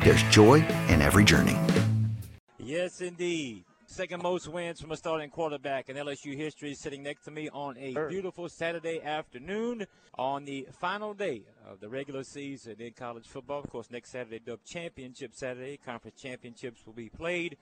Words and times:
there's 0.00 0.22
joy 0.24 0.64
in 0.88 1.02
every 1.02 1.24
journey. 1.24 1.56
Yes, 2.58 3.00
indeed. 3.00 3.64
Second 3.86 4.22
most 4.22 4.46
wins 4.48 4.80
from 4.80 4.92
a 4.92 4.96
starting 4.96 5.30
quarterback 5.30 5.88
in 5.88 5.96
LSU 5.96 6.36
history, 6.36 6.74
sitting 6.74 7.02
next 7.02 7.24
to 7.24 7.30
me 7.30 7.48
on 7.48 7.76
a 7.78 7.94
beautiful 8.08 8.48
Saturday 8.48 9.00
afternoon 9.02 9.86
on 10.18 10.44
the 10.44 10.66
final 10.78 11.14
day 11.14 11.42
of 11.66 11.80
the 11.80 11.88
regular 11.88 12.22
season 12.22 12.76
in 12.78 12.92
college 12.92 13.26
football. 13.26 13.60
Of 13.60 13.70
course, 13.70 13.90
next 13.90 14.10
Saturday, 14.10 14.40
Dub 14.40 14.60
Championship 14.64 15.34
Saturday. 15.34 15.78
Conference 15.78 16.20
championships 16.20 16.84
will 16.84 16.92
be 16.92 17.08
played. 17.08 17.56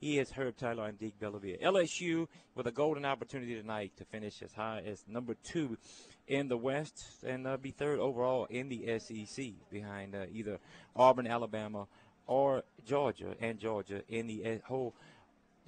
He 0.00 0.18
is 0.18 0.30
Herb 0.30 0.56
Tyler. 0.56 0.84
I'm 0.84 0.96
Deke 0.96 1.18
Bellavia. 1.20 1.60
LSU 1.60 2.28
with 2.54 2.66
a 2.66 2.72
golden 2.72 3.04
opportunity 3.04 3.54
tonight 3.54 3.92
to 3.98 4.04
finish 4.04 4.42
as 4.42 4.54
high 4.54 4.82
as 4.86 5.04
number 5.06 5.34
two 5.44 5.76
in 6.28 6.48
the 6.48 6.56
West 6.56 7.04
and 7.26 7.46
uh, 7.46 7.56
be 7.56 7.70
third 7.70 7.98
overall 7.98 8.46
in 8.50 8.68
the 8.68 8.98
SEC 8.98 9.46
behind 9.70 10.14
uh, 10.14 10.26
either 10.32 10.58
Auburn, 10.94 11.26
Alabama, 11.26 11.86
or 12.26 12.62
Georgia 12.86 13.34
and 13.40 13.58
Georgia 13.58 14.02
in 14.08 14.26
the 14.26 14.44
uh, 14.44 14.56
whole 14.66 14.94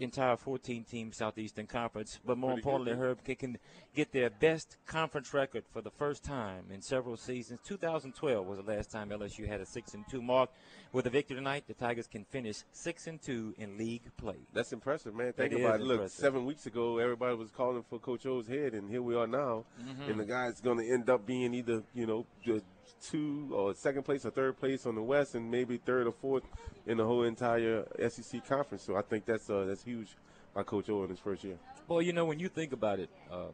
entire 0.04 0.36
14 0.36 0.84
team 0.84 1.12
Southeastern 1.12 1.66
Conference. 1.66 2.18
But 2.24 2.38
more 2.38 2.52
Pretty 2.52 2.60
importantly. 2.68 2.96
Herb 3.04 3.24
can- 3.24 3.36
can 3.36 3.58
get 3.94 4.12
their 4.12 4.30
best 4.30 4.76
conference 4.86 5.32
record 5.34 5.64
for 5.72 5.80
the 5.80 5.90
first 5.90 6.22
time 6.24 6.66
in 6.70 6.82
several 6.82 7.16
seasons. 7.16 7.60
2012 7.64 8.46
was 8.46 8.58
the 8.58 8.70
last 8.72 8.90
time 8.90 9.10
LSU 9.10 9.46
had 9.46 9.60
a 9.60 9.66
6 9.66 9.94
and 9.94 10.04
2 10.08 10.22
mark. 10.22 10.50
With 10.92 11.06
a 11.06 11.10
victory 11.10 11.36
tonight, 11.36 11.64
the 11.66 11.74
Tigers 11.74 12.06
can 12.06 12.24
finish 12.24 12.64
6 12.72 13.06
and 13.06 13.20
2 13.22 13.54
in 13.58 13.78
league 13.78 14.02
play. 14.16 14.36
That's 14.52 14.72
impressive, 14.72 15.14
man. 15.14 15.32
Think 15.32 15.52
It 15.52 15.60
about 15.60 15.80
it. 15.80 15.84
Look, 15.84 15.92
impressive. 15.94 16.20
seven 16.20 16.44
weeks 16.44 16.66
ago, 16.66 16.98
everybody 16.98 17.34
was 17.36 17.50
calling 17.50 17.82
for 17.88 17.98
Coach 17.98 18.26
O's 18.26 18.46
head, 18.48 18.74
and 18.74 18.90
here 18.90 19.02
we 19.02 19.14
are 19.14 19.26
now. 19.26 19.64
Mm-hmm. 19.80 20.10
And 20.10 20.20
the 20.20 20.24
guy's 20.24 20.60
going 20.60 20.78
to 20.78 20.88
end 20.92 21.08
up 21.08 21.26
being 21.26 21.54
either, 21.54 21.82
you 21.94 22.06
know, 22.06 22.26
the 22.44 22.62
two 23.02 23.48
or 23.52 23.74
second 23.74 24.02
place 24.04 24.24
or 24.24 24.30
third 24.30 24.58
place 24.58 24.86
on 24.86 24.94
the 24.94 25.02
West, 25.02 25.34
and 25.34 25.50
maybe 25.50 25.76
third 25.78 26.06
or 26.06 26.12
fourth 26.12 26.44
in 26.86 26.96
the 26.98 27.04
whole 27.04 27.22
entire 27.24 27.86
SEC 28.08 28.46
conference. 28.46 28.82
So 28.84 28.96
I 28.96 29.02
think 29.02 29.24
that's 29.24 29.48
uh, 29.50 29.64
that's 29.66 29.82
huge 29.82 30.08
by 30.54 30.62
Coach 30.62 30.88
O 30.90 31.04
in 31.04 31.10
his 31.10 31.18
first 31.18 31.44
year. 31.44 31.56
Well, 31.88 32.02
you 32.02 32.12
know, 32.12 32.24
when 32.24 32.38
you 32.38 32.48
think 32.48 32.72
about 32.72 33.00
it, 33.00 33.10
uh, 33.30 33.46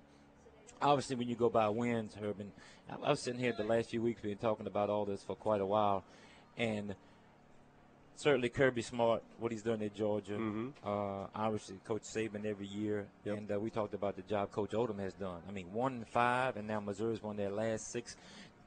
obviously 0.80 1.16
when 1.16 1.28
you 1.28 1.34
go 1.36 1.48
by 1.48 1.68
wins, 1.68 2.14
Herb, 2.14 2.40
and 2.40 2.52
I 3.02 3.10
was 3.10 3.20
sitting 3.22 3.40
here 3.40 3.52
the 3.56 3.64
last 3.64 3.90
few 3.90 4.02
weeks, 4.02 4.20
been 4.20 4.36
talking 4.38 4.66
about 4.66 4.90
all 4.90 5.04
this 5.04 5.22
for 5.22 5.34
quite 5.36 5.60
a 5.60 5.66
while, 5.66 6.04
and 6.56 6.94
certainly 8.16 8.48
Kirby 8.48 8.80
Smart, 8.82 9.22
what 9.38 9.52
he's 9.52 9.62
done 9.62 9.82
at 9.82 9.94
Georgia, 9.94 10.32
Mhm. 10.38 10.72
uh, 10.84 11.26
obviously 11.34 11.76
Coach 11.84 12.02
Saban 12.02 12.46
every 12.46 12.66
year, 12.66 13.06
Yep. 13.24 13.36
and 13.38 13.52
uh, 13.52 13.60
we 13.60 13.68
talked 13.70 13.92
about 13.94 14.16
the 14.16 14.22
job 14.22 14.50
Coach 14.52 14.70
Odom 14.70 14.98
has 15.00 15.12
done. 15.14 15.42
I 15.46 15.52
mean, 15.52 15.70
one 15.72 15.94
and 15.94 16.08
five, 16.08 16.56
and 16.56 16.66
now 16.66 16.80
Missouri's 16.80 17.22
won 17.22 17.36
their 17.36 17.50
last 17.50 17.90
six. 17.90 18.16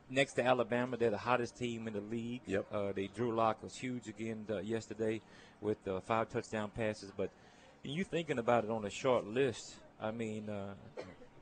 Next 0.09 0.33
to 0.33 0.43
Alabama, 0.43 0.97
they're 0.97 1.11
the 1.11 1.17
hottest 1.17 1.57
team 1.57 1.87
in 1.87 1.93
the 1.93 2.01
league. 2.01 2.41
Yep. 2.47 2.65
Uh, 2.71 2.91
they 2.93 3.07
Drew 3.15 3.35
Lock 3.35 3.61
was 3.61 3.75
huge 3.75 4.07
again 4.07 4.45
uh, 4.49 4.57
yesterday 4.59 5.21
with 5.61 5.77
uh, 5.87 5.99
five 5.99 6.29
touchdown 6.29 6.71
passes. 6.75 7.11
But 7.15 7.29
you 7.83 8.03
thinking 8.03 8.39
about 8.39 8.63
it 8.63 8.71
on 8.71 8.85
a 8.85 8.89
short 8.89 9.25
list, 9.27 9.75
I 10.01 10.09
mean, 10.11 10.49
uh, 10.49 10.73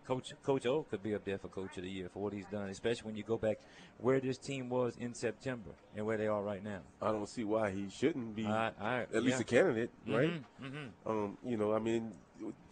Coach 0.06 0.34
Coach 0.44 0.66
O 0.66 0.84
could 0.84 1.02
be 1.02 1.16
up 1.16 1.24
there 1.24 1.38
for 1.38 1.48
Coach 1.48 1.78
of 1.78 1.84
the 1.84 1.90
Year 1.90 2.10
for 2.14 2.22
what 2.24 2.34
he's 2.34 2.46
done, 2.48 2.70
especially 2.70 3.06
when 3.08 3.16
you 3.16 3.24
go 3.24 3.38
back 3.38 3.58
where 4.00 4.20
this 4.20 4.38
team 4.38 4.70
was 4.70 4.96
in 4.98 5.14
September 5.14 5.72
and 5.96 6.06
where 6.06 6.18
they 6.18 6.28
are 6.28 6.42
right 6.44 6.64
now. 6.64 6.80
I 7.02 7.12
don't 7.12 7.28
see 7.30 7.44
why 7.46 7.72
he 7.72 7.88
shouldn't 7.90 8.36
be 8.36 8.46
I, 8.46 8.72
I, 8.82 9.00
at 9.14 9.24
least 9.24 9.40
a 9.40 9.44
candidate, 9.46 9.92
right? 10.08 10.42
Mm-hmm. 10.62 11.10
Um, 11.10 11.38
you 11.46 11.56
know, 11.58 11.74
I 11.74 11.80
mean, 11.80 12.14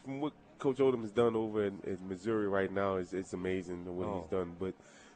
what 0.06 0.34
Coach 0.60 0.78
Odom 0.78 1.02
has 1.02 1.12
done 1.12 1.36
over 1.36 1.66
in, 1.66 1.80
in 1.86 1.98
Missouri 2.08 2.48
right 2.48 2.72
now 2.72 2.96
is 2.98 3.14
it's 3.14 3.34
amazing 3.34 3.86
what 3.98 4.08
Oh. 4.08 4.22
he's 4.22 4.32
done. 4.32 4.56
But 4.60 4.74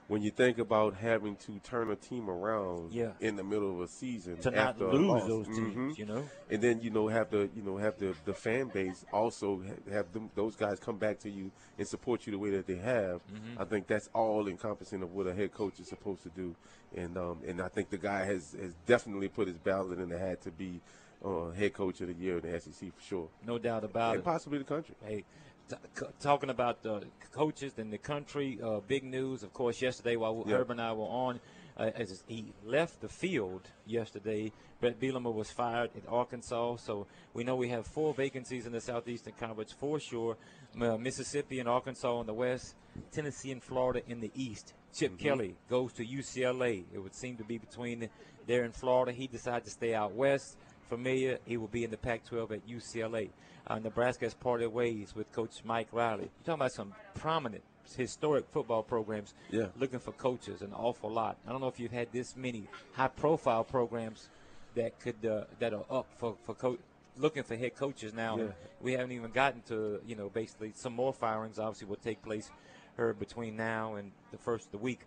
when 0.10 0.22
you 0.24 0.32
think 0.32 0.58
about 0.58 0.96
having 0.96 1.36
to 1.38 1.60
turn 1.60 1.90
a 1.92 1.96
team 1.96 2.30
around 2.30 2.92
Yeah. 2.92 3.12
in 3.22 3.36
the 3.36 3.44
middle 3.44 3.72
of 3.76 3.80
a 3.82 3.88
season 3.88 4.38
To 4.40 4.52
not 4.52 4.80
lose 4.80 5.26
those 5.28 5.46
teams, 5.48 5.76
mhm, 5.96 5.98
you 5.98 6.06
know. 6.06 6.24
and 6.50 6.62
then 6.62 6.82
you 6.82 6.90
know 6.90 7.08
have 7.08 7.30
the 7.30 7.50
you 7.56 7.62
know 7.62 7.78
have 7.78 7.98
the 8.00 8.14
the 8.26 8.34
fan 8.34 8.68
base 8.70 9.06
also 9.14 9.62
have 9.90 10.12
them 10.12 10.30
those 10.36 10.56
guys 10.56 10.80
come 10.80 10.98
back 10.98 11.20
to 11.20 11.30
you 11.30 11.52
and 11.78 11.88
support 11.88 12.26
you 12.26 12.32
the 12.32 12.40
way 12.40 12.50
that 12.50 12.66
they 12.68 12.76
have. 12.78 13.22
Mm-hmm. 13.28 13.62
I 13.62 13.66
think 13.66 13.88
that's 13.88 14.10
all 14.14 14.48
encompassing 14.48 15.04
of 15.04 15.14
what 15.14 15.28
a 15.28 15.34
head 15.34 15.54
coach 15.54 15.80
is 15.80 15.88
supposed 15.88 16.24
to 16.24 16.30
do, 16.30 16.56
and 16.96 17.16
um, 17.18 17.38
and 17.48 17.62
I 17.62 17.68
think 17.70 17.90
the 17.92 17.98
guy 18.00 18.26
has 18.26 18.56
has 18.60 18.74
definitely 18.88 19.30
put 19.30 19.48
his 19.48 19.58
ballot 19.60 20.00
in 20.00 20.10
the 20.10 20.18
hat 20.18 20.42
to 20.42 20.52
be 20.52 20.82
uh, 21.24 21.52
head 21.52 21.74
coach 21.74 22.02
of 22.02 22.08
the 22.08 22.14
year 22.16 22.38
in 22.40 22.52
the 22.52 22.60
SEC 22.60 22.92
for 22.96 23.02
sure, 23.04 23.28
No 23.46 23.60
doubt 23.60 23.84
about 23.84 24.14
and 24.16 24.22
it. 24.22 24.26
possibly 24.26 24.58
the 24.58 24.64
country. 24.64 24.96
Hey, 25.06 25.24
t- 25.70 25.76
c- 25.96 26.06
talking 26.20 26.50
about 26.50 26.82
the 26.84 27.04
coaches 27.32 27.74
in 27.78 27.90
the 27.92 27.98
country, 27.98 28.60
uh, 28.62 28.80
big 28.88 29.04
news, 29.04 29.44
of 29.44 29.54
course, 29.54 29.82
yesterday 29.82 30.16
while 30.16 30.44
Yeah. 30.46 30.58
Herb 30.58 30.72
and 30.72 30.82
I 30.82 30.94
were 30.94 31.06
on, 31.06 31.40
uh, 31.78 31.92
as 31.96 32.24
he 32.28 32.54
left 32.66 33.02
the 33.02 33.10
field 33.10 33.70
yesterday, 33.86 34.52
Brett 34.82 35.00
Bielema 35.00 35.34
was 35.34 35.52
fired 35.52 35.92
at 35.96 36.08
Arkansas. 36.08 36.78
So 36.78 37.08
we 37.34 37.44
know 37.44 37.56
we 37.56 37.70
have 37.70 37.86
four 37.86 38.14
vacancies 38.14 38.66
in 38.66 38.72
the 38.72 38.82
Southeastern 38.82 39.34
Conference 39.34 39.72
for 39.72 40.00
sure 40.00 40.38
uh, 40.80 40.98
Mississippi 40.98 41.60
and 41.60 41.68
Arkansas 41.68 42.20
in 42.22 42.28
the 42.28 42.34
West, 42.34 42.76
Tennessee 43.12 43.52
and 43.52 43.62
Florida 43.64 44.02
in 44.08 44.20
the 44.20 44.32
East. 44.36 44.74
Chip 44.94 45.18
Kelly 45.18 45.56
goes 45.70 45.94
to 45.94 46.06
UCLA. 46.06 46.84
It 46.94 47.00
would 47.00 47.14
seem 47.16 47.38
to 47.38 47.44
be 47.44 47.58
between 47.58 48.10
there 48.48 48.64
in 48.64 48.72
Florida. 48.72 49.12
He 49.12 49.28
decided 49.28 49.66
to 49.66 49.70
stay 49.70 49.94
out 49.94 50.14
west. 50.14 50.58
Familiar, 50.94 51.38
he 51.46 51.56
will 51.58 51.68
be 51.68 51.84
in 51.84 51.92
the 51.92 51.98
Pac-12 51.98 52.52
at 52.52 52.68
UCLA. 52.68 53.30
Uh, 53.68 53.78
Nebraska 53.80 54.26
has 54.26 54.34
parted 54.34 54.70
ways 54.70 55.14
with 55.16 55.32
Coach 55.32 55.62
Mike 55.64 55.88
Riley. 55.92 56.24
You're 56.24 56.30
talking 56.46 56.54
about 56.62 56.72
some 56.72 56.94
prominent, 57.14 57.64
historic 57.96 58.46
football 58.52 58.82
programs 58.82 59.36
Yeah. 59.52 59.68
looking 59.78 60.00
for 60.00 60.12
coaches, 60.14 60.62
an 60.64 60.74
awful 60.74 61.12
lot. 61.12 61.38
I 61.48 61.52
don't 61.52 61.62
know 61.62 61.68
if 61.68 61.80
you've 61.80 61.92
had 61.92 62.12
this 62.12 62.36
many 62.36 62.68
high-profile 62.94 63.66
programs 63.66 64.30
that 64.76 65.00
could 65.00 65.24
uh, 65.26 65.46
that 65.60 65.74
are 65.74 65.86
up 65.90 66.08
for 66.18 66.36
for 66.44 66.54
co- 66.56 66.78
looking 67.18 67.44
for 67.44 67.56
head 67.56 67.76
coaches 67.76 68.14
now. 68.14 68.38
Yeah. 68.38 68.48
We 68.82 68.94
haven't 68.94 69.12
even 69.12 69.32
gotten 69.32 69.62
to 69.64 70.00
you 70.06 70.16
know 70.16 70.30
basically 70.30 70.72
some 70.76 70.94
more 70.94 71.14
firings. 71.14 71.58
Obviously, 71.60 71.88
will 71.88 71.96
take 71.98 72.22
place 72.24 72.50
here 72.96 73.14
between 73.14 73.56
now 73.56 73.96
and 73.96 74.12
the 74.32 74.38
first 74.38 74.66
of 74.68 74.72
the 74.72 74.78
week. 74.78 75.02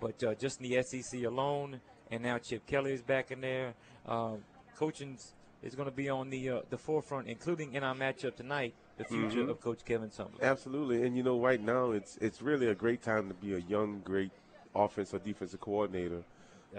But 0.00 0.22
uh, 0.24 0.34
just 0.34 0.60
in 0.60 0.68
the 0.70 0.82
SEC 0.82 1.24
alone, 1.24 1.80
and 2.10 2.22
now 2.22 2.38
Chip 2.38 2.66
Kelly 2.66 2.92
is 2.92 3.02
back 3.02 3.30
in 3.32 3.40
there. 3.40 3.74
Uh, 4.06 4.36
coaching 4.80 5.18
is 5.62 5.74
going 5.74 5.88
to 5.88 5.94
be 5.94 6.08
on 6.08 6.30
the 6.30 6.48
uh, 6.48 6.60
the 6.70 6.78
forefront, 6.78 7.28
including 7.28 7.74
in 7.74 7.84
our 7.84 7.94
matchup 7.94 8.34
tonight, 8.34 8.72
the 8.96 9.04
future 9.04 9.44
Mhm. 9.44 9.50
of 9.50 9.60
Coach 9.60 9.84
Kevin 9.84 10.08
Sumlin. 10.08 10.40
Absolutely, 10.40 11.04
and 11.04 11.14
you 11.16 11.22
know, 11.22 11.38
right 11.38 11.60
now 11.60 11.90
it's 11.92 12.16
it's 12.16 12.40
really 12.40 12.66
a 12.68 12.74
great 12.74 13.02
time 13.02 13.28
to 13.28 13.34
be 13.34 13.52
a 13.54 13.58
young, 13.58 14.00
great 14.00 14.30
offense 14.74 15.12
or 15.12 15.18
defensive 15.18 15.60
coordinator. 15.60 16.22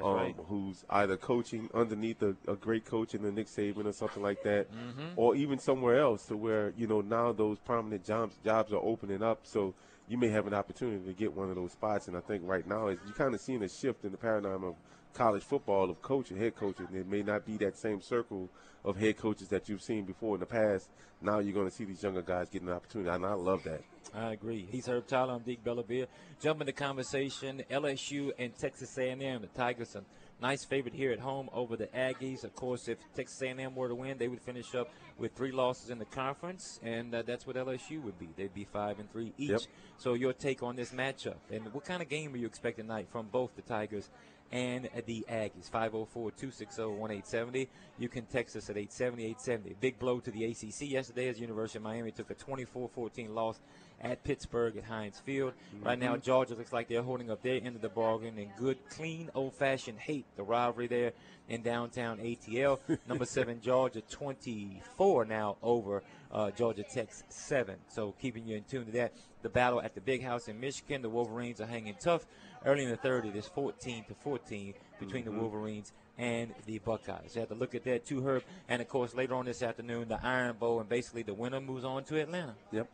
Um, 0.02 0.16
right. 0.16 0.36
Who's 0.48 0.86
either 0.90 1.18
coaching 1.18 1.70
underneath 1.74 2.24
a, 2.24 2.34
a 2.48 2.56
great 2.56 2.86
coach 2.86 3.14
in 3.14 3.22
the 3.24 3.32
Nick 3.32 3.48
Saban 3.48 3.86
or 3.86 3.92
something 3.92 4.24
like 4.24 4.42
that, 4.44 4.66
Mm-hmm. 4.72 5.10
or 5.18 5.36
even 5.36 5.60
somewhere 5.60 6.00
else 6.00 6.26
to 6.28 6.36
where 6.38 6.74
you 6.78 6.88
know 6.88 7.02
now 7.02 7.34
those 7.34 7.60
prominent 7.60 8.04
jobs 8.06 8.36
jobs 8.44 8.72
are 8.74 8.82
opening 8.82 9.22
up. 9.22 9.40
So 9.44 9.76
you 10.08 10.18
may 10.18 10.30
have 10.30 10.48
an 10.48 10.54
opportunity 10.56 11.06
to 11.06 11.14
get 11.14 11.34
one 11.36 11.50
of 11.50 11.56
those 11.56 11.74
spots. 11.74 12.08
And 12.08 12.18
I 12.18 12.22
think 12.22 12.42
right 12.46 12.66
now 12.66 12.88
is 12.88 12.98
you're 13.06 13.14
kind 13.24 13.36
of 13.36 13.42
seeing 13.42 13.62
a 13.64 13.70
shift 13.70 14.04
in 14.06 14.12
the 14.12 14.18
paradigm 14.18 14.64
of 14.64 14.76
college 15.14 15.44
football 15.44 15.90
of 15.90 16.02
coaching, 16.02 16.38
head 16.38 16.56
coaching. 16.56 16.88
It 16.94 17.08
may 17.08 17.22
not 17.22 17.46
be 17.46 17.58
that 17.58 17.78
same 17.78 18.02
circle 18.02 18.50
of 18.84 18.98
head 18.98 19.18
coaches 19.18 19.48
that 19.50 19.70
you've 19.70 19.82
seen 19.82 20.06
before 20.06 20.36
in 20.36 20.40
the 20.40 20.46
past. 20.46 20.90
Now 21.22 21.40
you're 21.40 21.54
going 21.54 21.70
to 21.70 21.76
see 21.76 21.86
these 21.86 22.02
younger 22.02 22.22
guys 22.22 22.50
getting 22.50 22.68
an 22.68 22.74
opportunity, 22.74 23.10
and 23.10 23.26
I 23.26 23.34
love 23.34 23.64
that. 23.64 23.82
I 24.14 24.34
agree. 24.34 24.68
He's 24.70 24.88
Herb 24.88 25.08
Tyler. 25.08 25.34
I'm 25.34 25.42
Deke 25.42 25.64
Bellavia. 25.64 26.08
Jump 26.42 26.62
in 26.62 26.66
the 26.66 26.74
conversation. 26.74 27.64
LSU 27.70 28.32
and 28.40 28.58
Texas 28.58 28.98
A&M. 28.98 29.42
The 29.42 29.48
Tigers 29.48 29.96
are 29.96 30.04
nice 30.42 30.66
favorite 30.66 30.96
here 30.96 31.12
at 31.12 31.20
home 31.20 31.50
over 31.54 31.78
the 31.78 31.88
Aggies. 31.88 32.44
Of 32.44 32.56
course, 32.56 32.88
if 32.88 32.98
Texas 33.16 33.42
A&M 33.42 33.76
were 33.76 33.88
to 33.88 33.96
win, 33.96 34.18
they 34.18 34.28
would 34.28 34.42
finish 34.42 34.74
up 34.74 34.90
with 35.18 35.34
three 35.34 35.52
losses 35.52 35.92
in 35.92 36.00
the 36.00 36.06
conference, 36.06 36.80
and 36.84 37.14
uh, 37.14 37.22
that's 37.22 37.46
what 37.46 37.56
LSU 37.56 38.02
would 38.02 38.18
be. 38.18 38.30
They'd 38.36 38.54
be 38.54 38.66
five 38.66 39.00
and 39.00 39.10
three 39.12 39.34
each. 39.38 39.52
Yep. 39.52 39.62
So 39.98 40.16
your 40.16 40.34
take 40.34 40.64
on 40.64 40.76
this 40.76 40.92
matchup, 40.92 41.38
and 41.52 41.72
what 41.74 41.86
kind 41.86 42.02
of 42.02 42.10
game 42.10 42.34
are 42.34 42.38
you 42.38 42.48
expecting 42.48 42.86
tonight 42.86 43.08
from 43.12 43.28
both 43.28 43.56
the 43.56 43.62
Tigers 43.62 44.10
and 44.52 44.90
the 45.06 45.26
Aggies. 45.30 45.70
504-260-1870. 45.72 47.68
You 47.98 48.10
can 48.10 48.26
text 48.26 48.56
us 48.56 48.70
at 48.70 48.76
870-870. 48.76 49.76
Big 49.80 49.98
blow 50.00 50.20
to 50.20 50.32
the 50.32 50.46
ACC 50.46 50.82
yesterday 50.82 51.30
as 51.30 51.40
University 51.40 51.78
of 51.78 51.84
Miami 51.84 52.12
took 52.12 52.30
a 52.32 52.36
24-14 52.36 53.34
loss 53.34 53.60
at 54.02 54.24
Pittsburgh 54.24 54.76
at 54.78 54.84
Heinz 54.84 55.20
Field. 55.20 55.54
Mm-hmm. 55.54 55.86
Right 55.86 56.00
now, 56.00 56.18
Georgia 56.18 56.56
looks 56.56 56.74
like 56.74 56.88
they're 56.88 57.04
holding 57.04 57.30
up 57.32 57.42
their 57.42 57.56
end 57.56 57.76
of 57.76 57.82
the 57.82 57.90
bargain 57.90 58.38
in 58.38 58.50
good, 58.58 58.78
clean, 58.90 59.30
old-fashioned 59.34 60.00
hate. 60.00 60.26
The 60.36 60.44
rivalry 60.44 60.88
there 60.88 61.14
in 61.48 61.62
downtown 61.62 62.18
ATL. 62.18 62.80
Number 63.08 63.26
seven, 63.26 63.62
Georgia 63.62 64.02
24 64.02 65.26
now 65.26 65.58
over 65.62 66.04
uh, 66.32 66.52
Georgia 66.52 66.84
Tech's 66.84 67.24
seven. 67.30 67.76
So 67.90 68.14
keeping 68.20 68.46
you 68.46 68.58
in 68.58 68.64
tune 68.64 68.86
to 68.86 68.92
that. 68.94 69.14
The 69.42 69.50
battle 69.50 69.82
at 69.82 69.96
the 69.96 70.02
Big 70.02 70.24
House 70.24 70.48
in 70.48 70.60
Michigan. 70.60 71.02
The 71.02 71.10
Wolverines 71.10 71.62
are 71.62 71.66
hanging 71.66 71.96
tough. 72.00 72.26
Early 72.66 72.84
in 72.84 72.90
the 72.90 72.98
third, 72.98 73.26
it 73.26 73.36
is 73.36 73.48
14 73.48 74.06
to 74.08 74.14
14 74.14 74.74
between 75.00 75.24
mm-hmm. 75.24 75.34
the 75.34 75.42
Wolverines 75.42 75.94
and 76.18 76.54
the 76.68 76.78
Buckeyes. 76.80 77.32
You 77.34 77.40
have 77.40 77.50
to 77.50 77.56
look 77.56 77.74
at 77.74 77.84
that 77.86 78.06
too, 78.06 78.26
Herb. 78.26 78.44
And 78.70 78.82
of 78.82 78.88
course, 78.88 79.16
later 79.16 79.36
on 79.36 79.46
this 79.46 79.64
afternoon, 79.64 80.08
the 80.08 80.20
Iron 80.24 80.56
Bowl, 80.58 80.80
and 80.80 80.88
basically 80.88 81.24
the 81.24 81.34
winner 81.34 81.60
moves 81.60 81.84
on 81.84 82.04
to 82.06 82.22
Atlanta. 82.22 82.54
Yep. 82.72 82.88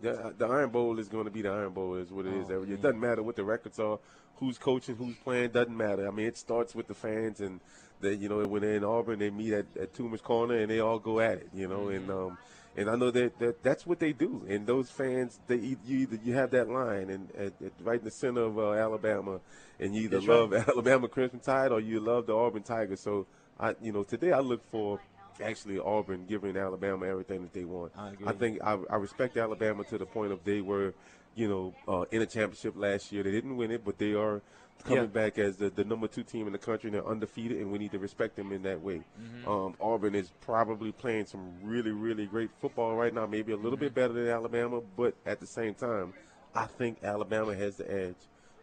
The, 0.00 0.34
the 0.36 0.46
Iron 0.46 0.70
Bowl 0.70 0.98
is 0.98 1.08
going 1.08 1.24
to 1.24 1.30
be 1.30 1.42
the 1.42 1.50
Iron 1.50 1.72
Bowl, 1.72 1.94
is 1.94 2.10
what 2.10 2.26
it 2.26 2.32
oh, 2.34 2.62
is. 2.62 2.70
It 2.70 2.82
doesn't 2.82 3.00
matter 3.00 3.22
what 3.22 3.36
the 3.36 3.44
records 3.44 3.78
are, 3.78 3.98
who's 4.36 4.58
coaching, 4.58 4.96
who's 4.96 5.16
playing, 5.16 5.50
doesn't 5.50 5.76
matter. 5.76 6.06
I 6.06 6.10
mean, 6.10 6.26
it 6.26 6.36
starts 6.36 6.74
with 6.74 6.86
the 6.86 6.94
fans, 6.94 7.40
and 7.40 7.60
they, 8.00 8.12
you 8.14 8.28
know, 8.28 8.44
when 8.46 8.62
they're 8.62 8.74
in 8.74 8.84
Auburn, 8.84 9.18
they 9.18 9.30
meet 9.30 9.54
at, 9.54 9.66
at 9.80 9.94
Toomer's 9.94 10.20
Corner, 10.20 10.56
and 10.56 10.70
they 10.70 10.80
all 10.80 10.98
go 10.98 11.20
at 11.20 11.38
it, 11.38 11.48
you 11.54 11.66
know, 11.66 11.86
mm-hmm. 11.86 11.96
and 11.96 12.10
um, 12.10 12.38
and 12.76 12.90
I 12.90 12.96
know 12.96 13.10
that, 13.10 13.38
that 13.38 13.62
that's 13.62 13.86
what 13.86 13.98
they 13.98 14.12
do. 14.12 14.44
And 14.48 14.66
those 14.66 14.90
fans, 14.90 15.40
they 15.46 15.56
you 15.56 15.78
either 15.86 16.18
you 16.22 16.34
have 16.34 16.50
that 16.50 16.68
line 16.68 17.08
and 17.08 17.30
at, 17.34 17.54
at 17.64 17.72
right 17.80 17.98
in 17.98 18.04
the 18.04 18.10
center 18.10 18.42
of 18.42 18.58
uh, 18.58 18.72
Alabama, 18.72 19.40
and 19.80 19.94
you 19.94 20.02
either 20.02 20.18
that's 20.18 20.28
love 20.28 20.52
right. 20.52 20.68
Alabama 20.68 21.08
Crimson 21.08 21.40
Tide 21.40 21.72
or 21.72 21.80
you 21.80 22.00
love 22.00 22.26
the 22.26 22.36
Auburn 22.36 22.62
Tigers. 22.62 23.00
So 23.00 23.26
I, 23.58 23.74
you 23.80 23.92
know, 23.92 24.02
today 24.02 24.32
I 24.32 24.40
look 24.40 24.60
for 24.70 25.00
actually 25.40 25.78
Auburn 25.78 26.26
giving 26.26 26.56
Alabama 26.56 27.06
everything 27.06 27.42
that 27.42 27.52
they 27.52 27.64
want. 27.64 27.92
I, 27.96 28.12
I 28.26 28.32
think 28.32 28.60
I, 28.62 28.78
I, 28.90 28.96
respect 28.96 29.36
Alabama 29.36 29.84
to 29.84 29.98
the 29.98 30.06
point 30.06 30.32
of 30.32 30.44
they 30.44 30.60
were, 30.60 30.94
you 31.34 31.48
know, 31.48 31.74
uh, 31.88 32.04
in 32.10 32.22
a 32.22 32.26
championship 32.26 32.74
last 32.76 33.12
year. 33.12 33.22
They 33.22 33.30
didn't 33.30 33.56
win 33.56 33.70
it, 33.70 33.84
but 33.84 33.98
they 33.98 34.14
are 34.14 34.42
coming 34.84 35.04
yeah. 35.04 35.06
back 35.06 35.38
as 35.38 35.56
the, 35.56 35.70
the 35.70 35.84
number 35.84 36.06
two 36.06 36.22
team 36.22 36.46
in 36.46 36.52
the 36.52 36.58
country, 36.58 36.88
and 36.88 36.94
they're 36.94 37.06
undefeated, 37.06 37.58
and 37.60 37.70
we 37.70 37.78
need 37.78 37.92
to 37.92 37.98
respect 37.98 38.36
them 38.36 38.52
in 38.52 38.62
that 38.62 38.80
way. 38.80 39.02
Mm-hmm. 39.20 39.48
Um, 39.48 39.74
Auburn 39.80 40.14
is 40.14 40.30
probably 40.40 40.92
playing 40.92 41.26
some 41.26 41.52
really, 41.62 41.90
really 41.90 42.26
great 42.26 42.50
football 42.60 42.94
right 42.94 43.12
now, 43.12 43.26
maybe 43.26 43.52
a 43.52 43.56
little 43.56 43.72
mm-hmm. 43.72 43.86
bit 43.86 43.94
better 43.94 44.12
than 44.12 44.28
Alabama, 44.28 44.80
but 44.96 45.14
at 45.24 45.40
the 45.40 45.46
same 45.46 45.74
time, 45.74 46.12
I 46.54 46.66
think 46.66 46.98
Alabama 47.02 47.54
has 47.54 47.76
the 47.76 47.92
edge, 47.92 48.16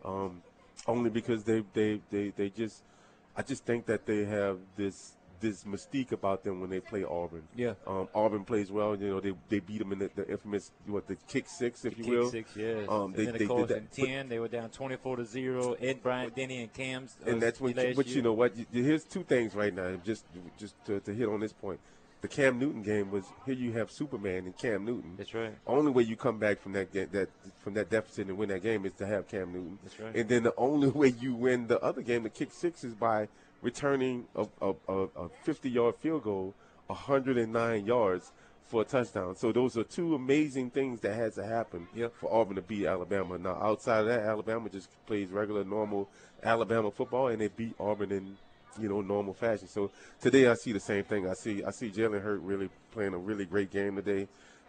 um, 0.04 0.42
only 0.88 1.10
because 1.10 1.44
they, 1.44 1.64
they, 1.74 2.02
they, 2.10 2.30
they 2.30 2.50
just, 2.50 2.84
I 3.36 3.42
just 3.42 3.66
think 3.66 3.86
that 3.88 4.06
they 4.06 4.26
have 4.26 4.58
this 4.76 5.14
this 5.44 5.66
mystique 5.66 6.12
about 6.12 6.44
them 6.44 6.62
when 6.62 6.69
they 6.69 6.80
play 6.80 7.04
Auburn. 7.04 7.44
Yeah. 7.56 7.74
Um, 7.86 8.07
Auburn 8.16 8.45
plays 8.45 8.72
well. 8.72 8.95
You 8.95 9.10
know, 9.10 9.19
they, 9.19 9.34
they 9.50 9.60
beat 9.60 9.80
them 9.80 9.92
in 9.92 10.00
the, 10.00 10.10
the 10.16 10.28
infamous 10.28 10.72
what 10.88 11.06
the 11.07 11.18
kick 11.28 11.48
six, 11.48 11.86
if 11.86 11.95
the 11.95 12.04
you 12.04 12.12
will. 12.12 12.31
Kick 12.31 12.48
six, 12.48 12.57
yes. 12.57 12.88
Um, 12.90 13.13
they, 13.13 13.25
and 13.25 13.36
then, 13.36 13.42
of 13.42 13.48
course, 13.48 13.72
in 13.72 13.88
ten, 13.92 14.30
they 14.30 14.40
were 14.40 14.48
down 14.48 14.69
twenty 14.69 14.95
four 14.95 15.18
to 15.18 15.25
zero. 15.25 15.74
Ed 15.74 16.01
Bryant, 16.01 16.36
Denny, 16.36 16.62
and 16.62 16.74
Cam's. 16.74 17.16
And 17.25 17.42
that's 17.42 17.62
when. 17.62 17.78
You, 17.78 17.94
but 17.95 18.07
you 18.07 18.22
know 18.22 18.34
what? 18.34 18.56
You, 18.57 18.66
here's 18.72 19.04
two 19.04 19.24
things 19.24 19.54
right 19.54 19.75
now. 19.75 19.98
Just 20.04 20.25
just 20.57 20.74
to, 20.86 21.00
to 21.01 21.13
hit 21.13 21.28
on 21.28 21.42
this 21.42 21.54
point. 21.54 21.80
The 22.22 22.30
Cam 22.30 22.57
Newton 22.57 22.84
game 22.84 23.12
was 23.12 23.25
here. 23.45 23.54
You 23.54 23.74
have 23.74 23.92
Superman 23.92 24.45
and 24.45 24.57
Cam 24.57 24.86
Newton. 24.86 25.16
That's 25.18 25.34
right. 25.34 25.54
Only 25.68 25.92
way 25.92 26.04
you 26.04 26.16
come 26.16 26.40
back 26.40 26.62
from 26.62 26.72
that 26.72 26.94
that 26.94 27.28
from 27.60 27.74
that 27.74 27.90
deficit 27.90 28.28
and 28.30 28.38
win 28.38 28.48
that 28.48 28.63
game 28.63 28.86
is 28.86 28.94
to 28.94 29.06
have 29.06 29.28
Cam 29.28 29.51
Newton. 29.51 29.78
That's 29.84 30.00
right. 30.00 30.16
And 30.16 30.30
then 30.30 30.44
the 30.44 30.54
only 30.56 30.88
way 31.01 31.10
you 31.19 31.36
win 31.36 31.68
the 31.68 31.81
other 31.81 32.01
game, 32.01 32.24
the 32.24 32.30
kick 32.30 32.54
six, 32.54 32.86
is 32.86 32.95
by 32.95 33.28
returning 33.63 34.25
a, 34.36 34.45
a, 34.62 34.94
a 34.94 35.30
50 35.44 35.69
yard 35.69 35.95
field 35.95 36.24
goal 36.24 36.54
109 36.88 37.86
yards 37.86 38.31
for 38.65 38.81
a 38.81 38.86
touchdown. 38.86 39.36
So 39.36 39.51
those 39.51 39.77
are 39.77 39.83
two 39.83 40.15
amazing 40.15 40.69
things 40.69 41.00
that 41.01 41.15
has 41.15 41.36
to 41.36 41.45
happen 41.45 41.88
for 42.19 42.31
Auburn 42.31 42.56
to 42.56 42.62
beat 42.62 42.86
Alabama. 42.86 43.38
Now 43.38 43.57
outside 43.62 44.01
of 44.01 44.06
that, 44.07 44.21
Alabama 44.21 44.69
just 44.69 44.89
plays 45.06 45.30
regular, 45.30 45.63
normal 45.63 46.10
Alabama 46.44 46.92
football, 46.92 47.30
and 47.30 47.42
they 47.42 47.48
beat 47.48 47.75
Auburn 47.80 48.12
in 48.12 48.38
you 48.80 48.89
know 48.89 49.01
normal 49.01 49.33
fashion. 49.33 49.68
So 49.68 49.92
today 50.21 50.48
I 50.48 50.56
see 50.56 50.71
the 50.71 50.80
same 50.80 51.04
thing. 51.04 51.30
I 51.30 51.33
see 51.33 51.63
I 51.63 51.71
see 51.71 51.89
Jalen 51.89 52.21
Hurts 52.21 52.44
really 52.44 52.69
playing 52.92 53.13
a 53.13 53.18
really 53.18 53.45
great 53.45 53.71
game 53.71 53.95
today. 53.95 54.27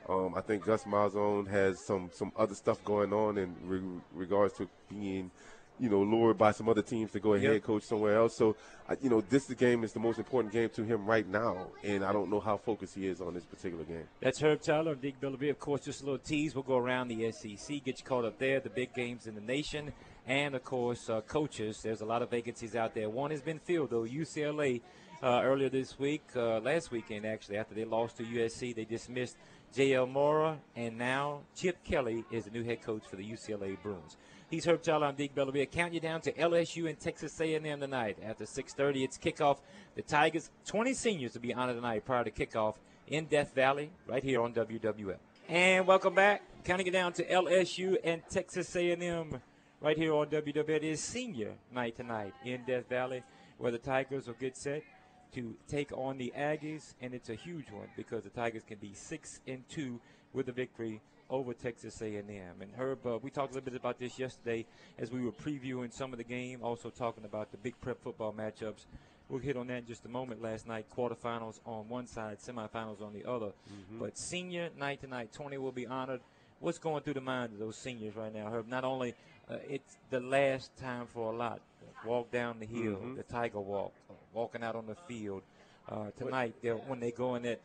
Um, 0.09 0.35
I 0.37 0.43
think 0.43 0.67
Gus 0.67 0.85
Malzahn 0.85 1.49
has 1.49 1.81
some 1.81 2.11
some 2.13 2.33
other 2.37 2.55
stuff 2.55 2.85
going 2.85 3.13
on 3.13 3.39
in 3.39 3.55
re- 3.65 4.01
regards 4.13 4.55
to 4.55 4.69
being 4.91 5.31
you 5.79 5.89
know, 5.89 6.03
lured 6.03 6.39
by 6.39 6.53
some 6.53 6.69
other 6.69 6.83
teams 6.83 7.11
to 7.13 7.21
go 7.21 7.35
ahead 7.35 7.53
yep. 7.55 7.63
coach 7.63 7.83
somewhere 7.83 8.17
else. 8.17 8.37
So, 8.37 8.57
you 9.01 9.11
know, 9.11 9.21
this 9.21 9.53
game 9.55 9.83
is 9.83 9.93
the 9.93 10.01
most 10.01 10.19
important 10.19 10.53
game 10.53 10.69
to 10.71 10.85
him 10.85 11.05
right 11.07 11.27
now, 11.27 11.69
and 11.83 12.05
I 12.05 12.13
don't 12.13 12.31
know 12.31 12.41
how 12.41 12.57
focused 12.57 12.95
he 12.95 13.07
is 13.07 13.21
on 13.21 13.35
this 13.35 13.45
particular 13.45 13.85
game. 13.85 14.05
That's 14.21 14.41
Herb 14.41 14.63
Tyler 14.63 14.93
and 14.93 15.01
Deke 15.01 15.21
Bellavia. 15.21 15.51
Of 15.51 15.59
course, 15.59 15.83
just 15.83 16.03
a 16.03 16.05
little 16.05 16.19
tease. 16.19 16.55
We'll 16.55 16.63
go 16.63 16.77
around 16.77 17.09
the 17.09 17.33
SEC, 17.33 17.83
get 17.85 17.99
you 17.99 18.05
caught 18.05 18.25
up 18.25 18.39
there, 18.39 18.61
the 18.61 18.71
big 18.71 18.95
games 18.95 19.27
in 19.27 19.35
the 19.35 19.41
nation, 19.41 19.93
and, 20.27 20.55
of 20.55 20.65
course, 20.65 21.11
uh, 21.11 21.21
coaches. 21.23 21.81
There's 21.83 22.01
a 22.01 22.07
lot 22.07 22.23
of 22.23 22.31
vacancies 22.31 22.77
out 22.77 22.95
there. 22.95 23.09
One 23.11 23.31
has 23.31 23.43
been 23.43 23.59
filled, 23.59 23.91
though. 23.91 24.05
UCLA 24.05 24.81
uh, 25.23 25.41
earlier 25.43 25.71
this 25.71 25.99
week, 25.99 26.23
uh, 26.37 26.61
last 26.61 26.91
weekend, 26.91 27.25
actually, 27.25 27.57
after 27.57 27.75
they 27.75 27.85
lost 27.85 28.19
to 28.19 28.25
USC, 28.25 28.75
they 28.75 28.85
dismissed 28.85 29.37
J.L. 29.75 30.07
Mora, 30.07 30.59
and 30.77 30.99
now 30.99 31.41
Chip 31.57 31.83
Kelly 31.83 32.25
is 32.31 32.45
the 32.45 32.51
new 32.51 32.63
head 32.63 32.83
coach 32.83 33.03
for 33.09 33.17
the 33.17 33.25
UCLA 33.25 33.77
Bruins. 33.83 34.17
He's 34.55 34.67
Herb 34.67 34.83
Tyler. 34.83 35.09
I'm 35.09 35.17
Deke 35.17 35.35
Bellavia. 35.35 35.69
Count 35.69 35.93
you 35.93 35.99
down 35.99 36.21
to 36.21 36.33
LSU 36.33 36.89
and 36.89 36.97
Texas 36.97 37.41
A&M 37.41 37.81
tonight. 37.81 38.19
After 38.25 38.45
6:30, 38.45 39.03
it's 39.03 39.19
kickoff. 39.19 39.59
The 39.97 40.03
Tigers, 40.03 40.49
20 40.67 40.95
seniors 40.95 41.33
to 41.33 41.41
be 41.41 41.53
honored 41.53 41.75
tonight 41.75 42.05
prior 42.05 42.23
to 42.23 42.31
kickoff 42.31 42.77
in 43.09 43.25
Death 43.25 43.53
Valley, 43.53 43.91
right 44.07 44.23
here 44.23 44.41
on 44.41 44.55
WWL. 44.55 45.19
And 45.49 45.89
welcome 45.89 46.15
back. 46.15 46.43
Counting 46.63 46.87
it 46.87 46.93
down 46.93 47.13
to 47.15 47.25
LSU 47.25 47.99
and 48.05 48.23
Texas 48.31 48.77
A&M, 48.77 49.41
right 49.81 49.97
here 49.97 50.15
on 50.15 50.29
WWL. 50.29 50.77
It 50.77 50.85
is 50.85 51.03
senior 51.03 51.55
night 51.73 51.97
tonight 51.97 52.35
in 52.45 52.63
Death 52.65 52.89
Valley, 52.89 53.25
where 53.59 53.73
the 53.73 53.79
Tigers 53.79 54.29
will 54.29 54.35
get 54.35 54.57
set 54.57 54.85
to 55.33 55.57
take 55.67 55.91
on 55.91 56.17
the 56.17 56.33
Aggies, 56.39 56.95
and 57.01 57.13
it's 57.13 57.29
a 57.29 57.35
huge 57.35 57.73
one 57.73 57.89
because 57.97 58.23
the 58.23 58.31
Tigers 58.31 58.63
can 58.63 58.79
be 58.79 58.93
six 58.95 59.41
and 59.49 59.69
two 59.69 60.01
with 60.33 60.49
a 60.49 60.53
victory 60.53 61.01
over 61.31 61.55
Texas 61.55 62.01
A&M. 62.01 62.61
And 62.61 62.71
Herb, 62.77 63.07
uh, 63.07 63.19
we 63.23 63.31
talked 63.31 63.53
a 63.53 63.55
little 63.55 63.71
bit 63.71 63.79
about 63.79 63.99
this 63.99 64.19
yesterday 64.19 64.67
as 64.99 65.11
we 65.11 65.23
were 65.23 65.33
previewing 65.33 65.93
some 65.93 66.13
of 66.13 66.19
the 66.19 66.25
game, 66.25 66.61
also 66.63 66.91
talking 66.91 67.25
about 67.25 67.51
the 67.51 67.59
big 67.59 67.81
prep 67.81 68.03
football 68.03 68.33
matchups. 68.33 68.87
We'll 69.29 69.41
hit 69.41 69.57
on 69.57 69.69
that 69.69 69.79
in 69.79 69.87
just 69.87 70.05
a 70.05 70.09
moment. 70.09 70.43
Last 70.43 70.69
night, 70.69 70.87
quarterfinals 70.95 71.61
on 71.65 71.89
one 71.89 72.07
side, 72.07 72.39
semifinals 72.39 73.01
on 73.01 73.15
the 73.15 73.25
other. 73.25 73.47
Mm-hmm. 73.47 73.99
But 73.99 74.19
senior 74.19 74.69
night 74.79 75.01
tonight, 75.01 75.33
20 75.33 75.57
will 75.59 75.73
be 75.73 75.87
honored. 75.87 76.21
What's 76.61 76.79
going 76.79 77.03
through 77.03 77.15
the 77.15 77.21
minds 77.21 77.55
of 77.55 77.59
those 77.59 77.77
seniors 77.77 78.15
right 78.17 78.33
now, 78.33 78.51
Herb? 78.51 78.69
Not 78.69 78.85
only 78.85 79.15
uh, 79.49 79.57
it's 79.69 79.97
the 80.11 80.21
last 80.21 80.77
time 80.77 81.07
for 81.07 81.33
a 81.33 81.37
lot. 81.37 81.61
Walk 82.05 82.31
down 82.31 82.59
the 82.59 82.67
hill, 82.67 82.97
mm-hmm. 82.97 83.17
the 83.17 83.23
Tiger 83.23 83.61
Walk, 83.61 83.93
walking 84.33 84.63
out 84.63 84.77
on 84.77 84.87
the 84.87 84.95
field. 84.95 85.43
Uh, 85.89 86.11
tonight, 86.19 86.55
when 86.87 87.01
they 87.01 87.11
go 87.11 87.35
in 87.35 87.43
that, 87.43 87.61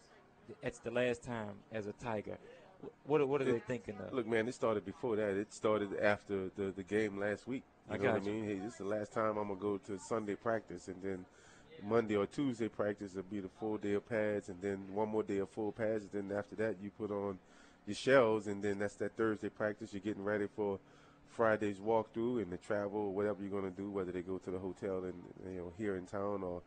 it's 0.64 0.80
the 0.80 0.92
last 0.92 1.24
time 1.24 1.52
as 1.72 1.88
a 1.88 1.94
Tiger. 1.94 2.38
What 3.06 3.28
what 3.28 3.42
are 3.42 3.46
they 3.46 3.60
thinking 3.60 3.96
of? 4.06 4.14
Look, 4.14 4.28
man, 4.28 4.48
it 4.48 4.54
started 4.54 4.86
before 4.86 5.16
that. 5.18 5.36
It 5.36 5.54
started 5.54 6.00
after 6.00 6.50
the 6.56 6.72
the 6.76 6.84
game 6.84 7.20
last 7.20 7.48
week. 7.48 7.64
You 7.90 7.96
I 7.96 7.98
know 7.98 8.14
what 8.14 8.26
you. 8.26 8.32
I 8.32 8.36
mean? 8.36 8.46
Hey, 8.46 8.56
this 8.56 8.74
is 8.74 8.78
the 8.78 8.86
last 8.86 9.12
time 9.12 9.38
I'm 9.38 9.48
gonna 9.48 9.60
go 9.60 9.78
to 9.78 10.00
Sunday 10.00 10.36
practice, 10.36 10.88
and 10.88 11.02
then 11.02 11.26
Monday 11.84 12.16
or 12.16 12.26
Tuesday 12.26 12.70
practice 12.70 13.16
will 13.16 13.24
be 13.24 13.40
the 13.40 13.50
full 13.60 13.78
day 13.78 13.94
of 13.94 14.08
pads, 14.08 14.50
and 14.50 14.62
then 14.62 14.78
one 14.94 15.10
more 15.10 15.24
day 15.24 15.38
of 15.38 15.50
full 15.50 15.72
pads. 15.72 16.06
And 16.14 16.30
then 16.30 16.38
after 16.38 16.56
that, 16.58 16.76
you 16.82 16.92
put 16.92 17.12
on 17.12 17.40
your 17.86 17.96
shells, 17.96 18.48
and 18.48 18.64
then 18.64 18.80
that's 18.80 18.96
that 18.96 19.18
Thursday 19.18 19.50
practice. 19.50 19.94
You're 19.94 20.02
getting 20.02 20.24
ready 20.24 20.48
for 20.56 20.80
Friday's 21.30 21.80
walkthrough 21.80 22.42
and 22.42 22.52
the 22.52 22.58
travel, 22.58 23.14
whatever 23.14 23.42
you're 23.42 23.52
gonna 23.52 23.72
do, 23.72 23.90
whether 23.90 24.12
they 24.12 24.22
go 24.22 24.38
to 24.38 24.52
the 24.52 24.60
hotel 24.60 25.04
and 25.04 25.14
you 25.52 25.58
know 25.58 25.74
here 25.78 25.96
in 25.96 26.06
town 26.06 26.44
or 26.44 26.62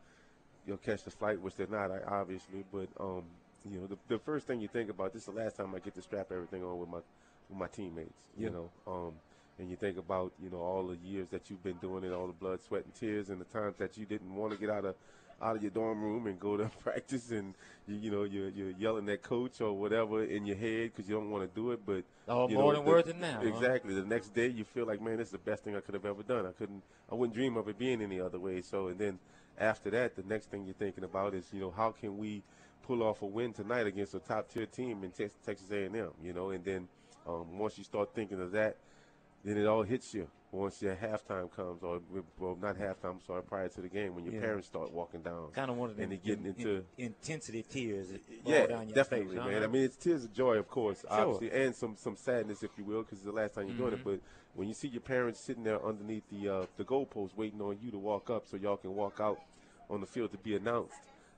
you'll 0.66 0.76
catch 0.76 1.04
the 1.04 1.10
flight, 1.10 1.40
which 1.40 1.54
they're 1.56 1.66
not 1.66 1.90
obviously, 2.06 2.64
but 2.72 2.88
um, 3.00 3.24
you 3.70 3.80
know, 3.80 3.86
the, 3.86 3.98
the 4.08 4.18
first 4.18 4.46
thing 4.46 4.60
you 4.60 4.68
think 4.68 4.90
about 4.90 5.12
this 5.12 5.22
is 5.22 5.26
the 5.26 5.40
last 5.40 5.56
time 5.56 5.74
I 5.74 5.78
get 5.78 5.94
to 5.94 6.02
strap 6.02 6.32
everything 6.32 6.64
on 6.64 6.78
with 6.78 6.88
my 6.88 6.98
with 7.48 7.58
my 7.58 7.68
teammates. 7.68 8.28
You 8.38 8.50
know, 8.50 8.70
um, 8.86 9.12
and 9.58 9.70
you 9.70 9.76
think 9.76 9.98
about 9.98 10.32
you 10.42 10.50
know 10.50 10.58
all 10.58 10.86
the 10.86 10.96
years 10.96 11.28
that 11.30 11.50
you've 11.50 11.62
been 11.62 11.76
doing 11.76 12.04
it, 12.04 12.12
all 12.12 12.26
the 12.26 12.32
blood, 12.32 12.60
sweat, 12.62 12.84
and 12.84 12.94
tears, 12.94 13.30
and 13.30 13.40
the 13.40 13.44
times 13.44 13.76
that 13.78 13.96
you 13.96 14.06
didn't 14.06 14.34
want 14.34 14.52
to 14.52 14.58
get 14.58 14.70
out 14.70 14.84
of 14.84 14.94
out 15.42 15.56
of 15.56 15.62
your 15.62 15.70
dorm 15.70 16.00
room 16.02 16.26
and 16.26 16.38
go 16.38 16.56
to 16.56 16.64
practice 16.84 17.30
and 17.30 17.54
you, 17.88 17.96
you 17.96 18.10
know 18.10 18.22
you're, 18.22 18.48
you're 18.50 18.70
yelling 18.70 19.08
at 19.08 19.22
coach 19.22 19.60
or 19.60 19.72
whatever 19.72 20.24
in 20.24 20.46
your 20.46 20.56
head 20.56 20.92
because 20.94 21.08
you 21.08 21.16
don't 21.16 21.30
want 21.30 21.42
to 21.42 21.60
do 21.60 21.72
it 21.72 21.80
but 21.84 22.04
oh 22.28 22.48
more 22.48 22.72
know, 22.72 22.76
than 22.76 22.84
the, 22.84 22.90
worth 22.90 23.08
it 23.08 23.18
now 23.18 23.40
exactly 23.42 23.94
huh? 23.94 24.00
the 24.00 24.06
next 24.06 24.32
day 24.34 24.46
you 24.46 24.64
feel 24.64 24.86
like 24.86 25.00
man 25.00 25.16
this 25.16 25.28
is 25.28 25.32
the 25.32 25.38
best 25.38 25.64
thing 25.64 25.74
i 25.76 25.80
could 25.80 25.94
have 25.94 26.06
ever 26.06 26.22
done 26.22 26.46
i 26.46 26.52
couldn't 26.52 26.82
i 27.10 27.14
wouldn't 27.14 27.34
dream 27.34 27.56
of 27.56 27.68
it 27.68 27.76
being 27.76 28.00
any 28.00 28.20
other 28.20 28.38
way 28.38 28.62
so 28.62 28.86
and 28.86 28.98
then 28.98 29.18
after 29.58 29.90
that 29.90 30.14
the 30.14 30.22
next 30.22 30.50
thing 30.50 30.64
you're 30.64 30.74
thinking 30.74 31.04
about 31.04 31.34
is 31.34 31.48
you 31.52 31.60
know 31.60 31.72
how 31.76 31.90
can 31.90 32.16
we 32.16 32.42
pull 32.82 33.02
off 33.02 33.22
a 33.22 33.26
win 33.26 33.52
tonight 33.52 33.86
against 33.86 34.14
a 34.14 34.18
top 34.18 34.48
tier 34.48 34.66
team 34.66 35.04
in 35.04 35.10
texas 35.10 35.70
a&m 35.70 36.10
you 36.22 36.32
know 36.32 36.50
and 36.50 36.64
then 36.64 36.88
um, 37.26 37.58
once 37.58 37.78
you 37.78 37.84
start 37.84 38.14
thinking 38.14 38.40
of 38.40 38.52
that 38.52 38.76
then 39.44 39.56
it 39.56 39.66
all 39.66 39.82
hits 39.82 40.14
you 40.14 40.28
once 40.52 40.82
your 40.82 40.94
halftime 40.94 41.50
comes, 41.50 41.82
or 41.82 42.00
well, 42.38 42.56
not 42.60 42.76
halftime. 42.78 43.26
Sorry, 43.26 43.42
prior 43.42 43.68
to 43.68 43.80
the 43.80 43.88
game, 43.88 44.14
when 44.14 44.24
your 44.24 44.34
yeah. 44.34 44.40
parents 44.40 44.66
start 44.66 44.92
walking 44.92 45.22
down, 45.22 45.48
kind 45.52 45.70
of 45.70 45.78
one 45.78 45.90
of 45.90 45.96
them, 45.96 46.12
and 46.12 46.22
getting 46.22 46.44
into 46.44 46.84
in, 46.98 47.06
intensity 47.06 47.64
tears. 47.68 48.08
yeah, 48.44 48.66
definitely, 48.94 49.34
face, 49.34 49.44
man. 49.44 49.60
Huh? 49.60 49.64
I 49.64 49.66
mean, 49.66 49.82
it's 49.82 49.96
tears 49.96 50.24
of 50.24 50.32
joy, 50.34 50.58
of 50.58 50.68
course, 50.68 51.00
sure. 51.00 51.10
obviously, 51.10 51.50
and 51.50 51.74
some 51.74 51.96
some 51.96 52.16
sadness, 52.16 52.62
if 52.62 52.70
you 52.76 52.84
will, 52.84 53.02
because 53.02 53.18
it's 53.18 53.26
the 53.26 53.32
last 53.32 53.54
time 53.54 53.64
you're 53.64 53.74
mm-hmm. 53.74 53.82
doing 53.82 53.94
it. 53.94 54.04
But 54.04 54.20
when 54.54 54.68
you 54.68 54.74
see 54.74 54.88
your 54.88 55.00
parents 55.00 55.40
sitting 55.40 55.64
there 55.64 55.84
underneath 55.84 56.24
the 56.30 56.48
uh, 56.48 56.66
the 56.76 56.84
goalpost, 56.84 57.30
waiting 57.34 57.62
on 57.62 57.78
you 57.82 57.90
to 57.90 57.98
walk 57.98 58.28
up, 58.28 58.46
so 58.46 58.58
y'all 58.58 58.76
can 58.76 58.94
walk 58.94 59.20
out 59.20 59.40
on 59.88 60.00
the 60.00 60.06
field 60.06 60.32
to 60.32 60.38
be 60.38 60.54
announced. 60.54 60.94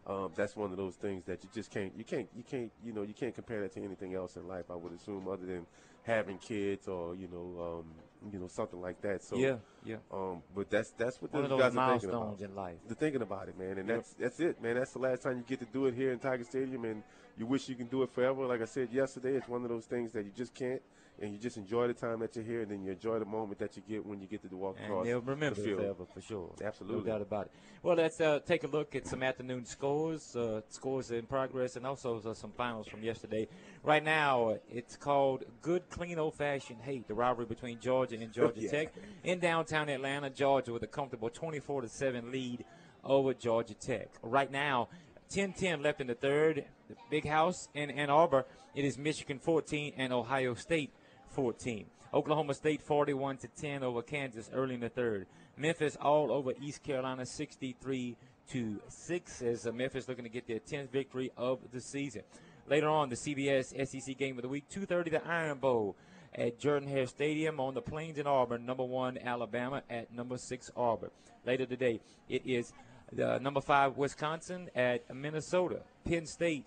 Um, 0.06 0.32
that's 0.34 0.54
one 0.54 0.70
of 0.70 0.76
those 0.76 0.96
things 0.96 1.24
that 1.24 1.42
you 1.42 1.48
just 1.54 1.70
can't, 1.70 1.92
you 1.96 2.04
can't, 2.04 2.28
you 2.36 2.42
can't, 2.42 2.70
you 2.84 2.92
know, 2.92 3.02
you 3.02 3.14
can't 3.14 3.34
compare 3.34 3.62
that 3.62 3.72
to 3.72 3.82
anything 3.82 4.14
else 4.14 4.36
in 4.36 4.46
life. 4.46 4.66
I 4.70 4.74
would 4.74 4.92
assume, 4.92 5.26
other 5.28 5.46
than 5.46 5.66
having 6.02 6.36
kids 6.36 6.88
or 6.88 7.14
you 7.14 7.28
know, 7.28 7.80
um, 7.80 8.30
you 8.30 8.38
know, 8.38 8.46
something 8.46 8.80
like 8.80 9.00
that. 9.00 9.22
So 9.22 9.36
yeah, 9.36 9.56
yeah. 9.84 9.96
Um, 10.12 10.42
but 10.54 10.68
that's 10.70 10.90
that's 10.90 11.20
what 11.22 11.32
One 11.32 11.48
those 11.48 11.58
guys 11.58 11.76
are 11.76 11.92
thinking 11.92 12.10
about. 12.10 12.40
in 12.40 12.54
life. 12.54 12.76
They're 12.86 12.94
thinking 12.94 13.22
about 13.22 13.48
it, 13.48 13.58
man, 13.58 13.78
and 13.78 13.88
that's 13.88 14.14
that's 14.14 14.40
it, 14.40 14.62
man. 14.62 14.76
That's 14.76 14.92
the 14.92 14.98
last 14.98 15.22
time 15.22 15.38
you 15.38 15.44
get 15.46 15.60
to 15.60 15.66
do 15.72 15.86
it 15.86 15.94
here 15.94 16.12
in 16.12 16.18
Tiger 16.18 16.44
Stadium, 16.44 16.84
and 16.84 17.02
you 17.38 17.46
wish 17.46 17.68
you 17.68 17.74
can 17.74 17.86
do 17.86 18.02
it 18.02 18.10
forever. 18.10 18.46
Like 18.46 18.60
I 18.60 18.66
said 18.66 18.90
yesterday, 18.92 19.36
it's 19.36 19.48
one 19.48 19.62
of 19.62 19.70
those 19.70 19.86
things 19.86 20.12
that 20.12 20.24
you 20.24 20.32
just 20.36 20.54
can't 20.54 20.82
and 21.20 21.32
you 21.32 21.38
just 21.38 21.56
enjoy 21.56 21.86
the 21.86 21.94
time 21.94 22.18
that 22.20 22.34
you're 22.34 22.44
here, 22.44 22.62
and 22.62 22.70
then 22.70 22.82
you 22.82 22.92
enjoy 22.92 23.18
the 23.18 23.24
moment 23.24 23.58
that 23.60 23.76
you 23.76 23.82
get 23.88 24.04
when 24.04 24.20
you 24.20 24.26
get 24.26 24.42
to 24.48 24.56
walk 24.56 24.76
and 24.76 24.86
across. 24.86 25.06
they'll 25.06 25.20
remember 25.20 25.60
the 25.60 25.74
forever 25.74 26.04
for 26.12 26.20
sure. 26.20 26.50
Absolutely, 26.62 26.98
no 26.98 27.04
doubt 27.04 27.22
about 27.22 27.46
it. 27.46 27.52
Well, 27.82 27.96
let's 27.96 28.20
uh, 28.20 28.40
take 28.44 28.64
a 28.64 28.66
look 28.66 28.96
at 28.96 29.06
some 29.06 29.22
afternoon 29.22 29.64
scores, 29.64 30.34
uh, 30.34 30.62
scores 30.68 31.10
in 31.10 31.26
progress, 31.26 31.76
and 31.76 31.86
also 31.86 32.20
uh, 32.24 32.34
some 32.34 32.50
finals 32.52 32.88
from 32.88 33.02
yesterday. 33.02 33.48
Right 33.82 34.02
now, 34.02 34.56
it's 34.68 34.96
called 34.96 35.44
Good 35.62 35.88
Clean 35.88 36.18
Old 36.18 36.34
Fashioned 36.34 36.80
Hate, 36.82 37.06
the 37.06 37.14
rivalry 37.14 37.46
between 37.46 37.78
Georgia 37.78 38.16
and 38.16 38.32
Georgia 38.32 38.60
yeah. 38.60 38.70
Tech 38.70 38.94
in 39.22 39.38
downtown 39.38 39.88
Atlanta. 39.88 40.30
Georgia 40.30 40.72
with 40.72 40.82
a 40.82 40.88
comfortable 40.88 41.30
24 41.30 41.82
to 41.82 41.88
seven 41.88 42.32
lead 42.32 42.64
over 43.04 43.34
Georgia 43.34 43.74
Tech. 43.74 44.08
Right 44.22 44.50
now. 44.50 44.88
10-10 45.30 45.82
left 45.82 46.00
in 46.00 46.06
the 46.06 46.14
third. 46.14 46.64
The 46.88 46.94
big 47.10 47.26
house 47.26 47.68
in 47.74 47.90
Ann 47.90 48.10
Arbor. 48.10 48.44
It 48.74 48.84
is 48.84 48.98
Michigan 48.98 49.38
14 49.38 49.94
and 49.96 50.12
Ohio 50.12 50.54
State 50.54 50.92
14. 51.34 51.86
Oklahoma 52.12 52.54
State 52.54 52.80
41 52.80 53.38
to 53.38 53.48
10 53.48 53.82
over 53.82 54.00
Kansas 54.00 54.48
early 54.54 54.74
in 54.74 54.80
the 54.80 54.88
third. 54.88 55.26
Memphis 55.56 55.96
all 56.00 56.30
over 56.30 56.52
East 56.62 56.82
Carolina 56.84 57.26
63 57.26 58.16
to 58.50 58.80
6 58.88 59.42
as 59.42 59.66
uh, 59.66 59.72
Memphis 59.72 60.08
looking 60.08 60.24
to 60.24 60.30
get 60.30 60.46
their 60.46 60.60
10th 60.60 60.90
victory 60.90 61.32
of 61.36 61.58
the 61.72 61.80
season. 61.80 62.22
Later 62.68 62.88
on, 62.88 63.08
the 63.08 63.16
CBS 63.16 63.74
SEC 63.88 64.16
game 64.16 64.38
of 64.38 64.42
the 64.42 64.48
week, 64.48 64.64
2:30 64.70 65.10
the 65.10 65.26
Iron 65.26 65.58
Bowl 65.58 65.96
at 66.34 66.58
Jordan 66.58 66.88
Hare 66.88 67.06
Stadium 67.06 67.60
on 67.60 67.74
the 67.74 67.82
Plains 67.82 68.18
in 68.18 68.26
Auburn, 68.26 68.64
number 68.64 68.84
one 68.84 69.18
Alabama 69.18 69.82
at 69.90 70.12
number 70.12 70.38
six 70.38 70.70
Auburn. 70.76 71.10
Later 71.44 71.66
today, 71.66 72.00
it 72.28 72.42
is 72.46 72.72
the 73.12 73.38
number 73.38 73.60
five 73.60 73.96
Wisconsin 73.96 74.70
at 74.74 75.14
Minnesota. 75.14 75.80
Penn 76.04 76.26
State, 76.26 76.66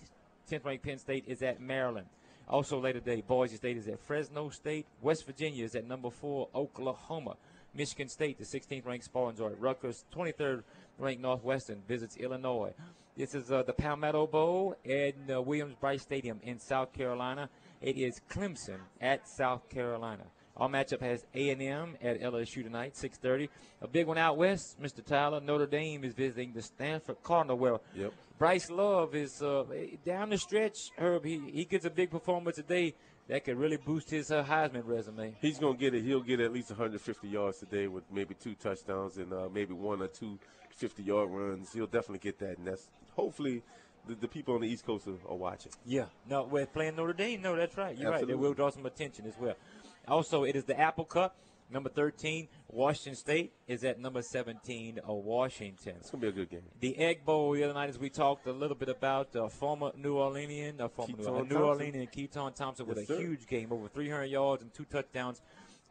10th 0.52 0.66
ranked 0.66 0.84
Penn 0.84 1.00
State 1.00 1.24
is 1.28 1.42
at 1.42 1.60
Maryland. 1.60 2.08
Also 2.50 2.80
later 2.80 3.00
today, 3.00 3.22
Boise 3.28 3.58
State 3.58 3.76
is 3.76 3.88
at 3.88 4.00
Fresno 4.00 4.50
State. 4.50 4.86
West 5.02 5.26
Virginia 5.26 5.66
is 5.66 5.76
at 5.76 5.86
number 5.86 6.10
four, 6.10 6.48
Oklahoma. 6.56 7.36
Michigan 7.76 8.08
State, 8.08 8.38
the 8.38 8.46
16th 8.46 8.86
ranked 8.86 9.06
Spartans, 9.06 9.42
are 9.42 9.50
at 9.50 9.60
Rutgers. 9.60 10.06
23rd 10.16 10.64
ranked 10.98 11.22
Northwestern 11.22 11.82
visits 11.88 12.16
Illinois. 12.16 12.74
This 13.18 13.36
is 13.36 13.52
uh, 13.52 13.64
the 13.64 13.74
Palmetto 13.74 14.28
Bowl 14.28 14.78
at 14.86 15.16
uh, 15.30 15.42
Williams-Brice 15.42 16.02
Stadium 16.02 16.40
in 16.44 16.60
South 16.60 16.94
Carolina. 16.94 17.50
It 17.82 17.98
is 17.98 18.22
Clemson 18.30 18.80
at 19.02 19.28
South 19.28 19.68
Carolina. 19.70 20.24
Our 20.58 20.70
matchup 20.70 21.02
has 21.02 21.24
A&M 21.36 21.98
at 22.02 22.20
LSU 22.20 22.64
tonight, 22.64 22.96
6:30. 22.96 23.50
A 23.82 23.88
big 23.88 24.08
one 24.08 24.18
out 24.18 24.38
west, 24.38 24.82
Mr. 24.82 25.06
Tyler. 25.06 25.40
Notre 25.40 25.68
Dame 25.68 26.04
is 26.04 26.14
visiting 26.14 26.52
the 26.54 26.64
Stanford 26.64 27.22
Cardinal. 27.22 27.58
Well, 27.58 27.82
yep. 27.96 28.12
Bryce 28.40 28.70
Love 28.72 29.14
is 29.14 29.42
uh, 29.42 29.66
down 30.04 30.30
the 30.30 30.38
stretch. 30.38 30.92
Herb, 30.98 31.26
he, 31.26 31.40
he 31.52 31.66
gets 31.66 31.86
a 31.86 31.90
big 31.92 32.10
performance 32.10 32.56
today. 32.56 32.96
That 33.28 33.44
could 33.44 33.58
really 33.58 33.78
boost 33.78 34.10
his 34.10 34.32
uh, 34.32 34.44
Heisman 34.44 34.84
resume. 34.86 35.36
He's 35.42 35.60
going 35.60 35.76
to 35.76 35.80
get 35.80 35.94
it. 35.94 36.04
He'll 36.04 36.22
get 36.22 36.40
at 36.40 36.54
least 36.54 36.70
150 36.70 37.28
yards 37.28 37.60
today 37.60 37.88
with 37.88 38.04
maybe 38.12 38.34
two 38.36 38.56
touchdowns 38.56 39.18
and 39.18 39.34
uh, 39.34 39.50
maybe 39.54 39.74
one 39.74 40.02
or 40.02 40.08
two 40.08 40.40
50-yard 40.82 41.30
runs. 41.30 41.74
He'll 41.74 41.88
definitely 41.88 42.20
get 42.20 42.40
that, 42.40 42.58
and 42.58 42.66
that's 42.66 42.88
hopefully 43.16 43.64
the, 44.08 44.16
the 44.16 44.28
people 44.28 44.56
on 44.56 44.62
the 44.62 44.68
East 44.68 44.86
Coast 44.86 45.08
are, 45.08 45.18
are, 45.30 45.36
watching. 45.36 45.74
Yeah, 45.86 46.06
no, 46.30 46.44
we're 46.44 46.66
playing 46.66 46.96
Notre 46.96 47.14
Dame. 47.14 47.42
No, 47.42 47.56
that's 47.56 47.76
right. 47.76 47.98
You're 47.98 48.14
Absolutely. 48.14 48.34
right. 48.34 48.42
They 48.42 48.48
will 48.48 48.54
draw 48.54 48.70
some 48.70 48.86
attention 48.86 49.26
as 49.28 49.34
well. 49.38 49.56
Also, 50.08 50.44
it 50.44 50.56
is 50.56 50.64
the 50.64 50.80
Apple 50.80 51.06
Cup. 51.06 51.36
Number 51.70 51.90
13, 51.90 52.48
Washington 52.70 53.16
State 53.16 53.52
is 53.68 53.84
at 53.84 54.00
number 54.00 54.22
17, 54.22 55.00
uh, 55.00 55.14
Washington. 55.14 55.96
It's 56.00 56.10
going 56.10 56.22
to 56.22 56.32
be 56.32 56.42
a 56.42 56.46
good 56.46 56.50
game. 56.50 56.62
The 56.80 56.98
Egg 56.98 57.26
Bowl 57.26 57.52
the 57.52 57.66
other 57.66 57.74
night, 57.74 57.90
as 57.90 58.00
we 58.00 58.10
talked 58.10 58.48
a 58.48 58.54
little 58.54 58.76
bit 58.76 58.88
about, 58.88 59.36
uh, 59.36 59.50
former 59.50 59.92
New 59.98 60.16
Orleanian, 60.16 60.80
uh, 60.80 60.88
former 60.88 61.18
New, 61.18 61.26
uh, 61.26 61.44
New 61.44 61.58
Orleanian 61.58 62.10
Keytaon 62.10 62.56
Thompson 62.56 62.86
yes, 62.88 62.96
with 62.96 62.98
a 63.00 63.06
sir. 63.06 63.20
huge 63.20 63.48
game, 63.48 63.74
over 63.74 63.90
300 63.90 64.26
yards 64.26 64.62
and 64.62 64.74
two 64.74 64.86
touchdowns. 64.86 65.42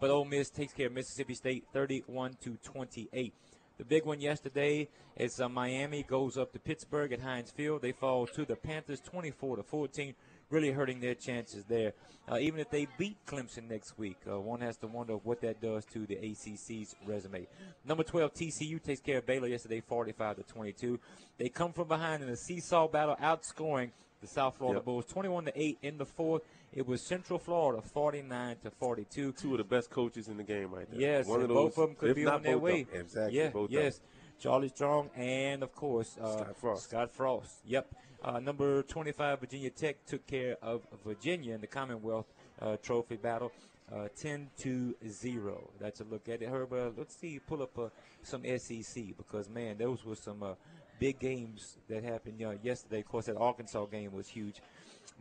But 0.01 0.09
Ole 0.09 0.25
Miss 0.25 0.49
takes 0.49 0.73
care 0.73 0.87
of 0.87 0.95
Mississippi 0.95 1.35
State 1.35 1.65
31 1.75 2.37
to 2.45 2.57
28. 2.63 3.35
The 3.77 3.85
big 3.85 4.07
one 4.07 4.21
yesterday 4.21 4.89
is 5.19 5.39
uh, 5.39 5.51
Miami 5.51 6.03
goes 6.03 6.39
up 6.39 6.55
to 6.55 6.59
Pittsburgh 6.59 7.13
at 7.13 7.21
Heinz 7.21 7.51
Field. 7.51 7.83
They 7.83 7.93
fall 7.93 8.27
to 8.29 8.47
the 8.47 8.57
Panthers 8.57 9.01
24 9.01 9.57
to 9.57 9.63
14 9.63 10.15
really 10.51 10.71
hurting 10.71 11.01
their 11.01 11.15
chances 11.15 11.65
there. 11.65 11.93
Uh, 12.31 12.39
even 12.39 12.59
if 12.59 12.71
they 12.71 12.87
beat 12.99 13.17
Clemson 13.27 13.69
next 13.69 13.99
week, 13.99 14.17
uh, 14.31 14.41
one 14.41 14.61
has 14.61 14.77
to 14.79 14.87
wonder 14.87 15.15
what 15.15 15.41
that 15.41 15.61
does 15.61 15.85
to 15.87 16.07
the 16.07 16.17
ACC's 16.17 16.95
resume. 17.07 17.47
Number 17.85 18.03
12, 18.03 18.35
TCU 18.35 18.83
takes 18.83 19.01
care 19.01 19.19
of 19.19 19.27
Baylor 19.27 19.49
yesterday, 19.49 19.81
45 19.81 20.37
to 20.37 20.43
22. 20.43 20.99
They 21.39 21.49
come 21.49 21.73
from 21.73 21.89
behind 21.89 22.23
in 22.23 22.29
a 22.29 22.37
seesaw 22.37 22.89
battle, 22.89 23.17
outscoring 23.23 23.91
the 24.21 24.27
South 24.27 24.57
Florida 24.57 24.79
yep. 24.79 24.85
Bulls 24.85 25.05
21 25.07 25.47
to 25.47 25.53
8 25.55 25.79
in 25.83 25.99
the 25.99 26.05
fourth. 26.05 26.43
It 26.73 26.87
was 26.87 27.01
Central 27.01 27.39
Florida 27.39 27.83
49 27.83 28.57
to 28.65 28.71
42. 28.71 29.33
Two 29.33 29.53
of 29.53 29.59
the 29.59 29.65
best 29.65 29.91
coaches 29.91 30.29
in 30.29 30.37
the 30.37 30.43
game 30.43 30.73
right 30.73 30.91
there. 30.91 31.01
Yes, 31.01 31.27
One 31.27 31.43
of 31.43 31.49
those, 31.49 31.57
both 31.57 31.79
of 31.79 31.89
them 31.89 31.97
could 31.97 32.15
be 32.15 32.27
on 32.27 32.43
their 32.43 32.59
way. 32.59 32.87
Exactly. 32.93 33.39
Yeah, 33.39 33.51
both 33.51 33.71
yes. 33.71 34.01
Charlie 34.39 34.69
Strong 34.69 35.11
and 35.17 35.63
of 35.63 35.75
course 35.75 36.17
uh, 36.21 36.33
Scott 36.33 36.57
Frost. 36.57 36.83
Scott 36.85 37.11
Frost. 37.11 37.55
Yep. 37.67 37.87
Uh, 38.23 38.41
number 38.41 38.83
25, 38.83 39.41
Virginia 39.41 39.71
Tech 39.71 40.05
took 40.07 40.27
care 40.27 40.57
of 40.63 40.83
Virginia 41.05 41.55
in 41.55 41.61
the 41.61 41.67
Commonwealth 41.67 42.27
uh, 42.61 42.77
Trophy 42.83 43.17
battle. 43.17 43.53
Uh, 43.93 44.09
10 44.21 44.51
to 44.59 44.97
0. 45.07 45.71
That's 45.79 46.01
a 46.01 46.05
look 46.05 46.29
at 46.29 46.43
it. 46.43 46.49
Herb, 46.49 46.73
uh, 46.73 46.91
let's 46.97 47.15
see, 47.15 47.39
pull 47.39 47.63
up 47.63 47.79
uh, 47.79 47.89
some 48.21 48.43
SEC 48.59 49.17
because, 49.17 49.49
man, 49.49 49.79
those 49.79 50.05
were 50.05 50.17
some 50.17 50.43
uh, 50.43 50.55
big 50.99 51.21
games 51.21 51.77
that 51.89 52.03
happened 52.03 52.41
yesterday. 52.65 52.99
Of 52.99 53.07
course, 53.07 53.27
that 53.27 53.37
Arkansas 53.37 53.85
game 53.87 54.13
was 54.13 54.27
huge. 54.27 54.61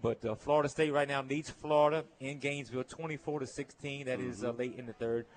But 0.01 0.41
Florida 0.41 0.67
State 0.67 0.91
right 0.91 1.07
now 1.07 1.22
needs 1.22 1.51
Florida 1.51 2.05
in 2.19 2.39
Gainesville, 2.39 2.86
24 2.86 3.41
to 3.41 3.48
16. 3.48 4.07
That 4.07 4.17
mm-hmm. 4.17 4.31
is 4.31 4.41
late 4.41 4.74
in 4.79 4.88
the 4.88 4.93
third. 4.93 5.27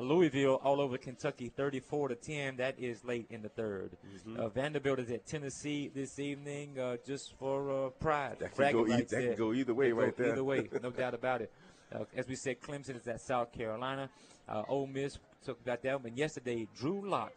Louisville 0.00 0.60
all 0.62 0.80
over 0.80 0.98
Kentucky, 0.98 1.48
34 1.48 2.08
to 2.08 2.14
10. 2.14 2.56
That 2.56 2.78
is 2.78 3.04
late 3.04 3.26
in 3.30 3.42
the 3.42 3.48
3rd 3.48 3.90
mm-hmm. 3.90 4.40
uh, 4.40 4.48
Vanderbilt 4.48 4.98
is 4.98 5.10
at 5.10 5.26
Tennessee 5.26 5.90
this 5.94 6.18
evening, 6.18 6.78
uh, 6.78 6.96
just 7.06 7.34
for 7.38 7.86
uh, 7.86 7.90
pride. 7.90 8.36
That 8.40 8.54
can, 8.54 8.72
go, 8.72 8.86
e- 8.86 9.02
that 9.02 9.08
can 9.08 9.34
go 9.36 9.52
either 9.52 9.74
way, 9.74 9.92
right 9.92 10.16
there. 10.16 10.32
Either 10.32 10.44
way, 10.44 10.68
no 10.82 10.90
doubt 11.02 11.14
about 11.14 11.42
it. 11.42 11.52
Uh, 11.92 12.04
as 12.16 12.28
we 12.28 12.36
said, 12.36 12.60
Clemson 12.60 12.96
is 12.96 13.06
at 13.08 13.20
South 13.20 13.52
Carolina. 13.52 14.10
Uh, 14.48 14.62
Ole 14.68 14.86
Miss 14.86 15.18
took 15.44 15.60
about 15.60 15.82
that 15.82 16.02
one. 16.02 16.16
Yesterday, 16.16 16.68
Drew 16.78 17.08
Lock, 17.08 17.32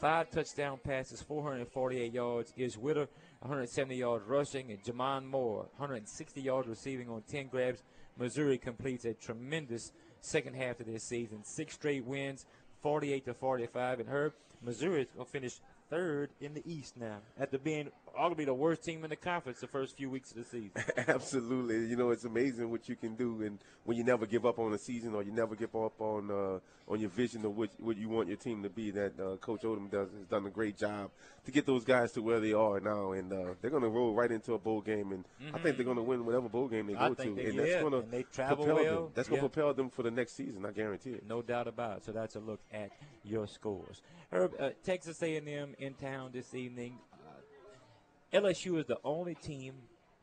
five 0.00 0.30
touchdown 0.30 0.78
passes, 0.82 1.22
448 1.22 2.12
yards. 2.12 2.52
Ish 2.56 2.76
Witter, 2.76 3.08
170 3.40 3.96
yards 3.96 4.26
rushing, 4.26 4.70
and 4.70 4.82
J'Mon 4.82 5.26
Moore, 5.26 5.66
160 5.76 6.40
yards 6.40 6.68
receiving 6.68 7.08
on 7.08 7.22
10 7.22 7.48
grabs. 7.48 7.82
Missouri 8.18 8.58
completes 8.58 9.04
a 9.04 9.14
tremendous 9.14 9.92
second 10.22 10.54
half 10.54 10.80
of 10.80 10.86
this 10.86 11.04
season. 11.04 11.44
Six 11.44 11.74
straight 11.74 12.04
wins, 12.04 12.46
48 12.82 13.26
to 13.26 13.34
45. 13.34 14.00
And 14.00 14.08
her 14.08 14.32
Missouri 14.62 15.06
will 15.16 15.24
finish 15.24 15.60
third 15.92 16.30
in 16.40 16.54
the 16.54 16.62
East 16.64 16.96
now, 16.96 17.18
after 17.38 17.58
being 17.58 17.90
arguably 18.18 18.46
the 18.46 18.54
worst 18.54 18.82
team 18.82 19.04
in 19.04 19.10
the 19.10 19.16
conference 19.16 19.60
the 19.60 19.66
first 19.66 19.94
few 19.94 20.08
weeks 20.08 20.30
of 20.30 20.38
the 20.38 20.44
season. 20.44 20.72
Absolutely, 21.08 21.86
you 21.86 21.96
know 21.96 22.10
it's 22.10 22.24
amazing 22.24 22.70
what 22.70 22.88
you 22.88 22.96
can 22.96 23.14
do, 23.14 23.42
and 23.42 23.58
when 23.84 23.98
you 23.98 24.04
never 24.04 24.24
give 24.24 24.46
up 24.46 24.58
on 24.58 24.72
a 24.72 24.78
season 24.78 25.14
or 25.14 25.22
you 25.22 25.32
never 25.32 25.54
give 25.54 25.74
up 25.76 26.00
on 26.00 26.30
uh, 26.30 26.58
on 26.90 27.00
your 27.00 27.10
vision 27.10 27.44
of 27.44 27.56
what 27.56 27.70
what 27.78 27.98
you 27.98 28.08
want 28.08 28.28
your 28.28 28.38
team 28.38 28.62
to 28.62 28.70
be. 28.70 28.90
That 28.90 29.12
uh, 29.20 29.36
Coach 29.36 29.62
Odom 29.62 29.90
does 29.90 30.08
has 30.12 30.26
done 30.26 30.46
a 30.46 30.50
great 30.50 30.78
job 30.78 31.10
to 31.44 31.50
get 31.50 31.66
those 31.66 31.84
guys 31.84 32.12
to 32.12 32.22
where 32.22 32.40
they 32.40 32.52
are 32.52 32.80
now, 32.80 33.12
and 33.12 33.32
uh, 33.32 33.54
they're 33.60 33.70
going 33.70 33.82
to 33.82 33.88
roll 33.88 34.14
right 34.14 34.30
into 34.30 34.54
a 34.54 34.58
bowl 34.58 34.80
game, 34.80 35.12
and 35.12 35.24
mm-hmm. 35.42 35.56
I 35.56 35.58
think 35.58 35.76
they're 35.76 35.84
going 35.84 35.96
to 35.96 36.02
win 36.02 36.24
whatever 36.24 36.48
bowl 36.48 36.68
game 36.68 36.86
they 36.86 36.94
go 36.94 37.14
to, 37.14 37.34
they, 37.34 37.46
and 37.46 37.58
that's 37.58 37.80
going 37.82 37.92
to 37.92 38.24
propel 38.32 38.74
well. 38.74 38.84
them. 38.84 39.08
That's 39.14 39.28
going 39.28 39.40
to 39.40 39.44
yeah. 39.44 39.50
propel 39.50 39.74
them 39.74 39.90
for 39.90 40.02
the 40.02 40.10
next 40.10 40.36
season. 40.36 40.64
I 40.64 40.70
guarantee 40.70 41.10
it. 41.10 41.26
No 41.28 41.42
doubt 41.42 41.68
about 41.68 41.98
it. 41.98 42.04
So 42.04 42.12
that's 42.12 42.36
a 42.36 42.40
look 42.40 42.60
at 42.72 42.90
your 43.24 43.46
scores. 43.46 44.00
Herb, 44.32 44.52
uh, 44.58 44.70
Texas 44.82 45.22
A&M 45.22 45.74
in 45.82 45.94
town 45.94 46.30
this 46.32 46.54
evening. 46.54 46.96
Uh, 47.12 48.38
LSU 48.38 48.78
is 48.78 48.86
the 48.86 48.98
only 49.04 49.34
team 49.34 49.74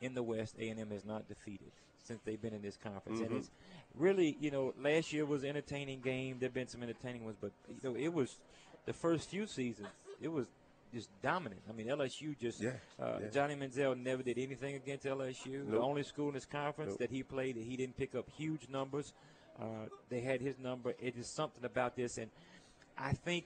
in 0.02 0.14
the 0.14 0.24
West 0.24 0.56
A&M 0.58 0.90
has 0.92 1.06
not 1.06 1.28
defeated 1.28 1.72
since 2.02 2.22
they've 2.24 2.42
been 2.42 2.54
in 2.54 2.62
this 2.62 2.78
conference, 2.78 3.20
mm-hmm. 3.20 3.34
and 3.34 3.42
it's 3.42 3.52
really, 3.94 4.38
you 4.40 4.50
know, 4.50 4.74
last 4.82 5.12
year 5.12 5.26
was 5.26 5.44
an 5.44 5.50
entertaining 5.50 6.00
game. 6.00 6.38
There've 6.40 6.54
been 6.54 6.70
some 6.70 6.82
entertaining 6.82 7.26
ones, 7.26 7.38
but 7.40 7.52
you 7.68 7.90
know, 7.90 7.96
it 7.96 8.12
was 8.12 8.38
the 8.86 8.94
first 8.94 9.30
few 9.30 9.46
seasons. 9.46 9.90
It 10.22 10.30
was 10.30 10.48
just 10.94 11.10
dominant. 11.22 11.62
I 11.70 11.74
mean, 11.74 11.88
LSU 11.88 12.40
just 12.40 12.62
yeah, 12.62 12.72
uh, 13.00 13.18
yeah. 13.22 13.28
Johnny 13.30 13.56
Manziel 13.56 14.02
never 14.02 14.24
did 14.24 14.40
anything 14.40 14.76
against 14.76 15.06
LSU. 15.06 15.66
Nope. 15.66 15.72
The 15.72 15.80
only 15.80 16.04
school 16.04 16.30
in 16.30 16.34
this 16.36 16.46
conference 16.46 16.92
nope. 16.92 17.00
that 17.00 17.12
he 17.12 17.22
played 17.22 17.58
that 17.58 17.64
he 17.64 17.76
didn't 17.76 17.98
pick 17.98 18.16
up 18.16 18.28
huge 18.36 18.70
numbers. 18.70 19.14
Uh, 19.62 19.90
they 20.10 20.22
had 20.22 20.40
his 20.42 20.58
number. 20.58 20.96
It 21.00 21.16
is 21.18 21.28
something 21.28 21.66
about 21.66 21.96
this, 21.96 22.18
and 22.18 22.32
I 22.98 23.12
think 23.12 23.46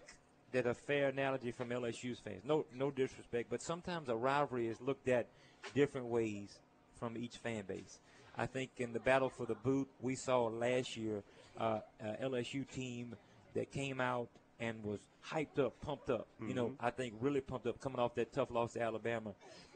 that 0.53 0.65
a 0.65 0.74
fair 0.74 1.10
analogy 1.10 1.51
from 1.51 1.69
LSU's 1.69 2.19
fans. 2.19 2.43
No, 2.45 2.65
no 2.74 2.91
disrespect, 2.91 3.50
but 3.50 3.62
sometimes 3.62 4.10
a 4.10 4.15
rivalry 4.15 4.67
is 4.67 4.79
looked 4.79 5.07
at 5.10 5.27
different 5.75 6.07
ways 6.07 6.60
from 7.00 7.17
each 7.17 7.38
fan 7.38 7.63
base. 7.67 8.00
I 8.38 8.45
think 8.45 8.72
in 8.77 8.93
the 8.93 9.00
battle 9.00 9.29
for 9.29 9.45
the 9.45 9.55
boot, 9.55 9.88
we 10.01 10.15
saw 10.15 10.45
last 10.45 10.95
year 10.98 11.24
uh, 11.60 11.79
LSU 12.22 12.69
team 12.69 13.15
that 13.53 13.72
came 13.72 14.01
out 14.01 14.29
and 14.60 14.83
was 14.83 15.00
hyped 15.29 15.60
up, 15.60 15.79
pumped 15.81 16.10
up. 16.10 16.27
Mm-hmm. 16.36 16.50
You 16.50 16.55
know, 16.55 16.65
mm-hmm. 16.67 16.86
I 16.86 16.89
think 16.89 17.13
really 17.19 17.41
pumped 17.41 17.67
up 17.67 17.79
coming 17.79 18.00
off 18.00 18.15
that 18.15 18.33
tough 18.33 18.50
loss 18.51 18.74
to 18.74 18.81
Alabama, 18.81 19.33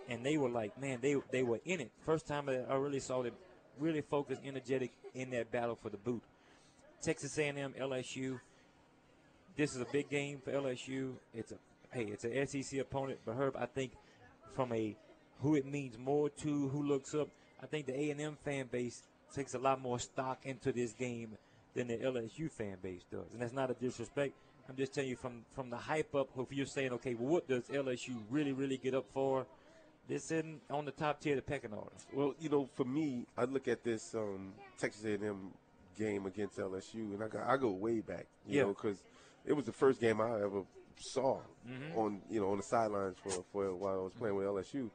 and 0.09 0.25
they 0.25 0.37
were 0.37 0.49
like, 0.49 0.79
man, 0.79 0.99
they 1.01 1.15
they 1.31 1.43
were 1.43 1.59
in 1.65 1.81
it. 1.81 1.91
First 2.05 2.27
time 2.27 2.49
I 2.49 2.75
really 2.75 2.99
saw 2.99 3.21
them 3.21 3.33
really 3.79 4.01
focused, 4.01 4.41
energetic 4.45 4.91
in 5.13 5.29
that 5.31 5.51
battle 5.51 5.75
for 5.75 5.89
the 5.89 5.97
boot. 5.97 6.23
Texas 7.01 7.37
A&M, 7.37 7.73
LSU. 7.79 8.39
This 9.57 9.73
is 9.73 9.81
a 9.81 9.85
big 9.85 10.07
game 10.07 10.39
for 10.45 10.51
LSU. 10.51 11.13
It's 11.33 11.51
a 11.51 11.55
hey, 11.91 12.03
it's 12.03 12.23
an 12.25 12.45
SEC 12.45 12.79
opponent, 12.79 13.17
but 13.25 13.35
Herb, 13.35 13.55
I 13.57 13.65
think 13.65 13.93
from 14.53 14.71
a 14.71 14.95
who 15.41 15.55
it 15.55 15.65
means 15.65 15.97
more 15.97 16.29
to, 16.29 16.69
who 16.69 16.83
looks 16.83 17.15
up. 17.15 17.27
I 17.61 17.65
think 17.65 17.87
the 17.87 18.11
A&M 18.11 18.37
fan 18.45 18.67
base 18.71 19.01
takes 19.33 19.55
a 19.55 19.57
lot 19.57 19.81
more 19.81 19.97
stock 19.97 20.41
into 20.43 20.71
this 20.71 20.93
game 20.93 21.37
than 21.73 21.87
the 21.87 21.97
LSU 21.97 22.51
fan 22.51 22.77
base 22.83 23.01
does, 23.11 23.33
and 23.33 23.41
that's 23.41 23.53
not 23.53 23.71
a 23.71 23.73
disrespect. 23.73 24.33
I'm 24.69 24.75
just 24.75 24.93
telling 24.93 25.09
you 25.09 25.15
from 25.15 25.43
from 25.55 25.71
the 25.71 25.77
hype 25.77 26.13
up. 26.13 26.29
If 26.37 26.53
you're 26.53 26.67
saying, 26.67 26.91
okay, 26.93 27.15
well, 27.15 27.33
what 27.33 27.47
does 27.47 27.63
LSU 27.63 28.15
really, 28.29 28.53
really 28.53 28.77
get 28.77 28.93
up 28.93 29.05
for? 29.11 29.47
This 30.07 30.25
isn't 30.31 30.61
on 30.69 30.85
the 30.85 30.91
top 30.91 31.19
tier 31.19 31.33
of 31.33 31.37
the 31.37 31.41
pecking 31.41 31.73
order. 31.73 31.91
Well, 32.13 32.35
you 32.39 32.49
know, 32.49 32.69
for 32.75 32.85
me, 32.85 33.25
I 33.35 33.45
look 33.45 33.67
at 33.67 33.83
this 33.83 34.13
um, 34.13 34.53
Texas 34.77 35.03
A&M 35.03 35.51
game 35.97 36.27
against 36.27 36.57
LSU, 36.57 37.13
and 37.13 37.23
I 37.23 37.27
go, 37.27 37.43
I 37.45 37.57
go 37.57 37.71
way 37.71 37.99
back, 38.01 38.27
you 38.47 38.57
yeah. 38.57 38.61
know, 38.63 38.69
because 38.69 39.03
it 39.47 39.53
was 39.53 39.65
the 39.65 39.71
first 39.71 39.99
game 39.99 40.21
I 40.21 40.41
ever 40.43 40.63
saw 40.99 41.39
mm-hmm. 41.67 41.97
on, 41.97 42.21
you 42.29 42.39
know, 42.39 42.51
on 42.51 42.57
the 42.57 42.63
sidelines 42.63 43.17
for 43.23 43.43
for 43.51 43.73
while 43.75 43.93
I 43.93 44.03
was 44.03 44.13
playing 44.13 44.35
with 44.35 44.45
LSU, 44.45 44.89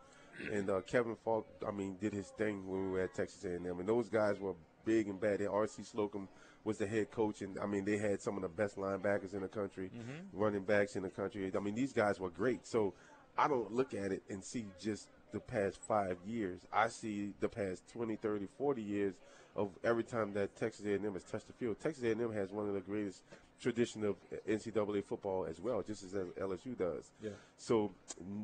and 0.52 0.70
uh, 0.70 0.80
Kevin 0.82 1.16
Faulk, 1.24 1.46
I 1.66 1.70
mean, 1.70 1.96
did 2.00 2.12
his 2.12 2.28
thing 2.38 2.66
when 2.66 2.84
we 2.84 2.90
were 2.90 3.00
at 3.00 3.14
Texas 3.14 3.44
A&M, 3.44 3.64
and 3.66 3.88
those 3.88 4.08
guys 4.08 4.38
were 4.38 4.54
big 4.84 5.08
and 5.08 5.20
bad. 5.20 5.40
R.C. 5.42 5.82
Slocum 5.82 6.28
was 6.64 6.78
the 6.78 6.86
head 6.86 7.10
coach, 7.10 7.42
and 7.42 7.58
I 7.58 7.66
mean 7.66 7.84
they 7.84 7.98
had 7.98 8.20
some 8.20 8.36
of 8.36 8.42
the 8.42 8.48
best 8.48 8.76
linebackers 8.76 9.34
in 9.34 9.40
the 9.40 9.48
country, 9.48 9.90
mm-hmm. 9.94 10.38
running 10.38 10.62
backs 10.62 10.96
in 10.96 11.02
the 11.02 11.10
country. 11.10 11.50
I 11.54 11.60
mean 11.60 11.74
these 11.74 11.92
guys 11.92 12.20
were 12.20 12.30
great. 12.30 12.66
So 12.66 12.94
I 13.36 13.48
don't 13.48 13.72
look 13.72 13.94
at 13.94 14.12
it 14.12 14.22
and 14.28 14.44
see 14.44 14.66
just 14.80 15.08
the 15.32 15.40
past 15.40 15.78
five 15.80 16.18
years. 16.26 16.60
I 16.72 16.88
see 16.88 17.32
the 17.40 17.48
past 17.48 17.88
20, 17.92 18.16
30, 18.16 18.48
40 18.58 18.82
years 18.82 19.14
of 19.56 19.70
every 19.84 20.04
time 20.04 20.32
that 20.34 20.54
Texas 20.56 20.84
A&M 20.86 21.12
has 21.12 21.24
touched 21.24 21.46
the 21.46 21.52
field. 21.54 21.76
Texas 21.80 22.04
A&M 22.04 22.32
has 22.32 22.50
one 22.50 22.68
of 22.68 22.74
the 22.74 22.80
greatest 22.80 23.22
tradition 23.62 24.04
of 24.04 24.16
NCAA 24.48 25.04
football 25.04 25.46
as 25.48 25.60
well, 25.60 25.82
just 25.82 26.02
as 26.02 26.12
LSU 26.12 26.76
does. 26.76 27.10
Yeah. 27.22 27.30
So 27.56 27.92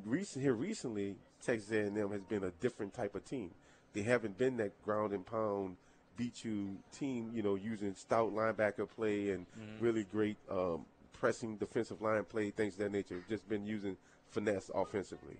recent 0.06 0.44
here 0.44 0.54
recently, 0.54 1.16
Texas 1.44 1.70
A&M 1.72 2.10
has 2.10 2.22
been 2.22 2.44
a 2.44 2.50
different 2.60 2.94
type 2.94 3.14
of 3.14 3.24
team. 3.24 3.50
They 3.92 4.02
haven't 4.02 4.38
been 4.38 4.56
that 4.58 4.80
ground 4.84 5.12
and 5.12 5.26
pound 5.26 5.76
beat 6.16 6.44
you 6.44 6.76
team, 6.92 7.30
you 7.34 7.42
know, 7.42 7.54
using 7.54 7.94
stout 7.94 8.34
linebacker 8.34 8.88
play 8.88 9.30
and 9.30 9.46
mm-hmm. 9.46 9.84
really 9.84 10.04
great 10.04 10.36
um, 10.50 10.84
pressing 11.12 11.56
defensive 11.56 12.00
line 12.00 12.24
play, 12.24 12.50
things 12.50 12.74
of 12.74 12.80
that 12.80 12.92
nature. 12.92 13.22
Just 13.28 13.48
been 13.48 13.66
using 13.66 13.96
finesse 14.30 14.70
offensively. 14.74 15.36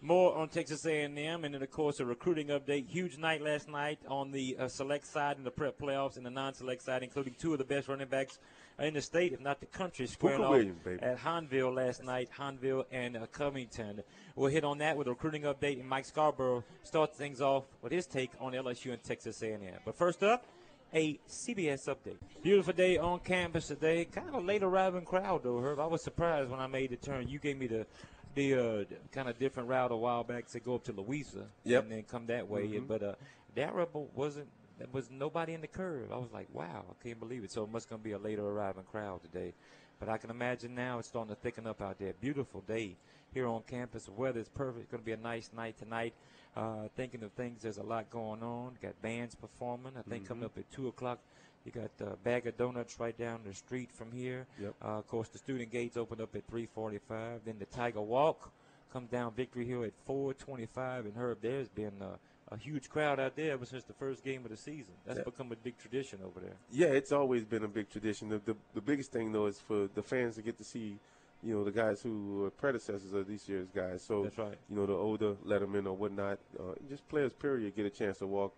More 0.00 0.36
on 0.36 0.48
Texas 0.48 0.84
A&M, 0.84 1.16
and 1.16 1.54
then 1.54 1.62
of 1.62 1.70
course 1.70 1.98
a 1.98 2.04
recruiting 2.04 2.48
update. 2.48 2.88
Huge 2.88 3.16
night 3.16 3.40
last 3.40 3.68
night 3.68 3.98
on 4.06 4.32
the 4.32 4.56
uh, 4.58 4.68
select 4.68 5.06
side 5.06 5.38
in 5.38 5.44
the 5.44 5.50
prep 5.50 5.78
playoffs 5.78 6.16
and 6.16 6.26
the 6.26 6.30
non-select 6.30 6.82
side, 6.82 7.02
including 7.02 7.34
two 7.38 7.52
of 7.52 7.58
the 7.58 7.64
best 7.64 7.88
running 7.88 8.08
backs 8.08 8.38
in 8.78 8.94
the 8.94 9.00
state, 9.00 9.32
if 9.32 9.40
not 9.40 9.60
the 9.60 9.66
country, 9.66 10.06
squaring 10.06 10.42
off 10.42 10.56
at 11.00 11.18
Hahnville 11.18 11.74
last 11.74 12.02
night. 12.02 12.28
Hahnville 12.36 12.84
and 12.90 13.16
uh, 13.16 13.26
Covington. 13.26 14.02
We'll 14.34 14.50
hit 14.50 14.64
on 14.64 14.78
that 14.78 14.96
with 14.96 15.06
a 15.06 15.10
recruiting 15.10 15.42
update, 15.42 15.78
and 15.78 15.88
Mike 15.88 16.06
Scarborough 16.06 16.64
starts 16.82 17.16
things 17.16 17.40
off 17.40 17.64
with 17.82 17.92
his 17.92 18.06
take 18.06 18.30
on 18.40 18.52
LSU 18.52 18.92
and 18.92 19.02
Texas 19.02 19.42
A&M. 19.42 19.60
But 19.84 19.96
first 19.96 20.22
up, 20.22 20.44
a 20.92 21.18
CBS 21.28 21.88
update. 21.88 22.18
Beautiful 22.42 22.72
day 22.72 22.98
on 22.98 23.20
campus 23.20 23.68
today. 23.68 24.04
Kind 24.04 24.28
of 24.28 24.34
a 24.34 24.40
late 24.40 24.62
arriving 24.62 25.04
crowd, 25.04 25.42
though, 25.42 25.58
Herb. 25.58 25.80
I 25.80 25.86
was 25.86 26.02
surprised 26.02 26.50
when 26.50 26.60
I 26.60 26.66
made 26.66 26.90
the 26.90 26.96
turn. 26.96 27.28
You 27.28 27.38
gave 27.38 27.58
me 27.58 27.66
the 27.66 27.86
the 28.34 28.54
uh, 28.54 28.84
kind 29.12 29.28
of 29.28 29.38
different 29.38 29.68
route 29.68 29.92
a 29.92 29.96
while 29.96 30.24
back 30.24 30.48
to 30.48 30.58
go 30.58 30.74
up 30.74 30.82
to 30.84 30.92
Louisa 30.92 31.46
yep. 31.62 31.84
and 31.84 31.92
then 31.92 32.02
come 32.02 32.26
that 32.26 32.48
way. 32.48 32.66
Mm-hmm. 32.66 32.86
But 32.86 33.02
uh, 33.02 33.14
that 33.54 33.74
rebel 33.74 34.10
wasn't 34.14 34.48
there 34.78 34.88
was 34.92 35.10
nobody 35.10 35.54
in 35.54 35.60
the 35.60 35.66
curve. 35.66 36.12
I 36.12 36.16
was 36.16 36.32
like, 36.32 36.48
wow, 36.52 36.84
I 36.90 37.02
can't 37.02 37.20
believe 37.20 37.44
it. 37.44 37.52
So 37.52 37.64
it 37.64 37.70
must 37.70 37.88
gonna 37.88 38.02
be 38.02 38.12
a 38.12 38.18
later 38.18 38.42
arriving 38.42 38.84
crowd 38.84 39.22
today. 39.22 39.54
But 39.98 40.08
I 40.08 40.18
can 40.18 40.30
imagine 40.30 40.74
now 40.74 40.98
it's 40.98 41.08
starting 41.08 41.34
to 41.34 41.40
thicken 41.40 41.66
up 41.66 41.80
out 41.80 41.98
there. 41.98 42.12
Beautiful 42.20 42.62
day 42.62 42.96
here 43.32 43.46
on 43.46 43.62
campus. 43.66 44.04
The 44.04 44.12
weather 44.12 44.40
is 44.40 44.48
perfect. 44.48 44.84
It's 44.84 44.90
going 44.90 45.02
to 45.02 45.06
be 45.06 45.12
a 45.12 45.16
nice 45.16 45.50
night 45.54 45.78
tonight. 45.78 46.14
Uh, 46.56 46.88
thinking 46.96 47.22
of 47.22 47.32
things, 47.32 47.62
there's 47.62 47.78
a 47.78 47.82
lot 47.82 48.08
going 48.10 48.42
on. 48.42 48.76
Got 48.80 49.00
bands 49.02 49.34
performing. 49.34 49.92
I 49.98 50.02
think 50.02 50.24
mm-hmm. 50.24 50.28
coming 50.28 50.44
up 50.44 50.56
at 50.56 50.70
2 50.72 50.88
o'clock. 50.88 51.18
You 51.64 51.72
got 51.72 51.90
a 52.06 52.16
bag 52.16 52.46
of 52.46 52.58
donuts 52.58 53.00
right 53.00 53.16
down 53.16 53.40
the 53.46 53.54
street 53.54 53.90
from 53.90 54.12
here. 54.12 54.46
Yep. 54.60 54.74
Uh, 54.82 54.88
of 54.98 55.08
course, 55.08 55.28
the 55.28 55.38
student 55.38 55.72
gates 55.72 55.96
open 55.96 56.20
up 56.20 56.36
at 56.36 56.46
3:45. 56.50 57.40
Then 57.46 57.56
the 57.58 57.64
Tiger 57.64 58.02
Walk 58.02 58.52
comes 58.92 59.10
down 59.10 59.32
Victory 59.32 59.64
Hill 59.64 59.84
at 59.84 59.92
4:25. 60.06 61.06
And 61.06 61.16
Herb, 61.16 61.38
there's 61.40 61.68
been 61.70 61.94
uh, 62.02 62.16
a 62.54 62.58
huge 62.58 62.88
crowd 62.88 63.20
out 63.20 63.36
there 63.36 63.52
ever 63.52 63.66
since 63.66 63.84
the 63.84 63.92
first 63.92 64.24
game 64.24 64.44
of 64.44 64.50
the 64.50 64.56
season. 64.56 64.94
That's 65.06 65.18
yeah. 65.18 65.24
become 65.24 65.52
a 65.52 65.56
big 65.56 65.78
tradition 65.78 66.20
over 66.24 66.40
there. 66.40 66.56
Yeah, 66.70 66.88
it's 66.88 67.12
always 67.12 67.44
been 67.44 67.64
a 67.64 67.68
big 67.68 67.90
tradition. 67.90 68.28
The, 68.28 68.38
the, 68.38 68.56
the 68.74 68.80
biggest 68.80 69.12
thing 69.12 69.32
though 69.32 69.46
is 69.46 69.58
for 69.58 69.88
the 69.94 70.02
fans 70.02 70.36
to 70.36 70.42
get 70.42 70.56
to 70.58 70.64
see, 70.64 70.98
you 71.42 71.54
know, 71.54 71.64
the 71.64 71.72
guys 71.72 72.00
who 72.00 72.40
were 72.40 72.50
predecessors 72.50 73.12
of 73.12 73.26
this 73.26 73.48
year's 73.48 73.68
guys. 73.74 74.02
So 74.02 74.22
that's 74.22 74.38
right. 74.38 74.56
You 74.70 74.76
know, 74.76 74.86
the 74.86 74.94
older 74.94 75.34
Letterman 75.46 75.86
or 75.86 75.94
whatnot, 75.94 76.38
uh, 76.58 76.74
just 76.88 77.06
players 77.08 77.32
period 77.32 77.76
get 77.76 77.86
a 77.86 77.90
chance 77.90 78.18
to 78.18 78.26
walk 78.26 78.54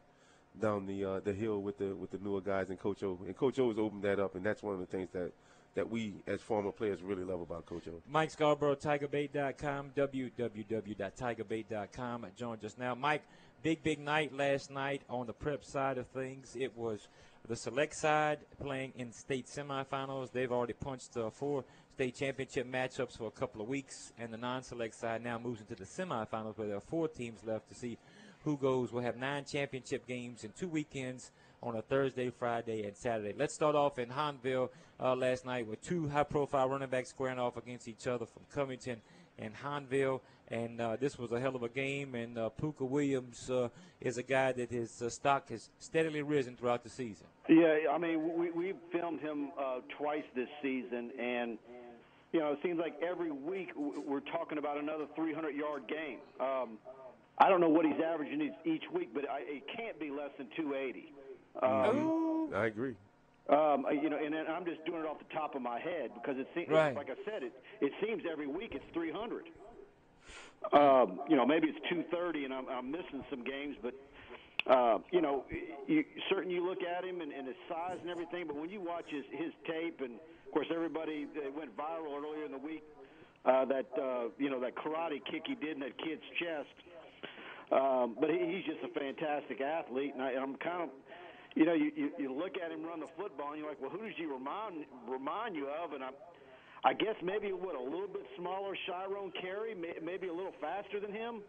down 0.61 0.87
the 0.87 1.04
uh, 1.04 1.20
the 1.20 1.32
hill 1.32 1.61
with 1.61 1.78
the 1.78 1.94
with 1.94 2.11
the 2.11 2.18
newer 2.18 2.40
guys 2.40 2.70
and 2.70 2.78
Coach 2.78 3.02
O. 3.02 3.18
And 3.26 3.37
Coach 3.37 3.59
O 3.59 3.68
has 3.68 3.78
opened 3.78 4.02
that 4.02 4.20
up, 4.20 4.35
and 4.35 4.44
that's 4.44 4.62
one 4.62 4.74
of 4.74 4.80
the 4.80 4.87
things 4.87 5.09
that 5.12 5.32
that 5.74 5.90
we 5.90 6.14
as 6.26 6.40
former 6.40 6.72
players 6.72 7.02
really 7.02 7.24
love 7.24 7.40
about 7.40 7.66
Coach 7.66 7.88
O. 7.88 8.02
Mike 8.09 8.30
Scarborough, 8.30 8.74
TigerBait.com, 8.74 9.90
www.tigerbait.com 9.94 12.26
joined 12.35 12.62
just 12.62 12.78
now. 12.78 12.94
Mike, 12.94 13.22
big, 13.66 13.83
big 13.83 13.98
night 13.98 14.33
last 14.33 14.70
night 14.70 15.02
on 15.11 15.26
the 15.26 15.33
prep 15.33 15.64
side 15.64 15.98
of 15.98 16.07
things. 16.07 16.55
It 16.55 16.76
was 16.76 17.09
the 17.48 17.57
select 17.57 17.96
side 17.96 18.38
playing 18.62 18.92
in 18.96 19.11
state 19.11 19.48
semifinals. 19.48 20.31
They've 20.31 20.52
already 20.52 20.74
punched 20.74 21.16
uh, 21.16 21.31
four 21.31 21.64
state 21.92 22.14
championship 22.14 22.70
matchups 22.70 23.18
for 23.18 23.26
a 23.26 23.31
couple 23.33 23.61
of 23.61 23.66
weeks, 23.66 24.12
and 24.20 24.33
the 24.33 24.37
non-select 24.37 24.94
side 24.94 25.24
now 25.24 25.37
moves 25.40 25.61
into 25.62 25.74
the 25.74 25.85
semifinals 25.85 26.57
where 26.57 26.68
there 26.68 26.76
are 26.76 26.81
four 26.81 27.09
teams 27.09 27.40
left 27.44 27.68
to 27.68 27.74
see 27.74 27.98
who 28.44 28.57
goes. 28.57 28.92
We'll 28.92 29.02
have 29.02 29.16
nine 29.16 29.44
championship 29.44 30.07
games 30.07 30.44
in 30.44 30.52
two 30.57 30.68
weekends 30.68 31.33
on 31.61 31.74
a 31.74 31.83
Thursday, 31.83 32.31
Friday, 32.31 32.87
and 32.87 32.96
Saturday. 32.96 33.35
Let's 33.37 33.57
start 33.57 33.74
off 33.74 33.98
in 33.98 34.11
Hahnville 34.11 34.68
uh, 35.00 35.16
last 35.16 35.44
night 35.44 35.66
with 35.66 35.83
two 35.83 36.07
high-profile 36.07 36.68
running 36.68 36.88
backs 36.88 37.09
squaring 37.09 37.40
off 37.40 37.57
against 37.57 37.88
each 37.88 38.07
other 38.07 38.26
from 38.26 38.42
Covington 38.55 39.00
and 39.40 39.55
Hahnville 39.57 40.20
and 40.48 40.80
uh, 40.80 40.96
this 40.96 41.18
was 41.18 41.32
a 41.32 41.40
hell 41.40 41.56
of 41.56 41.62
a 41.62 41.68
game. 41.68 42.14
And 42.14 42.38
uh, 42.38 42.50
Pooka 42.61 42.88
Williams 42.88 43.50
uh, 43.50 43.68
is 44.00 44.18
a 44.18 44.22
guy 44.22 44.52
that 44.52 44.70
his 44.70 45.02
uh, 45.02 45.11
stock 45.11 45.48
has 45.50 45.70
steadily 45.78 46.22
risen 46.22 46.56
throughout 46.56 46.82
the 46.82 46.90
season. 46.90 47.26
Yeah, 47.48 47.90
I 47.90 47.98
mean, 47.98 48.37
we 48.37 48.50
we 48.50 48.74
filmed 48.92 49.20
him 49.20 49.50
uh, 49.59 49.80
twice 49.98 50.24
this 50.35 50.48
season, 50.62 51.11
and 51.18 51.59
you 52.32 52.40
know, 52.40 52.52
it 52.52 52.59
seems 52.62 52.78
like 52.78 52.94
every 53.02 53.30
week 53.30 53.70
we're 53.76 54.20
talking 54.20 54.59
about 54.59 54.78
another 54.78 55.04
300-yard 55.16 55.85
game. 55.88 56.18
Um, 56.40 56.78
I 57.38 57.48
don't 57.48 57.61
know 57.61 57.68
what 57.68 57.87
he's 57.87 58.00
averaging 58.04 58.52
each 58.64 58.85
week, 58.92 59.11
but 59.14 59.28
I, 59.30 59.40
it 59.46 59.62
can't 59.76 59.98
be 60.00 60.11
less 60.11 60.30
than 60.37 60.48
280. 60.56 61.12
Um, 61.62 62.50
I 62.54 62.66
agree. 62.66 62.94
Um, 63.48 63.87
you 64.02 64.11
know, 64.11 64.18
and 64.18 64.35
then 64.35 64.46
I'm 64.48 64.64
just 64.64 64.85
doing 64.85 65.00
it 65.00 65.06
off 65.06 65.18
the 65.18 65.32
top 65.32 65.54
of 65.54 65.62
my 65.62 65.78
head 65.78 66.11
because 66.14 66.37
it 66.37 66.48
seems, 66.52 66.68
right. 66.68 66.96
like 66.96 67.11
I 67.11 67.14
said, 67.24 67.44
it 67.44 67.52
it 67.80 67.92
seems 68.04 68.24
every 68.30 68.48
week 68.48 68.72
it's 68.74 68.85
300. 68.92 69.44
Um, 70.72 71.20
you 71.28 71.36
know, 71.36 71.46
maybe 71.46 71.68
it's 71.68 71.78
230, 71.88 72.44
and 72.44 72.54
I'm, 72.54 72.68
I'm 72.68 72.90
missing 72.90 73.24
some 73.30 73.44
games, 73.44 73.76
but 73.82 73.94
uh, 74.66 74.98
you 75.12 75.20
know, 75.20 75.44
you, 75.86 76.04
certain 76.28 76.50
you 76.50 76.66
look 76.66 76.82
at 76.82 77.04
him 77.04 77.20
and, 77.20 77.32
and 77.32 77.46
his 77.46 77.56
size 77.68 77.98
and 78.00 78.10
everything, 78.10 78.46
but 78.46 78.56
when 78.56 78.68
you 78.68 78.80
watch 78.80 79.04
his 79.08 79.24
his 79.30 79.52
tape, 79.66 80.00
and 80.00 80.14
of 80.14 80.52
course 80.52 80.66
everybody 80.74 81.26
it 81.34 81.54
went 81.54 81.76
viral 81.76 82.18
earlier 82.18 82.44
in 82.44 82.50
the 82.50 82.58
week 82.58 82.82
uh, 83.44 83.64
that 83.64 83.86
uh, 84.00 84.24
you 84.38 84.50
know 84.50 84.58
that 84.60 84.74
karate 84.74 85.22
kick 85.30 85.42
he 85.46 85.54
did 85.54 85.74
in 85.74 85.80
that 85.80 85.96
kid's 85.98 86.22
chest. 86.40 86.74
Um, 87.70 88.16
but 88.20 88.30
he, 88.30 88.38
he's 88.38 88.64
just 88.64 88.82
a 88.82 88.98
fantastic 88.98 89.60
athlete, 89.60 90.14
and 90.14 90.22
I, 90.22 90.32
I'm 90.32 90.56
kind 90.56 90.82
of 90.82 90.88
you 91.56 91.64
know, 91.64 91.72
you, 91.72 91.90
you, 91.96 92.10
you 92.18 92.34
look 92.34 92.60
at 92.62 92.70
him 92.70 92.84
run 92.84 93.00
the 93.00 93.08
football, 93.16 93.52
and 93.52 93.58
you're 93.58 93.68
like, 93.68 93.80
well, 93.80 93.90
who 93.90 94.04
does 94.04 94.14
he 94.16 94.26
remind 94.26 94.84
remind 95.08 95.56
you 95.56 95.68
of? 95.68 95.94
And 95.94 96.04
I, 96.04 96.10
I 96.87 96.92
guess 96.92 97.16
maybe 97.20 97.49
what 97.49 97.75
a 97.75 97.83
little 97.83 98.07
bit 98.07 98.22
smaller, 98.38 98.77
Chiron 98.87 99.33
Carey, 99.42 99.75
maybe 99.75 100.29
a 100.29 100.33
little 100.33 100.55
faster 100.61 101.01
than 101.01 101.12
him. 101.12 101.42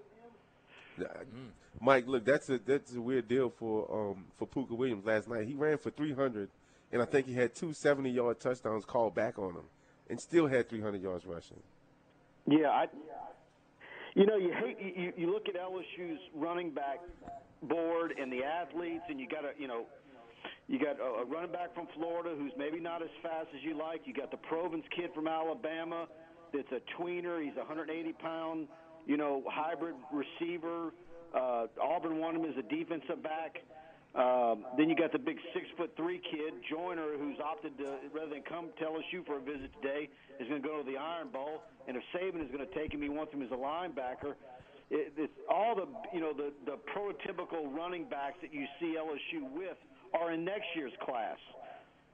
Mike, 1.80 2.08
look, 2.08 2.26
that's 2.26 2.50
a 2.50 2.58
that's 2.58 2.96
a 2.96 3.00
weird 3.00 3.28
deal 3.28 3.52
for 3.52 3.86
um 4.12 4.26
for 4.40 4.48
Pooka 4.48 4.76
Williams 4.76 5.06
last 5.06 5.30
night. 5.30 5.48
He 5.48 5.54
ran 5.54 5.78
for 5.78 5.92
300, 5.92 6.50
and 6.92 7.04
I 7.04 7.06
think 7.06 7.28
he 7.28 7.36
had 7.36 7.54
two 7.54 7.68
70-yard 7.68 8.40
touchdowns 8.40 8.84
called 8.84 9.14
back 9.14 9.38
on 9.38 9.52
him, 9.52 9.66
and 10.10 10.20
still 10.20 10.48
had 10.48 10.70
300 10.70 11.04
yards 11.04 11.24
rushing. 11.28 11.62
Yeah, 12.48 12.70
I. 12.70 12.88
You 14.16 14.26
know, 14.26 14.38
you 14.38 14.52
hate 14.52 14.80
you, 14.80 15.14
you 15.16 15.32
look 15.32 15.48
at 15.48 15.56
LSU's 15.56 16.20
running 16.34 16.72
back 16.72 17.00
board 17.62 18.16
and 18.20 18.34
the 18.34 18.44
athletes, 18.44 19.04
and 19.08 19.20
you 19.20 19.28
got 19.28 19.42
to, 19.42 19.52
you 19.60 19.68
know, 19.68 19.86
you 20.68 20.80
got 20.80 20.98
a, 21.00 21.26
running 21.26 21.52
back 21.52 21.74
from 21.74 21.88
Florida 21.96 22.36
who's 22.38 22.52
maybe 22.58 22.80
not 22.80 23.02
as 23.02 23.10
fast 23.24 23.48
as 23.56 23.64
you 23.64 23.78
like. 23.78 24.02
You 24.06 24.14
got 24.14 24.32
the 24.32 24.38
Provence 24.38 24.84
kid 24.96 25.12
from 25.16 25.28
Alabama 25.28 26.08
that's 26.54 26.72
a 26.72 26.82
tweener. 27.02 27.44
He's 27.44 27.56
a 27.56 27.64
180 27.64 28.14
pound, 28.14 28.68
you 29.06 29.18
know, 29.18 29.44
hybrid 29.48 29.96
receiver. 30.12 30.92
Uh, 31.34 31.68
Auburn 31.82 32.20
wanted 32.20 32.44
him 32.44 32.52
as 32.52 32.58
a 32.58 32.68
defensive 32.68 33.24
back. 33.24 33.64
Um, 34.16 34.66
then 34.78 34.90
you 34.90 34.96
got 34.96 35.12
the 35.12 35.20
big 35.20 35.38
six 35.54 35.68
foot 35.78 35.92
three 35.96 36.20
kid 36.20 36.54
Joyner, 36.70 37.18
who's 37.20 37.38
opted 37.40 37.78
to 37.78 37.98
rather 38.14 38.32
than 38.32 38.42
come 38.44 38.70
to 38.80 38.86
LSU 38.86 39.26
for 39.26 39.38
a 39.38 39.42
visit 39.42 39.70
today, 39.82 40.10
is 40.40 40.48
going 40.48 40.62
to 40.62 40.68
go 40.68 40.82
to 40.82 40.90
the 40.90 40.98
Iron 40.98 41.30
Bowl. 41.30 41.62
And 41.88 41.96
if 41.96 42.04
Saban 42.16 42.44
is 42.44 42.52
going 42.52 42.66
to 42.68 42.74
take 42.74 42.94
him, 42.94 43.02
he 43.02 43.10
wants 43.10 43.32
him 43.34 43.42
as 43.42 43.52
a 43.52 43.56
linebacker 43.56 44.36
it, 44.90 45.14
it's 45.18 45.34
all 45.50 45.76
the 45.76 45.88
you 46.14 46.22
know 46.22 46.34
the 46.34 46.54
the 46.66 46.78
prototypical 46.96 47.74
running 47.74 48.06
backs 48.06 48.38
that 48.42 48.54
you 48.54 48.66
see 48.80 48.96
LSU 48.98 49.52
with 49.52 49.78
are 50.14 50.32
in 50.32 50.46
next 50.46 50.68
year's 50.76 50.94
class. 51.04 51.38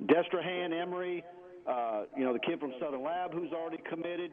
Destrehan, 0.06 0.74
Emery, 0.74 1.24
uh, 1.68 2.04
you 2.18 2.24
know 2.24 2.34
the 2.34 2.40
kid 2.40 2.60
from 2.60 2.74
Southern 2.80 3.04
Lab 3.04 3.34
who's 3.34 3.52
already 3.52 3.82
committed 3.90 4.32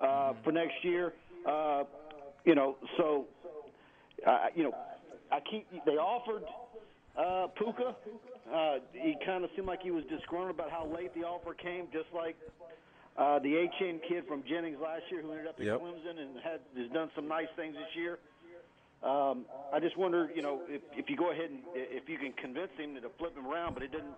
uh, 0.00 0.34
for 0.44 0.52
next 0.52 0.74
year. 0.82 1.12
Uh, 1.48 1.84
you 2.44 2.54
know, 2.54 2.76
so 2.96 3.26
uh, 4.26 4.46
you 4.54 4.64
know, 4.64 4.72
I 5.32 5.40
keep 5.50 5.66
they 5.86 5.92
offered 5.92 6.44
uh, 7.18 7.48
Pooka. 7.60 7.94
Uh, 8.52 8.78
he 8.92 9.14
kind 9.26 9.44
of 9.44 9.50
seemed 9.54 9.66
like 9.66 9.82
he 9.82 9.90
was 9.90 10.04
disgruntled 10.08 10.54
about 10.54 10.70
how 10.70 10.86
late 10.86 11.14
the 11.14 11.20
offer 11.20 11.52
came, 11.54 11.86
just 11.92 12.06
like 12.14 12.36
uh, 13.18 13.38
the 13.40 13.50
Etienne 13.66 14.00
kid 14.08 14.24
from 14.26 14.42
Jennings 14.48 14.78
last 14.80 15.02
year 15.10 15.22
who 15.22 15.32
ended 15.32 15.46
up 15.46 15.58
at 15.58 15.66
yep. 15.66 15.80
Clemson 15.80 16.18
and 16.20 16.38
had 16.42 16.60
has 16.76 16.90
done 16.92 17.10
some 17.14 17.28
nice 17.28 17.50
things 17.56 17.74
this 17.74 17.92
year. 17.96 18.18
Um, 19.02 19.46
I 19.72 19.78
just 19.80 19.96
wonder, 19.96 20.28
you 20.34 20.42
know, 20.42 20.62
if, 20.68 20.82
if 20.92 21.08
you 21.08 21.16
go 21.16 21.30
ahead 21.30 21.50
and 21.50 21.60
if 21.74 22.08
you 22.08 22.18
can 22.18 22.32
convince 22.32 22.70
him 22.76 22.94
to 22.94 23.08
flip 23.18 23.36
him 23.36 23.46
around, 23.46 23.74
but 23.74 23.82
it 23.82 23.92
didn't. 23.92 24.14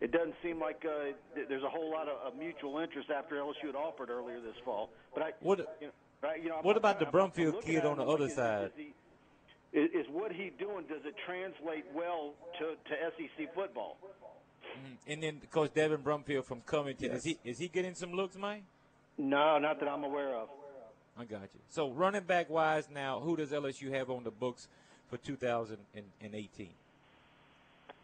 It 0.00 0.10
doesn't 0.12 0.34
seem 0.42 0.60
like 0.60 0.84
uh, 0.84 1.12
there's 1.48 1.62
a 1.62 1.68
whole 1.68 1.90
lot 1.90 2.08
of, 2.08 2.16
of 2.26 2.38
mutual 2.38 2.78
interest 2.78 3.10
after 3.10 3.36
LSU 3.36 3.66
had 3.66 3.76
offered 3.76 4.10
earlier 4.10 4.40
this 4.40 4.56
fall. 4.64 4.90
But 5.14 5.22
I, 5.22 5.30
what, 5.40 5.60
you 5.80 5.86
know, 5.86 5.92
right, 6.20 6.42
you 6.42 6.48
know, 6.48 6.58
what 6.62 6.72
I'm, 6.72 6.78
about 6.78 6.96
I'm, 7.00 7.04
the 7.06 7.18
Brumfield 7.18 7.56
I'm 7.56 7.62
kid 7.62 7.84
on 7.86 7.98
the 7.98 8.04
other 8.04 8.24
like, 8.24 8.32
side? 8.32 8.64
Is, 8.64 8.70
is, 8.70 8.92
he, 9.72 9.78
is, 9.78 9.90
is 10.06 10.06
what 10.12 10.32
he 10.32 10.50
doing? 10.58 10.84
Does 10.88 11.00
it 11.06 11.14
translate 11.24 11.84
well 11.94 12.34
to, 12.58 12.74
to 12.90 12.94
SEC 13.16 13.54
football? 13.54 13.96
Mm-hmm. 14.02 15.12
And 15.12 15.22
then 15.22 15.40
Coach 15.50 15.72
Devin 15.72 16.00
Brumfield 16.02 16.44
from 16.44 16.60
Covington, 16.62 17.10
yes. 17.12 17.18
is 17.18 17.24
he 17.24 17.38
is 17.44 17.58
he 17.58 17.68
getting 17.68 17.94
some 17.94 18.12
looks, 18.12 18.36
Mike? 18.36 18.64
No, 19.16 19.58
not 19.58 19.78
that 19.80 19.88
I'm 19.88 20.04
aware 20.04 20.34
of. 20.34 20.48
I 21.18 21.24
got 21.24 21.42
you. 21.42 21.60
So 21.68 21.90
running 21.90 22.24
back 22.24 22.50
wise, 22.50 22.88
now 22.92 23.20
who 23.20 23.36
does 23.36 23.50
LSU 23.50 23.92
have 23.92 24.10
on 24.10 24.24
the 24.24 24.30
books 24.30 24.68
for 25.08 25.16
2018? 25.18 26.68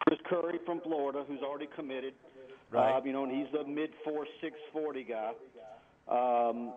Chris 0.06 0.20
Curry 0.28 0.58
from 0.64 0.80
Florida, 0.80 1.24
who's 1.26 1.40
already 1.40 1.68
committed. 1.74 2.14
Right. 2.70 2.96
Uh, 2.96 3.04
you 3.04 3.12
know, 3.12 3.24
and 3.24 3.32
he's 3.32 3.52
a 3.54 3.66
mid 3.66 3.90
four 4.04 4.26
six 4.40 4.56
forty 4.72 5.04
guy. 5.04 5.32
Um, 6.08 6.72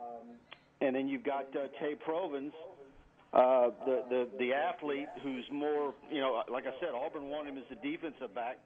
and 0.82 0.96
then 0.96 1.08
you've 1.08 1.24
got 1.24 1.48
uh, 1.56 1.68
Tay 1.80 1.96
Provence, 2.04 2.54
uh, 3.32 3.70
the 3.86 4.04
the 4.10 4.28
the 4.40 4.54
athlete 4.54 5.08
who's 5.22 5.46
more, 5.52 5.94
you 6.12 6.20
know, 6.20 6.42
like 6.52 6.66
I 6.66 6.74
said, 6.80 6.90
Auburn 6.94 7.30
wanted 7.30 7.54
him 7.54 7.58
as 7.60 7.78
a 7.78 7.82
defensive 7.82 8.34
back. 8.34 8.58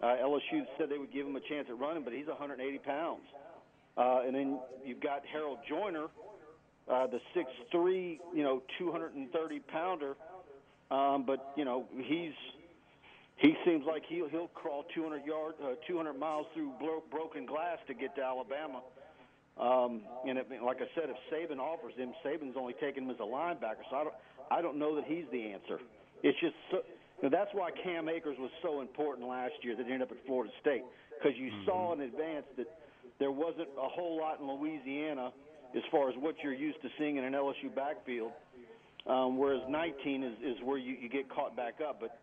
Uh, 0.00 0.14
LSU 0.22 0.64
said 0.76 0.88
they 0.90 0.98
would 0.98 1.12
give 1.12 1.26
him 1.26 1.36
a 1.36 1.40
chance 1.40 1.66
at 1.68 1.78
running, 1.78 2.04
but 2.04 2.12
he's 2.12 2.26
180 2.26 2.78
pounds. 2.78 3.22
Uh, 3.96 4.22
and 4.24 4.34
then 4.34 4.60
you've 4.84 5.00
got 5.00 5.22
Harold 5.26 5.58
Joyner, 5.68 6.06
uh, 6.90 7.06
the 7.06 7.20
6'3", 7.74 8.18
you 8.34 8.42
know, 8.42 8.62
230 8.78 9.60
pounder. 9.60 10.16
Um, 10.90 11.24
but 11.26 11.52
you 11.56 11.64
know, 11.64 11.86
he's 11.96 12.32
he 13.36 13.54
seems 13.64 13.84
like 13.86 14.02
he'll 14.08 14.28
he'll 14.28 14.48
crawl 14.48 14.84
200 14.94 15.24
yards, 15.24 15.56
uh, 15.62 15.74
200 15.86 16.14
miles 16.14 16.46
through 16.54 16.72
bro- 16.80 17.02
broken 17.10 17.46
glass 17.46 17.78
to 17.86 17.94
get 17.94 18.14
to 18.16 18.22
Alabama. 18.22 18.80
Um, 19.58 20.02
and 20.26 20.38
it, 20.38 20.46
like 20.64 20.78
I 20.78 20.86
said, 20.94 21.10
if 21.10 21.16
Saban 21.32 21.58
offers 21.58 21.94
him, 21.96 22.12
Saban's 22.24 22.56
only 22.56 22.74
taking 22.80 23.04
him 23.04 23.10
as 23.10 23.16
a 23.18 23.26
linebacker. 23.26 23.84
So 23.90 23.96
I 23.96 24.04
don't 24.04 24.14
I 24.50 24.62
don't 24.62 24.78
know 24.78 24.94
that 24.96 25.04
he's 25.06 25.24
the 25.30 25.42
answer. 25.52 25.78
It's 26.22 26.38
just 26.40 26.54
so, 26.70 26.78
you 27.22 27.28
know, 27.28 27.30
that's 27.30 27.50
why 27.52 27.70
Cam 27.82 28.08
Akers 28.08 28.36
was 28.38 28.50
so 28.62 28.80
important 28.80 29.28
last 29.28 29.54
year 29.62 29.76
that 29.76 29.86
he 29.86 29.92
ended 29.92 30.08
up 30.08 30.16
at 30.16 30.24
Florida 30.26 30.52
State 30.60 30.84
because 31.18 31.36
you 31.36 31.50
mm-hmm. 31.50 31.66
saw 31.66 31.92
in 31.92 32.00
advance 32.00 32.46
that 32.56 32.66
there 33.18 33.32
wasn't 33.32 33.68
a 33.76 33.88
whole 33.88 34.16
lot 34.16 34.40
in 34.40 34.46
Louisiana 34.46 35.32
as 35.76 35.82
far 35.90 36.08
as 36.08 36.14
what 36.18 36.36
you're 36.42 36.54
used 36.54 36.80
to 36.82 36.88
seeing 36.98 37.16
in 37.16 37.24
an 37.24 37.32
LSU 37.32 37.74
backfield. 37.74 38.32
Um, 39.06 39.38
whereas 39.38 39.62
19 39.68 40.22
is, 40.22 40.32
is 40.44 40.56
where 40.62 40.76
you, 40.76 40.96
you 41.00 41.08
get 41.08 41.28
caught 41.30 41.56
back 41.56 41.76
up. 41.86 42.00
But 42.00 42.18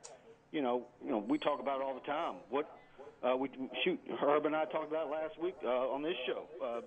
you 0.51 0.61
know, 0.61 0.85
you 1.03 1.11
know, 1.11 1.17
we 1.17 1.37
talk 1.37 1.59
about 1.59 1.81
it 1.81 1.83
all 1.83 1.95
the 1.95 2.05
time. 2.05 2.35
What 2.49 2.69
uh, 3.23 3.35
we 3.35 3.49
shoot, 3.83 3.99
Herb 4.21 4.45
and 4.45 4.55
I 4.55 4.65
talked 4.65 4.89
about 4.89 5.09
last 5.09 5.41
week 5.41 5.55
uh, 5.63 5.67
on 5.67 6.03
this 6.03 6.15
show. 6.27 6.43
Uh, 6.63 6.81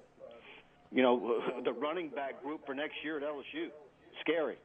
you 0.92 1.02
know, 1.02 1.42
the 1.64 1.72
running 1.72 2.08
back 2.10 2.42
group 2.42 2.64
for 2.64 2.74
next 2.74 2.94
year 3.02 3.16
at 3.18 3.22
LSU, 3.22 3.68
scary. 4.20 4.56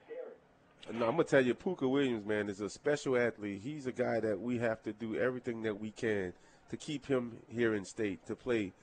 No, 0.91 1.05
I'm 1.05 1.11
gonna 1.11 1.23
tell 1.23 1.43
you, 1.43 1.55
Pooka 1.55 1.89
Williams, 1.89 2.25
man, 2.25 2.49
is 2.49 2.59
a 2.59 2.69
special 2.69 3.17
athlete. 3.17 3.61
He's 3.63 3.87
a 3.87 3.91
guy 3.91 4.19
that 4.19 4.39
we 4.39 4.57
have 4.57 4.83
to 4.83 4.91
do 4.91 5.15
everything 5.15 5.63
that 5.63 5.79
we 5.79 5.91
can 5.91 6.33
to 6.69 6.77
keep 6.77 7.05
him 7.05 7.37
here 7.47 7.73
in 7.73 7.85
state 7.85 8.25
to 8.25 8.35
play 8.35 8.73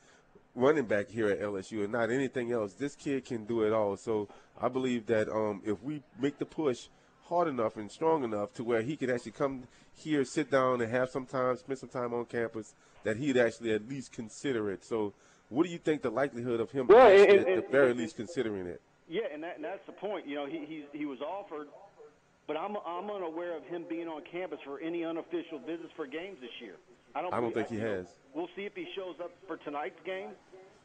running 0.54 0.84
back 0.84 1.08
here 1.08 1.28
at 1.28 1.40
LSU 1.40 1.84
and 1.84 1.92
not 1.92 2.10
anything 2.10 2.52
else. 2.52 2.74
This 2.74 2.94
kid 2.94 3.24
can 3.24 3.44
do 3.44 3.62
it 3.62 3.72
all. 3.72 3.96
So 3.96 4.28
I 4.60 4.68
believe 4.68 5.06
that 5.06 5.28
um, 5.28 5.62
if 5.64 5.82
we 5.82 6.02
make 6.18 6.38
the 6.38 6.46
push 6.46 6.88
hard 7.24 7.48
enough 7.48 7.76
and 7.76 7.90
strong 7.90 8.24
enough 8.24 8.52
to 8.54 8.64
where 8.64 8.82
he 8.82 8.96
could 8.96 9.10
actually 9.10 9.32
come 9.32 9.62
here, 9.94 10.24
sit 10.24 10.50
down, 10.50 10.80
and 10.80 10.90
have 10.90 11.10
some 11.10 11.26
time, 11.26 11.56
spend 11.56 11.78
some 11.78 11.88
time 11.88 12.12
on 12.12 12.24
campus, 12.24 12.74
that 13.04 13.16
he'd 13.16 13.36
actually 13.36 13.72
at 13.72 13.88
least 13.88 14.12
consider 14.12 14.70
it. 14.70 14.84
So, 14.84 15.12
what 15.48 15.66
do 15.66 15.72
you 15.72 15.78
think 15.78 16.02
the 16.02 16.10
likelihood 16.10 16.60
of 16.60 16.70
him 16.70 16.86
well, 16.86 17.10
and, 17.10 17.30
and, 17.30 17.40
at 17.40 17.48
and, 17.48 17.62
the 17.62 17.68
very 17.68 17.94
least 17.94 18.16
considering 18.16 18.66
it? 18.66 18.80
Yeah, 19.08 19.22
and, 19.32 19.42
that, 19.42 19.56
and 19.56 19.64
that's 19.64 19.84
the 19.86 19.92
point. 19.92 20.26
You 20.26 20.36
know, 20.36 20.46
he 20.46 20.64
he, 20.64 20.84
he 20.92 21.06
was 21.06 21.20
offered, 21.20 21.68
but 22.50 22.56
I'm 22.56 22.76
I'm 22.84 23.08
unaware 23.08 23.56
of 23.56 23.64
him 23.66 23.84
being 23.88 24.08
on 24.08 24.22
campus 24.32 24.58
for 24.64 24.80
any 24.80 25.04
unofficial 25.04 25.60
visits 25.60 25.92
for 25.94 26.04
games 26.04 26.36
this 26.40 26.50
year. 26.60 26.74
I 27.14 27.22
don't. 27.22 27.32
I 27.32 27.40
don't 27.40 27.54
think 27.54 27.68
he 27.68 27.78
has. 27.78 28.06
Know, 28.06 28.10
we'll 28.34 28.48
see 28.56 28.62
if 28.62 28.74
he 28.74 28.88
shows 28.96 29.14
up 29.22 29.30
for 29.46 29.56
tonight's 29.58 30.00
game, 30.04 30.30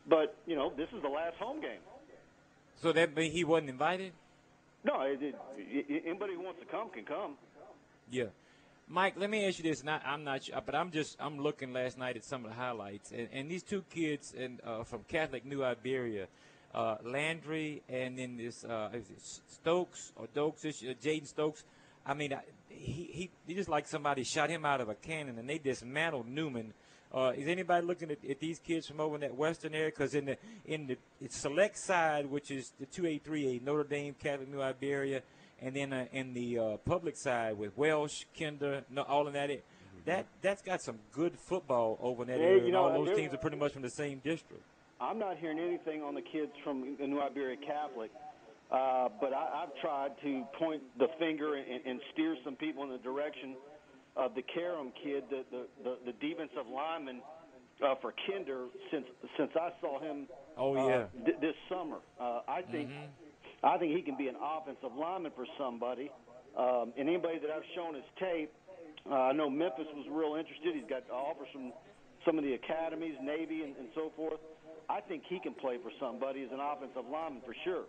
but 0.08 0.38
you 0.46 0.56
know 0.56 0.72
this 0.78 0.88
is 0.96 1.02
the 1.02 1.10
last 1.10 1.38
home 1.38 1.62
game. 1.62 1.80
So 2.76 2.92
that 2.92 3.16
means 3.16 3.34
he 3.34 3.44
wasn't 3.44 3.72
invited. 3.72 4.14
No, 4.84 5.02
it, 5.02 5.18
it, 5.58 6.04
anybody 6.06 6.36
who 6.36 6.44
wants 6.44 6.60
to 6.60 6.68
come 6.68 6.92
can 6.92 7.04
come. 7.04 7.34
Yeah, 8.12 8.26
Mike. 8.88 9.16
Let 9.18 9.32
me 9.32 9.48
ask 9.48 9.58
you 9.58 9.64
this. 9.64 9.84
Not, 9.84 10.04
I'm 10.06 10.24
not 10.24 10.44
sure, 10.44 10.62
but 10.64 10.76
I'm 10.76 10.92
just 10.92 11.18
I'm 11.20 11.40
looking 11.40 11.74
last 11.74 11.98
night 11.98 12.16
at 12.16 12.24
some 12.24 12.46
of 12.46 12.52
the 12.52 12.56
highlights, 12.56 13.12
and, 13.12 13.28
and 13.34 13.50
these 13.50 13.64
two 13.64 13.84
kids 13.90 14.36
and 14.38 14.62
uh, 14.64 14.84
from 14.84 15.04
Catholic 15.08 15.44
New 15.44 15.64
Iberia. 15.64 16.28
Uh, 16.76 16.98
Landry 17.06 17.82
and 17.88 18.20
then 18.20 18.36
this 18.36 18.66
uh, 18.66 18.90
Stokes 19.48 20.12
or 20.18 20.28
Dokes, 20.28 20.66
uh, 20.66 20.94
Jaden 21.02 21.26
Stokes. 21.26 21.64
I 22.06 22.14
mean, 22.14 22.38
he, 22.68 23.10
he, 23.14 23.30
he 23.48 23.54
just 23.54 23.70
like 23.70 23.88
somebody 23.88 24.26
shot 24.26 24.50
him 24.50 24.66
out 24.66 24.82
of 24.82 24.90
a 24.90 24.96
cannon, 24.96 25.40
and 25.40 25.50
they 25.50 25.58
dismantled 25.58 26.28
Newman 26.28 26.74
Uh, 27.14 27.32
is 27.38 27.48
anybody 27.48 27.86
looking 27.86 28.12
at, 28.12 28.18
at, 28.30 28.40
these 28.42 28.60
kids 28.60 28.88
from 28.88 29.00
over 29.00 29.16
in 29.16 29.22
that 29.22 29.34
western 29.34 29.74
area? 29.74 29.90
Because 29.90 30.16
in 30.16 30.26
the 30.26 30.38
in 30.66 30.86
the 30.86 30.98
select 31.30 31.78
side, 31.78 32.26
which 32.30 32.52
is 32.52 32.74
the 32.78 32.86
2A3A, 32.86 33.62
Notre 33.62 33.86
Dame, 33.86 34.14
Catholic 34.22 34.50
New 34.50 34.62
Iberia, 34.62 35.22
and 35.62 35.74
then 35.74 35.94
uh, 35.94 36.08
in 36.12 36.34
the 36.34 36.60
uh, 36.60 36.78
public 36.78 37.16
side 37.16 37.58
with 37.58 37.78
Welsh, 37.78 38.26
Kinder, 38.38 38.84
all 39.08 39.28
in 39.28 39.34
that. 39.34 39.50
It, 39.50 39.64
that 40.04 40.26
that's 40.42 40.62
got 40.62 40.82
some 40.82 41.00
good 41.14 41.40
football 41.40 41.98
over 42.02 42.24
in 42.24 42.28
that 42.28 42.40
yeah, 42.40 42.46
area. 42.46 42.66
You 42.66 42.72
know, 42.74 42.88
and 42.88 42.98
all 42.98 43.06
those 43.06 43.16
teams 43.16 43.34
are 43.34 43.38
pretty 43.38 43.58
much 43.58 43.72
from 43.72 43.82
the 43.82 43.90
same 43.90 44.20
district. 44.24 44.64
I'm 45.00 45.20
not 45.20 45.38
hearing 45.38 45.60
anything 45.60 46.02
on 46.02 46.16
the 46.16 46.22
kids 46.22 46.52
from 46.64 46.96
the 47.00 47.08
New 47.08 47.22
Iberia 47.22 47.58
Catholic, 47.58 48.12
uh, 48.72 49.10
but 49.20 49.34
I, 49.34 49.64
I've 49.64 49.82
tried 49.82 50.12
to 50.24 50.44
point 50.58 50.82
the 50.98 51.08
finger 51.20 51.56
and, 51.56 51.82
and 51.86 52.00
steer 52.14 52.36
some 52.44 52.56
people 52.56 52.84
in 52.84 52.90
the 52.90 52.98
direction 53.00 53.56
of 54.16 54.34
the 54.36 54.42
Karam 54.42 54.92
kid, 55.04 55.26
the 55.30 55.44
the, 55.52 55.66
the, 55.84 55.98
the 56.06 56.14
defensive 56.14 56.68
lineman 56.74 57.22
uh, 57.84 57.96
for 58.02 58.14
Kinder, 58.26 58.68
since 58.92 59.06
since 59.38 59.52
I 59.60 59.70
saw 59.82 60.00
him. 60.00 60.28
Oh 60.58 60.76
uh. 60.76 61.08
Th- 61.26 61.38
this 61.42 61.56
summer, 61.70 61.98
uh, 62.20 62.42
I 62.48 62.62
think 62.62 62.90
mm-hmm. 62.90 63.66
I 63.66 63.78
think 63.78 63.96
he 63.96 64.02
can 64.02 64.16
be 64.16 64.28
an 64.28 64.36
offensive 64.42 64.96
lineman 64.98 65.34
for 65.36 65.46
somebody. 65.58 66.10
Um, 66.58 66.94
and 66.98 67.10
anybody 67.10 67.38
that 67.40 67.52
I've 67.52 67.68
shown 67.76 67.96
his 67.96 68.08
tape, 68.18 68.54
uh, 69.12 69.14
I 69.14 69.34
know 69.34 69.50
Memphis 69.50 69.88
was 69.94 70.06
real 70.10 70.40
interested. 70.40 70.74
He's 70.74 70.88
got 70.90 71.04
offers 71.12 71.50
from 71.52 71.74
some 72.26 72.38
of 72.38 72.46
the 72.46 72.54
academies, 72.54 73.16
Navy, 73.22 73.64
and, 73.64 73.76
and 73.76 73.90
so 73.94 74.12
forth. 74.16 74.40
I 74.90 75.02
think 75.02 75.24
he 75.28 75.40
can 75.40 75.54
play 75.54 75.78
for 75.82 75.92
somebody 76.00 76.44
as 76.44 76.52
an 76.52 76.60
offensive 76.60 77.10
lineman 77.12 77.42
for 77.46 77.56
sure 77.64 77.86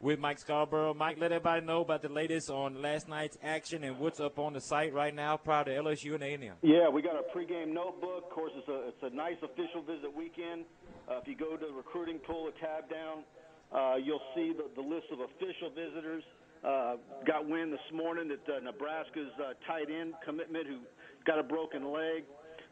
with 0.00 0.18
Mike 0.18 0.38
Scarborough. 0.38 0.94
Mike, 0.94 1.16
let 1.18 1.32
everybody 1.32 1.64
know 1.64 1.80
about 1.80 2.02
the 2.02 2.08
latest 2.08 2.50
on 2.50 2.80
last 2.80 3.08
night's 3.08 3.36
action 3.42 3.84
and 3.84 3.98
what's 3.98 4.20
up 4.20 4.38
on 4.38 4.52
the 4.52 4.60
site 4.60 4.92
right 4.92 5.14
now 5.14 5.36
prior 5.36 5.64
to 5.64 5.70
LSU 5.70 6.14
and 6.14 6.22
A&M. 6.22 6.54
Yeah, 6.62 6.88
we 6.88 7.02
got 7.02 7.16
our 7.16 7.26
pregame 7.34 7.72
notebook. 7.74 8.24
Of 8.24 8.30
course, 8.30 8.52
it's 8.56 8.68
a, 8.68 8.88
it's 8.88 9.02
a 9.02 9.14
nice 9.14 9.36
official 9.42 9.82
visit 9.82 10.14
weekend. 10.14 10.64
Uh, 11.10 11.18
if 11.20 11.26
you 11.26 11.36
go 11.36 11.56
to 11.56 11.66
the 11.66 11.72
recruiting, 11.72 12.18
pull 12.18 12.48
a 12.48 12.52
tab 12.52 12.88
down, 12.90 13.24
uh, 13.72 13.96
you'll 13.96 14.22
see 14.34 14.52
the, 14.56 14.70
the 14.80 14.86
list 14.86 15.06
of 15.12 15.20
official 15.20 15.70
visitors. 15.70 16.22
Uh, 16.64 16.96
got 17.26 17.48
wind 17.48 17.72
this 17.72 17.80
morning 17.92 18.28
that 18.28 18.52
uh, 18.52 18.58
Nebraska's 18.60 19.30
uh, 19.38 19.54
tight 19.66 19.86
end 19.90 20.14
commitment, 20.24 20.66
who 20.66 20.78
got 21.24 21.38
a 21.38 21.42
broken 21.42 21.92
leg, 21.92 22.24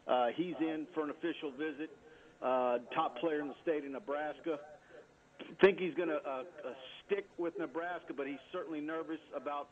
uh, 0.07 0.27
he's 0.35 0.55
in 0.59 0.87
for 0.93 1.03
an 1.03 1.09
official 1.09 1.51
visit. 1.51 1.89
Uh, 2.41 2.77
top 2.93 3.17
player 3.17 3.41
in 3.41 3.47
the 3.47 3.55
state 3.63 3.83
of 3.83 3.91
Nebraska. 3.91 4.59
Think 5.61 5.79
he's 5.79 5.93
going 5.95 6.09
to 6.09 6.17
uh, 6.17 6.41
uh, 6.41 6.43
stick 7.05 7.25
with 7.37 7.57
Nebraska, 7.57 8.13
but 8.15 8.27
he's 8.27 8.41
certainly 8.51 8.81
nervous 8.81 9.19
about 9.35 9.69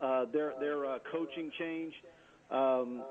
uh, 0.00 0.26
their 0.32 0.52
their 0.60 0.86
uh, 0.86 0.98
coaching 1.10 1.50
change. 1.58 1.94
Um, 2.50 3.02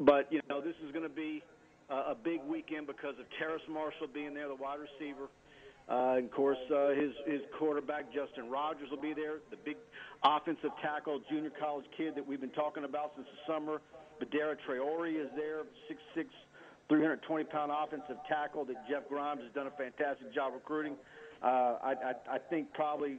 but 0.00 0.32
you 0.32 0.40
know, 0.48 0.60
this 0.60 0.74
is 0.86 0.92
going 0.92 1.02
to 1.02 1.14
be 1.14 1.42
uh, 1.90 2.12
a 2.12 2.14
big 2.14 2.40
weekend 2.48 2.86
because 2.86 3.14
of 3.18 3.26
Terrace 3.38 3.62
Marshall 3.68 4.08
being 4.12 4.34
there, 4.34 4.48
the 4.48 4.54
wide 4.54 4.78
receiver. 4.80 5.28
Uh, 5.88 6.16
and 6.16 6.24
of 6.24 6.30
course, 6.30 6.58
uh, 6.74 6.90
his 6.90 7.12
his 7.26 7.40
quarterback 7.58 8.06
Justin 8.12 8.48
Rogers 8.48 8.88
will 8.90 9.02
be 9.02 9.12
there. 9.12 9.44
The 9.50 9.58
big 9.64 9.76
offensive 10.22 10.70
tackle, 10.80 11.20
junior 11.28 11.52
college 11.60 11.84
kid 11.96 12.14
that 12.14 12.26
we've 12.26 12.40
been 12.40 12.56
talking 12.56 12.84
about 12.84 13.12
since 13.16 13.28
the 13.28 13.52
summer. 13.52 13.82
Badara 14.22 14.56
Traore 14.66 15.10
is 15.10 15.28
there, 15.36 15.62
six 15.88 16.00
six, 16.14 16.28
320 16.88 17.44
pound 17.44 17.72
offensive 17.72 18.16
tackle 18.28 18.64
that 18.66 18.76
Jeff 18.88 19.08
Grimes 19.08 19.42
has 19.42 19.52
done 19.54 19.66
a 19.66 19.70
fantastic 19.70 20.34
job 20.34 20.52
recruiting. 20.54 20.96
Uh, 21.42 21.76
I, 21.82 21.92
I, 21.92 22.36
I 22.36 22.38
think 22.50 22.72
probably 22.72 23.18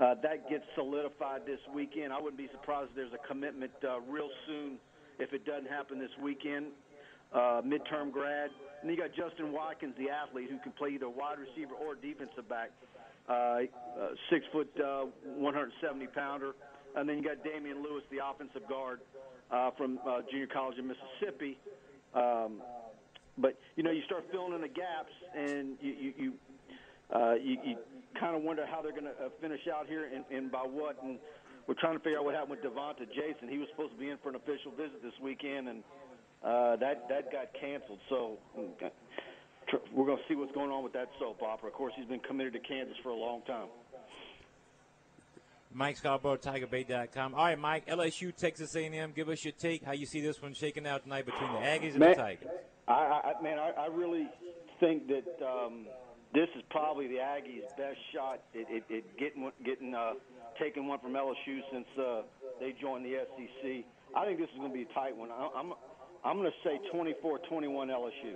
uh, 0.00 0.14
that 0.22 0.48
gets 0.50 0.64
solidified 0.74 1.42
this 1.46 1.60
weekend. 1.74 2.12
I 2.12 2.20
wouldn't 2.20 2.38
be 2.38 2.48
surprised 2.52 2.90
if 2.90 2.96
there's 2.96 3.12
a 3.12 3.26
commitment 3.28 3.72
uh, 3.82 4.00
real 4.00 4.28
soon 4.46 4.78
if 5.18 5.32
it 5.32 5.44
doesn't 5.46 5.68
happen 5.68 5.98
this 5.98 6.10
weekend. 6.22 6.66
Uh, 7.32 7.62
midterm 7.62 8.12
grad. 8.12 8.50
And 8.82 8.90
you 8.90 8.96
got 8.96 9.10
Justin 9.14 9.52
Watkins, 9.52 9.94
the 9.98 10.10
athlete, 10.10 10.48
who 10.50 10.58
can 10.58 10.72
play 10.72 10.90
either 10.90 11.08
wide 11.08 11.38
receiver 11.38 11.74
or 11.74 11.94
defensive 11.94 12.48
back. 12.48 12.70
Uh, 13.28 13.32
uh, 13.32 13.60
six 14.30 14.44
foot, 14.52 14.68
uh, 14.78 15.06
170 15.24 16.06
pounder. 16.08 16.52
And 16.96 17.08
then 17.08 17.18
you 17.18 17.24
got 17.24 17.42
Damien 17.42 17.82
Lewis, 17.82 18.04
the 18.10 18.18
offensive 18.24 18.68
guard 18.68 19.00
uh, 19.50 19.70
from 19.76 19.98
uh, 20.06 20.20
junior 20.30 20.46
college 20.46 20.78
in 20.78 20.86
Mississippi. 20.86 21.58
Um, 22.14 22.62
but 23.38 23.58
you 23.76 23.82
know, 23.82 23.90
you 23.90 24.02
start 24.06 24.24
filling 24.30 24.54
in 24.54 24.60
the 24.60 24.68
gaps, 24.68 25.12
and 25.36 25.76
you 25.80 25.92
you 25.92 26.12
you, 26.16 26.32
uh, 27.14 27.34
you, 27.34 27.58
you 27.64 27.76
kind 28.18 28.36
of 28.36 28.42
wonder 28.42 28.64
how 28.66 28.82
they're 28.82 28.92
going 28.92 29.04
to 29.04 29.10
uh, 29.10 29.28
finish 29.40 29.60
out 29.72 29.86
here 29.86 30.08
and, 30.14 30.24
and 30.30 30.50
by 30.50 30.60
what. 30.60 31.02
And 31.02 31.18
we're 31.66 31.74
trying 31.74 31.96
to 31.96 32.02
figure 32.02 32.18
out 32.18 32.24
what 32.24 32.34
happened 32.34 32.58
with 32.60 32.62
Devonta 32.62 33.06
Jason. 33.08 33.48
He 33.48 33.58
was 33.58 33.68
supposed 33.70 33.92
to 33.92 33.98
be 33.98 34.10
in 34.10 34.18
for 34.18 34.28
an 34.28 34.36
official 34.36 34.70
visit 34.76 35.02
this 35.02 35.14
weekend, 35.22 35.68
and 35.68 35.82
uh, 36.44 36.76
that 36.76 37.08
that 37.08 37.32
got 37.32 37.48
canceled. 37.58 38.00
So 38.08 38.38
we're 39.92 40.06
going 40.06 40.18
to 40.18 40.24
see 40.28 40.34
what's 40.34 40.52
going 40.52 40.70
on 40.70 40.84
with 40.84 40.92
that 40.92 41.08
soap 41.18 41.42
opera. 41.42 41.68
Of 41.68 41.74
course, 41.74 41.92
he's 41.96 42.06
been 42.06 42.20
committed 42.20 42.52
to 42.52 42.60
Kansas 42.60 42.96
for 43.02 43.10
a 43.10 43.16
long 43.16 43.42
time. 43.46 43.68
Mike 45.72 45.96
Scarborough, 45.96 46.36
TigerBait.com. 46.36 47.34
All 47.34 47.44
right, 47.44 47.58
Mike, 47.58 47.86
LSU, 47.88 48.34
Texas 48.34 48.76
A&M. 48.76 49.12
Give 49.14 49.28
us 49.28 49.44
your 49.44 49.52
take. 49.52 49.82
How 49.82 49.90
you 49.90 50.06
see 50.06 50.20
this 50.20 50.40
one 50.40 50.54
shaking 50.54 50.86
out 50.86 51.02
tonight 51.02 51.26
between 51.26 51.52
the 51.52 51.58
Aggies 51.58 51.90
and 51.90 51.98
man, 51.98 52.10
the 52.10 52.14
Tigers? 52.14 52.48
I, 52.88 53.32
I 53.38 53.42
man, 53.42 53.58
I, 53.58 53.70
I 53.70 53.86
really 53.86 54.28
think 54.80 55.08
that 55.08 55.44
um, 55.44 55.86
this 56.34 56.48
is 56.56 56.62
probably 56.70 57.06
the 57.06 57.16
Aggies' 57.16 57.68
best 57.76 57.98
shot 58.12 58.40
at, 58.54 58.66
at, 58.68 58.82
at 58.90 59.04
getting 59.18 59.50
getting 59.64 59.94
uh, 59.94 60.12
taking 60.60 60.86
one 60.86 60.98
from 61.00 61.12
LSU 61.12 61.60
since 61.72 61.86
uh, 61.98 62.22
they 62.60 62.74
joined 62.80 63.04
the 63.04 63.24
SEC. 63.36 63.84
I 64.16 64.26
think 64.26 64.38
this 64.38 64.48
is 64.50 64.58
going 64.58 64.70
to 64.70 64.74
be 64.76 64.82
a 64.82 64.94
tight 64.94 65.16
one. 65.16 65.30
I, 65.30 65.48
I'm 65.56 65.72
I'm 66.24 66.38
going 66.38 66.50
to 66.50 66.68
say 66.68 66.80
24-21 66.94 67.44
LSU. 67.90 68.34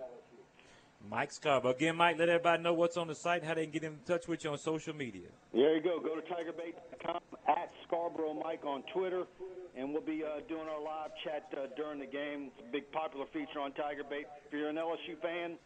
Mike 1.07 1.33
Scarborough. 1.33 1.73
Again, 1.73 1.97
Mike, 1.97 2.19
let 2.19 2.29
everybody 2.29 2.63
know 2.63 2.75
what's 2.75 2.97
on 2.97 3.09
the 3.09 3.15
site 3.15 3.41
and 3.41 3.49
how 3.49 3.55
they 3.55 3.63
can 3.63 3.71
get 3.73 3.85
in 3.85 3.99
touch 4.05 4.29
with 4.29 4.45
you 4.45 4.51
on 4.51 4.59
social 4.59 4.95
media. 4.95 5.29
There 5.53 5.75
you 5.75 5.83
go. 5.83 6.01
Go 6.01 6.15
to 6.17 6.23
tigerbait.com, 6.23 7.21
at 7.47 7.71
Scarborough 7.87 8.35
Mike 8.35 8.65
on 8.65 8.83
Twitter, 8.93 9.25
and 9.77 9.93
we'll 9.93 10.03
be 10.03 10.23
uh, 10.25 10.41
doing 10.49 10.69
our 10.69 10.83
live 10.83 11.11
chat 11.25 11.49
uh, 11.57 11.67
during 11.77 12.01
the 12.01 12.07
game. 12.07 12.51
It's 12.57 12.69
a 12.69 12.73
big 12.73 12.91
popular 12.93 13.27
feature 13.33 13.61
on 13.61 13.73
Tiger 13.73 14.03
Bait. 14.09 14.27
If 14.47 14.53
you're 14.53 14.69
an 14.69 14.77
LSU 14.77 15.21
fan, 15.23 15.57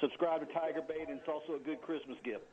subscribe 0.00 0.40
to 0.46 0.52
Tiger 0.52 0.82
Bait, 0.86 1.06
and 1.08 1.18
it's 1.18 1.28
also 1.28 1.56
a 1.56 1.64
good 1.64 1.80
Christmas 1.82 2.18
gift. 2.24 2.44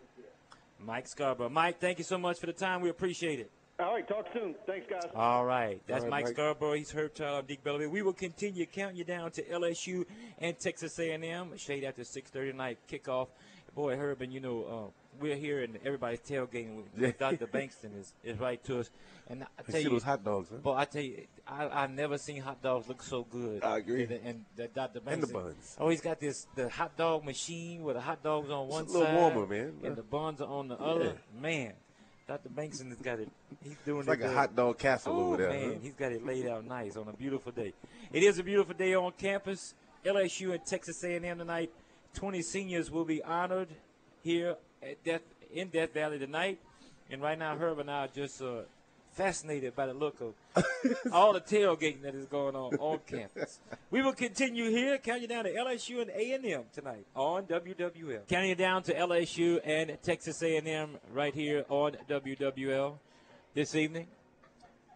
Mike 0.80 1.08
Scarborough. 1.08 1.50
Mike, 1.50 1.80
thank 1.80 1.98
you 1.98 2.04
so 2.04 2.18
much 2.18 2.40
for 2.40 2.46
the 2.48 2.54
time. 2.54 2.82
We 2.82 2.90
appreciate 2.90 3.40
it. 3.40 3.50
All 3.78 3.94
right, 3.94 4.08
talk 4.08 4.26
soon. 4.34 4.56
Thanks, 4.66 4.88
guys. 4.90 5.12
All 5.14 5.46
right. 5.46 5.82
That's 5.86 6.06
All 6.06 6.10
right, 6.10 6.12
Mike, 6.12 6.26
Mike, 6.26 6.34
Scarborough. 6.34 6.74
He's 6.74 6.92
Herb 6.92 7.14
Tyler, 7.14 7.42
Deke 7.42 7.64
Bellavia. 7.64 7.90
We 7.90 8.02
will 8.04 8.14
continue 8.14 8.66
counting 8.66 8.96
you 8.96 9.04
down 9.04 9.32
to 9.32 9.44
LSU 9.44 10.06
and 10.40 10.58
Texas 10.58 10.98
A&M. 10.98 11.58
Shade 11.58 11.84
after 11.84 12.04
6.30 12.04 12.52
tonight 12.52 12.78
kickoff. 12.90 13.28
Boy, 13.76 13.98
Herb, 13.98 14.22
and 14.22 14.32
you 14.32 14.40
know, 14.40 14.64
uh, 14.64 15.20
we're 15.20 15.36
here 15.36 15.64
and 15.64 15.78
everybody's 15.86 16.22
tailgating. 16.22 16.84
With 16.98 17.18
Dr. 17.20 17.48
Bankston 17.48 18.00
is, 18.00 18.14
is 18.24 18.40
right 18.40 18.64
to 18.64 18.80
us. 18.80 18.90
And 19.28 19.44
I 19.44 19.64
tell 19.64 19.76
see 19.76 19.82
you, 19.82 19.90
those 19.90 20.04
hot 20.04 20.24
dogs, 20.24 20.50
huh? 20.50 20.58
Boy, 20.58 20.76
I 20.76 20.86
tell 20.86 21.02
you, 21.02 21.26
I 21.48 21.68
I 21.68 21.88
never 21.88 22.18
seen 22.18 22.42
hot 22.42 22.62
dogs 22.62 22.88
look 22.88 23.02
so 23.02 23.24
good. 23.24 23.64
I 23.64 23.80
agree. 23.80 24.04
And, 24.04 24.12
and 24.12 24.46
the 24.56 24.68
Dr. 24.68 25.00
Bankston. 25.00 25.14
And 25.14 25.24
the 25.24 25.34
buns. 25.34 25.76
Oh, 25.80 25.90
he's 25.90 26.02
got 26.02 26.20
this 26.20 26.48
the 26.56 26.70
hot 26.70 26.96
dog 26.96 27.26
machine 27.26 27.84
with 27.84 27.96
the 27.96 28.02
hot 28.02 28.24
dogs 28.24 28.50
on 28.50 28.68
one 28.68 28.84
it's 28.84 28.94
a 28.94 29.00
little 29.00 29.14
side, 29.14 29.36
warmer, 29.36 29.48
man. 29.48 29.74
and 29.84 29.96
the 29.96 30.04
buns 30.04 30.42
are 30.42 30.50
on 30.50 30.68
the 30.68 30.76
other. 30.76 31.18
Man, 31.42 31.74
Dr. 32.28 32.50
Bankston 32.50 32.90
has 32.90 32.98
got 33.02 33.20
it. 33.20 33.30
He's 33.64 33.76
doing 33.86 34.00
It's 34.00 34.08
like 34.08 34.20
a 34.20 34.24
good. 34.24 34.34
hot 34.36 34.56
dog 34.56 34.80
castle 34.80 35.14
Oh, 35.16 35.28
over 35.28 35.38
there. 35.38 35.50
man, 35.50 35.74
huh? 35.74 35.80
he's 35.82 35.94
got 35.94 36.12
it 36.12 36.26
laid 36.26 36.48
out 36.48 36.66
nice 36.66 36.96
on 36.98 37.08
a 37.08 37.14
beautiful 37.14 37.52
day. 37.52 37.74
It 38.12 38.24
is 38.24 38.40
a 38.40 38.44
beautiful 38.44 38.74
day 38.74 38.96
on 38.96 39.12
campus. 39.18 39.76
LSU 40.04 40.54
and 40.54 40.66
Texas 40.66 41.04
A&M 41.04 41.38
tonight. 41.38 41.72
20 42.16 42.42
seniors 42.42 42.90
will 42.90 43.06
be 43.06 43.22
honored 43.24 43.68
here 44.24 44.56
at 44.82 45.04
Death 45.04 45.22
in 45.54 45.68
Death 45.70 45.94
Valley 45.94 46.18
tonight. 46.18 46.60
And 47.12 47.22
right 47.22 47.38
now, 47.38 47.56
Herb 47.58 47.80
and 47.80 47.92
I 47.92 48.06
are 48.06 48.08
just 48.08 48.42
uh, 48.42 48.62
fascinated 49.16 49.76
by 49.76 49.86
the 49.86 49.94
look 49.94 50.20
of 50.20 50.34
all 51.12 51.34
the 51.34 51.40
tailgating 51.40 52.02
that 52.02 52.14
is 52.14 52.26
going 52.26 52.56
on 52.56 52.76
on 52.76 53.00
campus. 53.08 53.60
We 53.90 54.02
will 54.02 54.14
continue 54.14 54.70
here, 54.70 54.98
counting 54.98 55.30
down 55.30 55.46
to 55.46 55.54
LSU 55.54 56.02
and 56.02 56.12
A&M 56.12 56.66
tonight 56.74 57.06
on 57.16 57.46
WWL. 57.46 58.28
Counting 58.28 58.56
down 58.56 58.84
to 58.84 58.94
LSU 58.94 59.62
and 59.64 59.98
Texas 60.04 60.44
A&M 60.44 60.98
right 61.14 61.34
here 61.34 61.66
on 61.70 61.96
WWL 62.10 62.98
this 63.54 63.74
evening. 63.74 64.08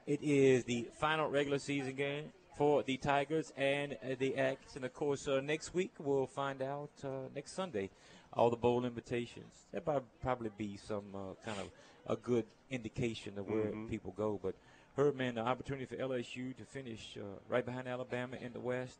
It 0.05 0.21
is 0.21 0.65
the 0.65 0.89
final 0.99 1.29
regular 1.29 1.59
season 1.59 1.95
game 1.95 2.25
for 2.57 2.83
the 2.83 2.97
Tigers 2.97 3.53
and 3.55 3.97
the 4.17 4.31
Aggies. 4.31 4.75
And 4.75 4.83
of 4.83 4.93
course, 4.93 5.29
uh, 5.29 5.39
next 5.39 5.73
week 5.73 5.91
we'll 5.97 6.27
find 6.27 6.61
out 6.61 6.89
uh, 7.05 7.29
next 7.33 7.53
Sunday 7.53 7.89
all 8.33 8.49
the 8.49 8.57
bowl 8.57 8.85
invitations. 8.85 9.65
There'll 9.71 10.03
probably 10.21 10.51
be 10.57 10.77
some 10.77 11.05
uh, 11.15 11.45
kind 11.45 11.59
of 11.59 11.71
a 12.09 12.15
good 12.15 12.45
indication 12.69 13.37
of 13.37 13.47
where 13.47 13.71
Mhm. 13.71 13.87
people 13.89 14.11
go. 14.17 14.39
But 14.41 14.55
Herb, 14.97 15.15
man, 15.15 15.35
the 15.35 15.41
opportunity 15.41 15.85
for 15.85 15.95
LSU 15.95 16.53
to 16.57 16.65
finish 16.65 17.15
uh, 17.17 17.23
right 17.47 17.63
behind 17.65 17.87
Alabama 17.87 18.35
in 18.37 18.51
the 18.51 18.59
West. 18.59 18.99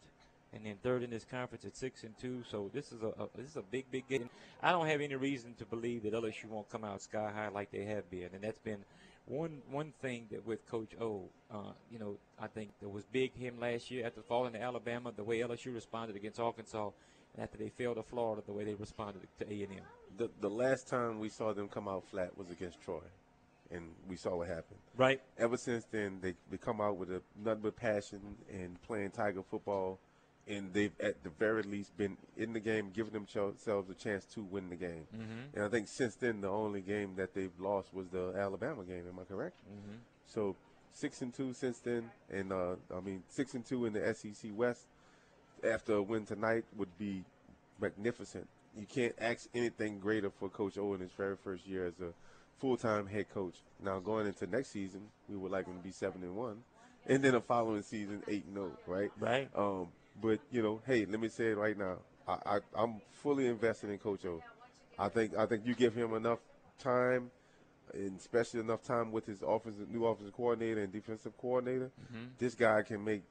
And 0.52 0.66
then 0.66 0.78
third 0.82 1.04
in 1.04 1.12
this 1.12 1.26
conference 1.26 1.64
at 1.66 1.76
six 1.76 2.04
and 2.04 2.18
two, 2.18 2.44
so 2.50 2.72
this 2.74 2.92
is 2.92 3.04
a, 3.04 3.10
a 3.10 3.30
this 3.36 3.52
is 3.52 3.56
a 3.56 3.62
big, 3.62 3.92
big 3.92 4.08
game. 4.08 4.30
I 4.64 4.72
don't 4.72 4.88
have 4.88 5.00
any 5.00 5.16
reason 5.16 5.54
to 5.56 5.66
believe 5.66 6.02
that 6.04 6.14
LSU 6.14 6.46
won't 6.46 6.68
come 6.70 6.84
out 6.84 7.02
sky 7.04 7.30
high 7.32 7.50
like 7.50 7.70
they 7.70 7.86
have 7.86 8.10
been, 8.10 8.30
and 8.34 8.42
that's 8.44 8.58
been 8.58 8.84
one 9.28 9.62
one 9.70 9.92
thing 10.02 10.28
that 10.32 10.44
with 10.48 10.66
Coach 10.68 10.96
O, 11.00 11.30
uh, 11.52 11.74
you 11.92 12.00
know, 12.00 12.18
I 12.40 12.48
think 12.48 12.72
that 12.80 12.90
was 12.90 13.06
big 13.06 13.36
him 13.36 13.60
last 13.60 13.92
year 13.92 14.08
after 14.08 14.24
falling 14.24 14.54
to 14.54 14.60
Alabama, 14.62 15.12
the 15.16 15.24
way 15.24 15.38
LSU 15.40 15.72
responded 15.72 16.16
against 16.16 16.40
Arkansas, 16.40 16.90
and 17.36 17.44
after 17.44 17.60
they 17.60 17.70
fell 17.70 17.94
to 17.94 18.02
Florida, 18.02 18.42
the 18.44 18.54
way 18.54 18.64
they 18.64 18.74
responded 18.74 19.22
to 19.38 19.46
A 19.54 19.64
and 19.64 19.74
M. 19.74 19.84
The 20.20 20.30
the 20.42 20.50
last 20.50 20.90
time 20.90 21.20
we 21.20 21.30
saw 21.30 21.54
them 21.54 21.70
come 21.70 21.88
out 21.88 22.04
flat 22.12 22.38
was 22.38 22.52
against 22.52 22.82
Troy, 22.82 23.00
and 23.72 23.84
we 24.10 24.18
saw 24.18 24.36
what 24.36 24.50
happened. 24.50 24.80
Right. 24.98 25.22
Ever 25.38 25.56
since 25.56 25.86
then, 25.86 26.20
they 26.22 26.34
they 26.52 26.58
come 26.58 26.82
out 26.82 26.98
with 26.98 27.10
a 27.10 27.22
nothing 27.42 27.64
but 27.64 27.78
passion 27.78 28.36
and 28.52 28.82
playing 28.84 29.12
Tiger 29.12 29.42
football, 29.42 29.98
and 30.46 30.74
they've 30.74 30.92
at 31.00 31.24
the 31.24 31.30
very 31.30 31.64
least 31.64 31.96
been 31.98 32.18
in 32.36 32.52
the 32.52 32.60
game, 32.60 32.92
giving 32.94 33.14
themselves 33.14 33.90
a 33.90 33.94
chance 33.94 34.26
to 34.26 34.42
win 34.44 34.70
the 34.70 34.76
game. 34.76 35.08
Mm-hmm. 35.16 35.56
And 35.56 35.64
I 35.64 35.70
think 35.70 35.88
since 35.88 36.16
then, 36.16 36.42
the 36.42 36.50
only 36.50 36.82
game 36.82 37.14
that 37.16 37.34
they've 37.34 37.58
lost 37.58 37.94
was 37.94 38.08
the 38.10 38.34
Alabama 38.38 38.84
game. 38.84 39.06
Am 39.08 39.18
I 39.20 39.24
correct? 39.24 39.56
Mm-hmm. 39.72 40.00
So 40.26 40.58
six 40.92 41.22
and 41.22 41.34
two 41.34 41.54
since 41.54 41.80
then, 41.80 42.12
and 42.30 42.52
uh, 42.52 42.76
I 42.94 43.00
mean 43.00 43.24
six 43.30 43.54
and 43.54 43.66
two 43.66 43.86
in 43.86 43.94
the 43.94 44.14
SEC 44.14 44.52
West. 44.54 44.82
After 45.64 45.94
a 45.94 46.02
win 46.02 46.26
tonight 46.26 46.66
would 46.76 46.98
be 46.98 47.24
magnificent. 47.80 48.48
You 48.78 48.86
can't 48.86 49.16
ask 49.20 49.48
anything 49.54 50.00
greater 50.00 50.30
for 50.30 50.50
Coach 50.50 50.78
O 50.78 50.94
in 50.94 51.02
his 51.02 51.12
very 51.12 51.36
first 51.36 51.66
year 51.68 51.88
as 51.88 52.00
a 52.00 52.14
full-time 52.60 53.08
head 53.08 53.30
coach. 53.34 53.56
Now 53.84 54.00
going 54.00 54.28
into 54.28 54.46
next 54.48 54.70
season, 54.70 55.02
we 55.28 55.38
would 55.38 55.52
like 55.52 55.66
him 55.66 55.78
to 55.78 55.84
be 55.84 55.92
seven 55.92 56.24
and 56.24 56.36
one, 56.36 56.58
and 57.08 57.24
then 57.24 57.34
the 57.34 57.42
following 57.42 57.82
season 57.82 58.24
eight 58.28 58.46
and 58.46 58.56
zero. 58.56 58.72
Right. 58.86 59.12
Right. 59.20 59.50
Um, 59.56 59.88
but 60.22 60.40
you 60.52 60.62
know, 60.62 60.82
hey, 60.86 61.06
let 61.06 61.20
me 61.20 61.30
say 61.30 61.48
it 61.48 61.58
right 61.58 61.78
now. 61.78 61.98
I, 62.28 62.38
I 62.46 62.60
I'm 62.76 63.02
fully 63.12 63.48
invested 63.48 63.90
in 63.90 63.98
Coach 63.98 64.26
O. 64.26 64.42
I 64.98 65.10
think 65.10 65.36
I 65.38 65.46
think 65.46 65.66
you 65.66 65.74
give 65.74 65.96
him 65.96 66.14
enough 66.14 66.40
time, 66.78 67.32
and 67.94 68.18
especially 68.20 68.60
enough 68.60 68.84
time 68.84 69.12
with 69.12 69.26
his 69.26 69.42
offensive 69.42 69.90
new 69.90 70.06
offensive 70.06 70.36
coordinator 70.36 70.82
and 70.82 70.92
defensive 70.92 71.38
coordinator. 71.38 71.92
Mm-hmm. 72.12 72.26
This 72.38 72.56
guy 72.56 72.82
can 72.82 73.04
make 73.04 73.24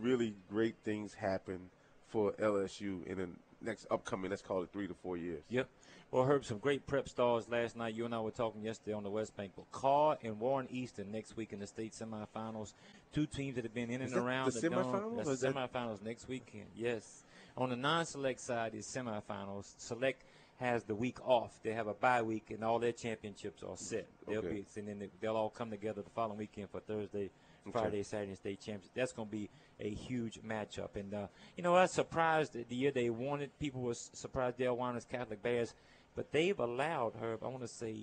really 0.00 0.34
great 0.50 0.74
things 0.84 1.14
happen 1.14 1.70
for 2.08 2.32
LSU 2.32 3.06
in 3.06 3.18
the 3.18 3.28
next 3.60 3.86
upcoming, 3.90 4.30
let's 4.30 4.42
call 4.42 4.62
it 4.62 4.70
three 4.72 4.86
to 4.86 4.94
four 4.94 5.16
years. 5.16 5.42
Yep. 5.48 5.68
Well, 6.10 6.24
Herb, 6.24 6.44
some 6.44 6.58
great 6.58 6.86
prep 6.86 7.08
stars 7.08 7.48
last 7.48 7.76
night. 7.76 7.94
You 7.94 8.04
and 8.04 8.14
I 8.14 8.20
were 8.20 8.30
talking 8.30 8.62
yesterday 8.62 8.92
on 8.92 9.02
the 9.02 9.10
West 9.10 9.36
Bank. 9.36 9.52
But 9.56 9.70
Karr 9.72 10.16
and 10.22 10.38
Warren 10.38 10.68
Easton 10.70 11.10
next 11.10 11.36
week 11.36 11.52
in 11.52 11.58
the 11.58 11.66
state 11.66 11.92
semifinals. 11.92 12.74
Two 13.12 13.26
teams 13.26 13.56
that 13.56 13.64
have 13.64 13.74
been 13.74 13.90
in 13.90 14.02
and 14.02 14.14
around 14.14 14.52
the 14.52 14.60
the, 14.60 14.70
dome. 14.70 14.84
semifinals, 14.84 15.28
is 15.28 15.40
the 15.40 15.48
semifinals 15.48 16.02
next 16.02 16.28
weekend. 16.28 16.66
Yes. 16.76 17.24
On 17.56 17.70
the 17.70 17.76
non-select 17.76 18.40
side 18.40 18.74
is 18.74 18.86
semifinals. 18.86 19.74
Select 19.78 20.22
has 20.58 20.84
the 20.84 20.94
week 20.94 21.18
off. 21.26 21.58
They 21.62 21.72
have 21.72 21.86
a 21.86 21.94
bye 21.94 22.22
week, 22.22 22.50
and 22.50 22.62
all 22.62 22.78
their 22.78 22.92
championships 22.92 23.62
are 23.62 23.76
set. 23.76 24.06
They'll 24.26 24.38
Okay. 24.38 24.64
be, 24.74 24.80
and 24.80 24.88
then 24.88 25.10
they'll 25.20 25.36
all 25.36 25.50
come 25.50 25.70
together 25.70 26.02
the 26.02 26.10
following 26.10 26.38
weekend 26.38 26.70
for 26.70 26.80
Thursday, 26.80 27.30
Friday, 27.72 28.02
Saturday 28.02 28.34
state 28.34 28.60
championship. 28.60 28.92
That's 28.94 29.12
going 29.12 29.28
to 29.28 29.32
be 29.32 29.48
a 29.80 29.90
huge 29.90 30.40
matchup. 30.42 30.96
And 30.96 31.12
uh, 31.14 31.26
you 31.56 31.62
know, 31.62 31.74
I 31.74 31.82
was 31.82 31.92
surprised 31.92 32.54
that 32.54 32.68
the 32.68 32.76
year 32.76 32.90
they 32.90 33.10
won 33.10 33.40
it. 33.42 33.58
People 33.58 33.82
were 33.82 33.94
surprised 33.94 34.58
Dale 34.58 34.76
Weiner's 34.76 35.04
Catholic 35.04 35.42
Bears, 35.42 35.74
but 36.14 36.32
they've 36.32 36.58
allowed 36.58 37.14
Herb. 37.20 37.42
I 37.42 37.48
want 37.48 37.62
to 37.62 37.68
say 37.68 37.96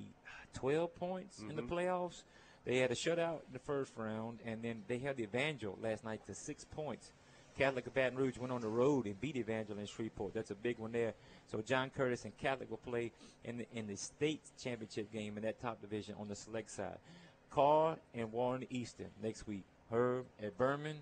12 0.54 0.95
points 0.95 1.39
in 1.39 1.56
the 1.56 1.63
playoffs. 1.63 2.23
They 2.65 2.78
had 2.78 2.91
a 2.91 2.95
shutout 2.95 3.41
in 3.47 3.54
the 3.54 3.60
first 3.60 3.91
round, 3.97 4.39
and 4.45 4.62
then 4.63 4.84
they 4.88 4.99
had 4.99 5.17
the 5.17 5.23
Evangel 5.23 5.78
last 5.82 6.06
night 6.06 6.26
to 6.28 6.34
six 6.34 6.63
points. 6.63 7.12
Catholic 7.58 7.86
of 7.86 7.93
Baton 7.93 8.17
Rouge 8.17 8.38
went 8.38 8.52
on 8.52 8.62
the 8.62 8.69
road 8.69 9.06
and 9.06 9.19
beat 9.19 9.36
Evangel 9.36 9.78
in 9.78 9.86
Shreveport. 9.86 10.34
That's 10.34 10.52
a 10.52 10.56
big 10.56 10.80
one 10.80 10.91
there. 10.91 11.13
So 11.52 11.62
John 11.62 11.89
Curtis 11.89 12.26
and 12.26 12.36
Catholic 12.38 12.69
will 12.69 12.78
play 12.78 13.12
in 13.43 13.58
the 13.58 13.67
in 13.73 13.86
the 13.86 13.95
state 13.95 14.41
championship 14.62 15.12
game 15.12 15.38
in 15.38 15.43
that 15.43 15.62
top 15.62 15.82
division 15.82 16.15
on 16.19 16.28
the 16.28 16.36
select 16.36 16.71
side. 16.71 16.97
Karr 17.54 17.98
and 18.16 18.32
Warren 18.32 18.66
Easton 18.70 19.08
next 19.22 19.48
week. 19.48 19.63
Herb 19.92 20.26
at 20.42 20.58
Behrman. 20.58 20.98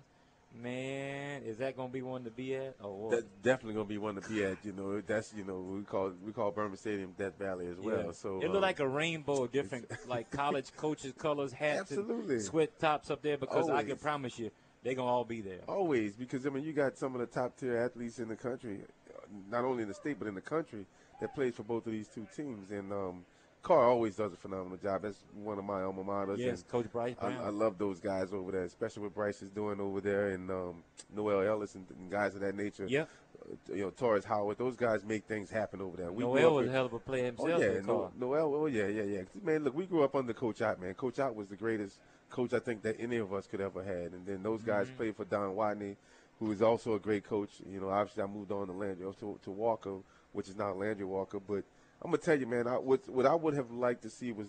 Man, 0.54 1.42
is 1.44 1.56
that 1.58 1.76
going 1.76 1.88
to 1.88 1.92
be 1.92 2.02
one 2.02 2.24
to 2.24 2.30
be 2.30 2.54
at? 2.56 2.76
Or 2.82 2.94
what? 2.94 3.10
That's 3.12 3.26
definitely 3.42 3.72
gonna 3.72 3.86
be 3.86 3.96
one 3.96 4.16
to 4.16 4.28
be 4.28 4.44
at. 4.44 4.58
You 4.62 4.72
know, 4.72 5.00
that's 5.00 5.32
you 5.34 5.44
know 5.44 5.60
we 5.60 5.80
call 5.82 6.12
we 6.22 6.30
call 6.30 6.50
Behrman 6.50 6.76
Stadium 6.76 7.14
Death 7.18 7.38
Valley 7.38 7.68
as 7.68 7.78
well. 7.78 8.04
Yeah. 8.04 8.12
So 8.12 8.38
it 8.42 8.50
uh, 8.50 8.52
looked 8.52 8.62
like 8.62 8.80
a 8.80 8.86
rainbow 8.86 9.44
of 9.44 9.52
different 9.52 9.86
like 10.06 10.30
college 10.30 10.66
coaches' 10.76 11.14
colors, 11.16 11.52
hats, 11.52 11.92
Absolutely. 11.92 12.34
and 12.34 12.44
sweat 12.44 12.78
tops 12.78 13.10
up 13.10 13.22
there 13.22 13.38
because 13.38 13.70
I 13.70 13.82
can 13.82 13.96
promise 13.96 14.38
you 14.38 14.50
they're 14.82 14.92
gonna 14.92 15.10
all 15.10 15.24
be 15.24 15.40
there. 15.40 15.60
Always, 15.66 16.16
because 16.16 16.44
I 16.44 16.50
mean, 16.50 16.64
you 16.64 16.74
got 16.74 16.98
some 16.98 17.14
of 17.14 17.22
the 17.22 17.26
top 17.26 17.56
tier 17.56 17.78
athletes 17.78 18.18
in 18.18 18.28
the 18.28 18.36
country, 18.36 18.80
uh, 19.08 19.20
not 19.50 19.64
only 19.64 19.84
in 19.84 19.88
the 19.88 19.94
state 19.94 20.18
but 20.18 20.28
in 20.28 20.34
the 20.34 20.42
country, 20.42 20.84
that 21.22 21.34
plays 21.34 21.54
for 21.54 21.62
both 21.62 21.86
of 21.86 21.92
these 21.92 22.08
two 22.08 22.26
teams. 22.36 22.70
And 22.70 22.92
um, 22.92 23.24
Karr 23.62 23.84
always 23.84 24.16
does 24.16 24.32
a 24.32 24.36
phenomenal 24.36 24.76
job. 24.76 25.02
That's 25.02 25.18
one 25.34 25.58
of 25.58 25.64
my 25.64 25.82
alma 25.82 26.02
maters. 26.02 26.38
Yes, 26.38 26.60
and 26.62 26.68
Coach 26.68 26.90
Bryce 26.92 27.14
I. 27.20 27.28
I 27.34 27.48
love 27.50 27.78
those 27.78 28.00
guys 28.00 28.32
over 28.32 28.50
there, 28.50 28.64
especially 28.64 29.04
what 29.04 29.14
Bryce 29.14 29.40
is 29.40 29.50
doing 29.50 29.80
over 29.80 30.00
there, 30.00 30.30
and 30.30 30.50
um, 30.50 30.82
Noel 31.14 31.42
Ellis 31.42 31.74
and, 31.76 31.86
and 32.00 32.10
guys 32.10 32.34
of 32.34 32.40
that 32.40 32.56
nature. 32.56 32.86
Yep. 32.88 33.08
Uh, 33.40 33.74
you 33.74 33.82
know, 33.84 33.90
Torres 33.90 34.24
Howard. 34.24 34.58
Those 34.58 34.76
guys 34.76 35.04
make 35.04 35.24
things 35.26 35.48
happen 35.48 35.80
over 35.80 35.96
there. 35.96 36.10
We 36.10 36.24
Noel 36.24 36.54
was 36.54 36.68
a 36.68 36.72
hell 36.72 36.86
of 36.86 36.92
a 36.92 36.98
player 36.98 37.26
himself. 37.26 37.50
Oh 37.50 37.58
yeah, 37.58 37.80
no, 37.86 38.10
Noel. 38.18 38.54
Oh 38.54 38.66
yeah, 38.66 38.88
yeah, 38.88 39.02
yeah. 39.04 39.22
Man, 39.42 39.62
look, 39.64 39.74
we 39.76 39.86
grew 39.86 40.02
up 40.02 40.14
under 40.16 40.32
Coach 40.32 40.60
Ott. 40.60 40.80
Man, 40.80 40.94
Coach 40.94 41.18
Ott 41.20 41.34
was 41.36 41.46
the 41.48 41.56
greatest 41.56 41.98
coach 42.30 42.52
I 42.54 42.58
think 42.58 42.82
that 42.82 42.96
any 42.98 43.18
of 43.18 43.32
us 43.32 43.46
could 43.46 43.60
ever 43.60 43.82
had. 43.84 44.12
And 44.12 44.26
then 44.26 44.42
those 44.42 44.62
guys 44.62 44.86
Mm-hmm. 44.88 44.96
played 44.96 45.16
for 45.16 45.24
Don 45.24 45.54
Watney, 45.54 45.96
who 46.40 46.50
is 46.50 46.62
also 46.62 46.94
a 46.94 46.98
great 46.98 47.24
coach. 47.24 47.50
You 47.70 47.80
know, 47.80 47.90
obviously 47.90 48.22
I 48.24 48.26
moved 48.26 48.50
on 48.50 48.66
to 48.66 48.72
Landry 48.72 49.06
to, 49.20 49.38
to 49.42 49.50
Walker, 49.50 49.98
which 50.32 50.48
is 50.48 50.56
now 50.56 50.72
Landry 50.72 51.04
Walker. 51.06 51.38
But 51.38 51.62
I'm 52.04 52.10
gonna 52.10 52.18
tell 52.18 52.38
you, 52.38 52.46
man, 52.46 52.66
I, 52.66 52.78
what 52.78 53.08
what 53.08 53.26
I 53.26 53.34
would 53.34 53.54
have 53.54 53.70
liked 53.70 54.02
to 54.02 54.10
see 54.10 54.32
was 54.32 54.48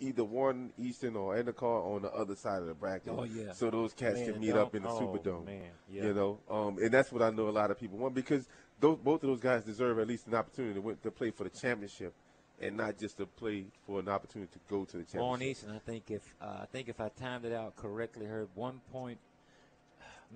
either 0.00 0.24
Warren 0.24 0.72
Easton 0.78 1.16
or 1.16 1.36
Edna 1.36 1.52
Karr 1.52 1.82
on 1.82 2.02
the 2.02 2.12
other 2.12 2.36
side 2.36 2.60
of 2.60 2.68
the 2.68 2.74
bracket. 2.74 3.12
Oh, 3.16 3.24
yeah. 3.24 3.52
So 3.52 3.70
those 3.70 3.92
cats 3.92 4.16
Man, 4.16 4.32
can 4.32 4.40
meet 4.40 4.54
up 4.54 4.74
in 4.74 4.82
the 4.82 4.88
oh, 4.88 5.00
Superdome. 5.00 5.44
man, 5.44 5.62
yeah. 5.90 6.04
You 6.04 6.14
know, 6.14 6.38
um, 6.48 6.78
and 6.78 6.90
that's 6.90 7.10
what 7.10 7.22
I 7.22 7.30
know 7.30 7.48
a 7.48 7.50
lot 7.50 7.70
of 7.70 7.80
people 7.80 7.98
want 7.98 8.14
because 8.14 8.46
those 8.80 8.98
both 8.98 9.22
of 9.22 9.28
those 9.28 9.40
guys 9.40 9.64
deserve 9.64 9.98
at 9.98 10.06
least 10.06 10.26
an 10.26 10.34
opportunity 10.34 10.74
to, 10.74 10.80
win, 10.80 10.96
to 11.02 11.10
play 11.10 11.30
for 11.30 11.44
the 11.44 11.50
championship, 11.50 12.14
and 12.60 12.76
not 12.76 12.98
just 12.98 13.18
to 13.18 13.26
play 13.26 13.66
for 13.86 14.00
an 14.00 14.08
opportunity 14.08 14.50
to 14.52 14.58
go 14.68 14.84
to 14.84 14.98
the 14.98 15.02
championship. 15.02 15.20
Warren 15.20 15.42
Easton, 15.42 15.70
I 15.70 15.78
think 15.78 16.10
if 16.10 16.34
uh, 16.40 16.58
I 16.62 16.66
think 16.70 16.88
if 16.88 17.00
I 17.00 17.08
timed 17.08 17.44
it 17.44 17.52
out 17.52 17.76
correctly, 17.76 18.26
heard 18.26 18.48
one 18.54 18.80
point, 18.92 19.18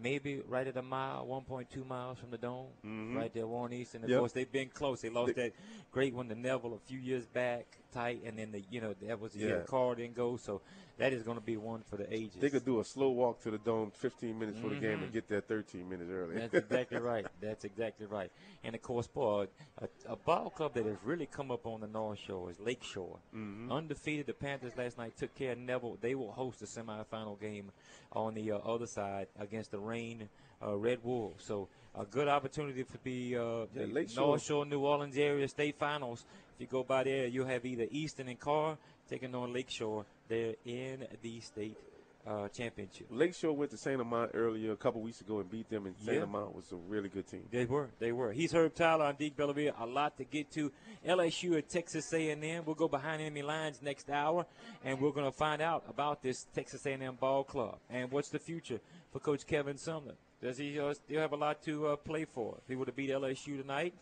maybe 0.01 0.41
right 0.49 0.67
at 0.67 0.77
a 0.77 0.83
mile, 0.83 1.27
1.2 1.27 1.87
miles 1.87 2.19
from 2.19 2.31
the 2.31 2.39
dome, 2.39 2.67
mm-hmm. 2.85 3.17
right 3.17 3.33
there, 3.33 3.47
Warren 3.47 3.73
Easton. 3.73 4.05
Of 4.05 4.11
Yep. 4.11 4.19
course, 4.19 4.33
they've 4.33 4.51
been 4.51 4.69
close. 4.69 5.01
They 5.01 5.11
lost 5.11 5.35
They- 5.35 5.51
that 5.51 5.53
great 5.91 6.15
one 6.15 6.29
to 6.29 6.35
Neville 6.35 6.75
a 6.75 6.79
few 6.79 6.99
years 6.99 7.27
back, 7.27 7.79
tight, 7.93 8.23
and 8.25 8.39
then 8.39 8.53
the 8.53 8.63
you 8.71 8.81
know 8.81 8.95
that 9.07 9.21
was 9.21 9.33
the 9.33 9.47
Yeah. 9.47 9.61
Karr 9.67 9.95
didn't 9.95 10.17
go. 10.17 10.37
So 10.37 10.61
that 10.99 11.13
is 11.13 11.23
going 11.23 11.39
to 11.39 11.45
be 11.45 11.57
one 11.57 11.83
for 11.89 11.97
the 11.97 12.13
ages. 12.13 12.37
They 12.41 12.51
could 12.51 12.65
do 12.65 12.81
a 12.81 12.85
slow 12.85 13.11
walk 13.11 13.43
to 13.43 13.51
the 13.51 13.59
dome 13.59 13.91
15 13.91 14.39
minutes 14.39 14.59
for 14.61 14.69
the 14.69 14.77
game 14.77 15.03
and 15.03 15.13
get 15.13 15.29
there 15.29 15.41
13 15.41 15.89
minutes 15.89 16.11
early. 16.11 16.37
That's 16.37 16.55
exactly 16.55 16.99
right. 17.01 17.27
That's 17.41 17.65
exactly 17.65 18.07
right. 18.07 18.31
And 18.63 18.75
of 18.75 18.83
course, 18.83 19.07
boy, 19.07 19.47
a, 19.79 19.89
a 20.07 20.17
ball 20.17 20.51
club 20.51 20.75
that 20.75 20.87
has 20.87 20.97
really 21.05 21.27
come 21.27 21.51
up 21.51 21.67
on 21.67 21.81
the 21.81 21.87
North 21.87 22.19
Shore 22.19 22.51
is 22.51 22.61
Lakeshore. 22.61 23.19
Mm-hmm. 23.35 23.73
Undefeated, 23.73 24.27
the 24.27 24.35
Panthers 24.35 24.77
last 24.77 24.99
night 24.99 25.17
took 25.17 25.35
care 25.35 25.53
of 25.53 25.59
Neville. 25.59 25.99
They 26.01 26.15
will 26.15 26.33
host 26.33 26.61
the 26.61 26.67
semifinal 26.67 27.41
game 27.41 27.73
on 28.13 28.35
the 28.35 28.53
uh, 28.53 28.59
other 28.59 28.87
side 28.87 29.29
against 29.39 29.71
the 29.71 29.79
Rain 29.79 30.29
uh, 30.65 30.77
Red 30.77 31.03
Wolves. 31.03 31.45
So 31.45 31.69
a 31.95 32.05
good 32.05 32.29
opportunity 32.29 32.83
for 32.85 32.99
the, 33.03 33.37
uh, 33.37 33.41
Yeah, 33.75 33.87
the 33.87 34.13
North 34.17 34.43
Shore, 34.43 34.65
New 34.65 34.81
Orleans 34.81 35.17
area 35.17 35.49
state 35.49 35.77
finals. 35.79 36.25
You 36.63 36.69
go 36.69 36.85
by 36.85 37.03
there, 37.03 37.27
you'll 37.27 37.49
have 37.49 37.67
either 37.67 37.89
Easton 37.91 38.29
and 38.29 38.39
Karr 38.39 38.79
taking 39.11 39.35
on 39.35 39.53
Lakeshore. 39.53 40.07
They're 40.29 40.55
in 40.65 41.05
the 41.21 41.41
state 41.41 41.77
uh, 42.25 42.47
championship. 42.51 43.09
Lakeshore 43.11 43.53
went 43.53 43.73
to 43.73 43.77
St. 43.77 44.01
Amant 44.01 44.31
earlier 44.33 44.71
a 44.71 44.77
couple 44.77 45.01
weeks 45.01 45.21
ago 45.21 45.41
and 45.41 45.51
beat 45.51 45.69
them, 45.69 45.87
and 45.87 45.97
St. 45.97 46.19
Yeah. 46.19 46.23
Amant 46.23 46.55
was 46.55 46.71
a 46.71 46.77
really 46.77 47.09
good 47.09 47.27
team. 47.27 47.43
They 47.51 47.65
were. 47.65 47.91
They 47.99 48.13
were. 48.13 48.31
He's 48.31 48.53
Herb 48.53 48.77
Tyler. 48.77 49.07
I'm 49.07 49.17
Deke 49.17 49.37
Bellavia. 49.37 49.73
A 49.77 49.87
lot 49.87 50.17
to 50.19 50.25
get 50.25 50.53
to. 50.53 50.71
LSU 51.05 51.59
at 51.59 51.69
Texas 51.69 52.13
A&M. 52.13 52.63
We'll 52.65 52.77
go 52.77 52.87
behind 52.87 53.21
enemy 53.21 53.43
lines 53.43 53.83
next 53.83 54.09
hour, 54.09 54.47
and 54.85 55.01
we're 55.01 55.11
going 55.11 55.27
to 55.27 55.37
find 55.37 55.61
out 55.61 55.83
about 55.89 56.23
this 56.23 56.47
Texas 56.55 56.87
A&M 56.87 57.17
ball 57.17 57.43
club 57.43 57.79
and 57.91 58.09
what's 58.13 58.29
the 58.29 58.39
future 58.39 58.79
for 59.13 59.19
Coach 59.19 59.49
Kevin 59.49 59.79
Sumlin. 59.79 60.15
Does 60.41 60.59
he 60.59 60.79
uh, 60.79 60.95
still 60.95 61.21
have 61.23 61.33
a 61.33 61.37
lot 61.37 61.61
to 61.65 61.89
uh, 61.89 61.97
play 61.97 62.25
for? 62.25 62.59
If 62.63 62.69
he 62.69 62.77
were 62.77 62.87
to 62.87 62.93
beat 62.93 63.11
LSU 63.11 63.61
tonight, 63.61 63.95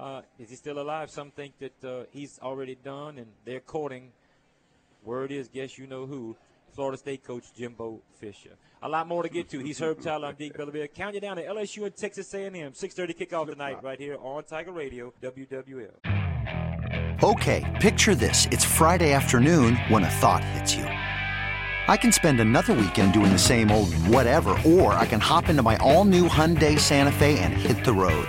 uh, 0.00 0.22
is 0.38 0.50
he 0.50 0.56
still 0.56 0.80
alive? 0.80 1.10
Some 1.10 1.30
think 1.30 1.54
that 1.58 1.84
uh, 1.84 2.04
he's 2.10 2.38
already 2.42 2.74
done, 2.74 3.18
and 3.18 3.26
they're 3.44 3.60
courting. 3.60 4.12
Word 5.04 5.30
is, 5.30 5.48
guess 5.48 5.78
you 5.78 5.86
know 5.86 6.06
who. 6.06 6.36
Florida 6.72 6.96
State 6.96 7.24
coach 7.24 7.52
Jimbo 7.56 8.00
Fisher. 8.20 8.56
A 8.82 8.88
lot 8.88 9.08
more 9.08 9.24
to 9.24 9.28
get 9.28 9.50
to. 9.50 9.58
He's 9.58 9.80
Herb 9.80 10.00
Tyler. 10.00 10.28
I'm 10.28 10.36
Deke 10.36 10.54
Bellavia. 10.54 10.92
Count 10.94 11.14
you 11.16 11.20
down 11.20 11.36
to 11.36 11.44
LSU 11.44 11.84
and 11.84 11.96
Texas 11.96 12.32
A&M. 12.32 12.54
6:30 12.54 13.14
kickoff 13.18 13.46
tonight, 13.46 13.82
right 13.82 13.98
here 13.98 14.16
on 14.22 14.44
Tiger 14.44 14.70
Radio, 14.70 15.12
WWL. 15.20 15.98
Okay, 17.22 17.78
picture 17.80 18.14
this. 18.14 18.46
It's 18.52 18.64
Friday 18.64 19.12
afternoon 19.12 19.76
when 19.88 20.04
a 20.04 20.10
thought 20.22 20.44
hits 20.44 20.74
you. 20.76 20.84
I 20.84 21.96
can 21.96 22.12
spend 22.12 22.40
another 22.40 22.72
weekend 22.72 23.12
doing 23.12 23.32
the 23.32 23.38
same 23.38 23.70
old 23.70 23.92
whatever, 24.06 24.56
or 24.64 24.94
I 24.94 25.06
can 25.06 25.20
hop 25.20 25.48
into 25.48 25.62
my 25.62 25.76
all 25.78 26.04
new 26.04 26.28
Hyundai 26.28 26.78
Santa 26.78 27.12
Fe 27.12 27.40
and 27.40 27.52
hit 27.52 27.84
the 27.84 27.92
road. 27.92 28.28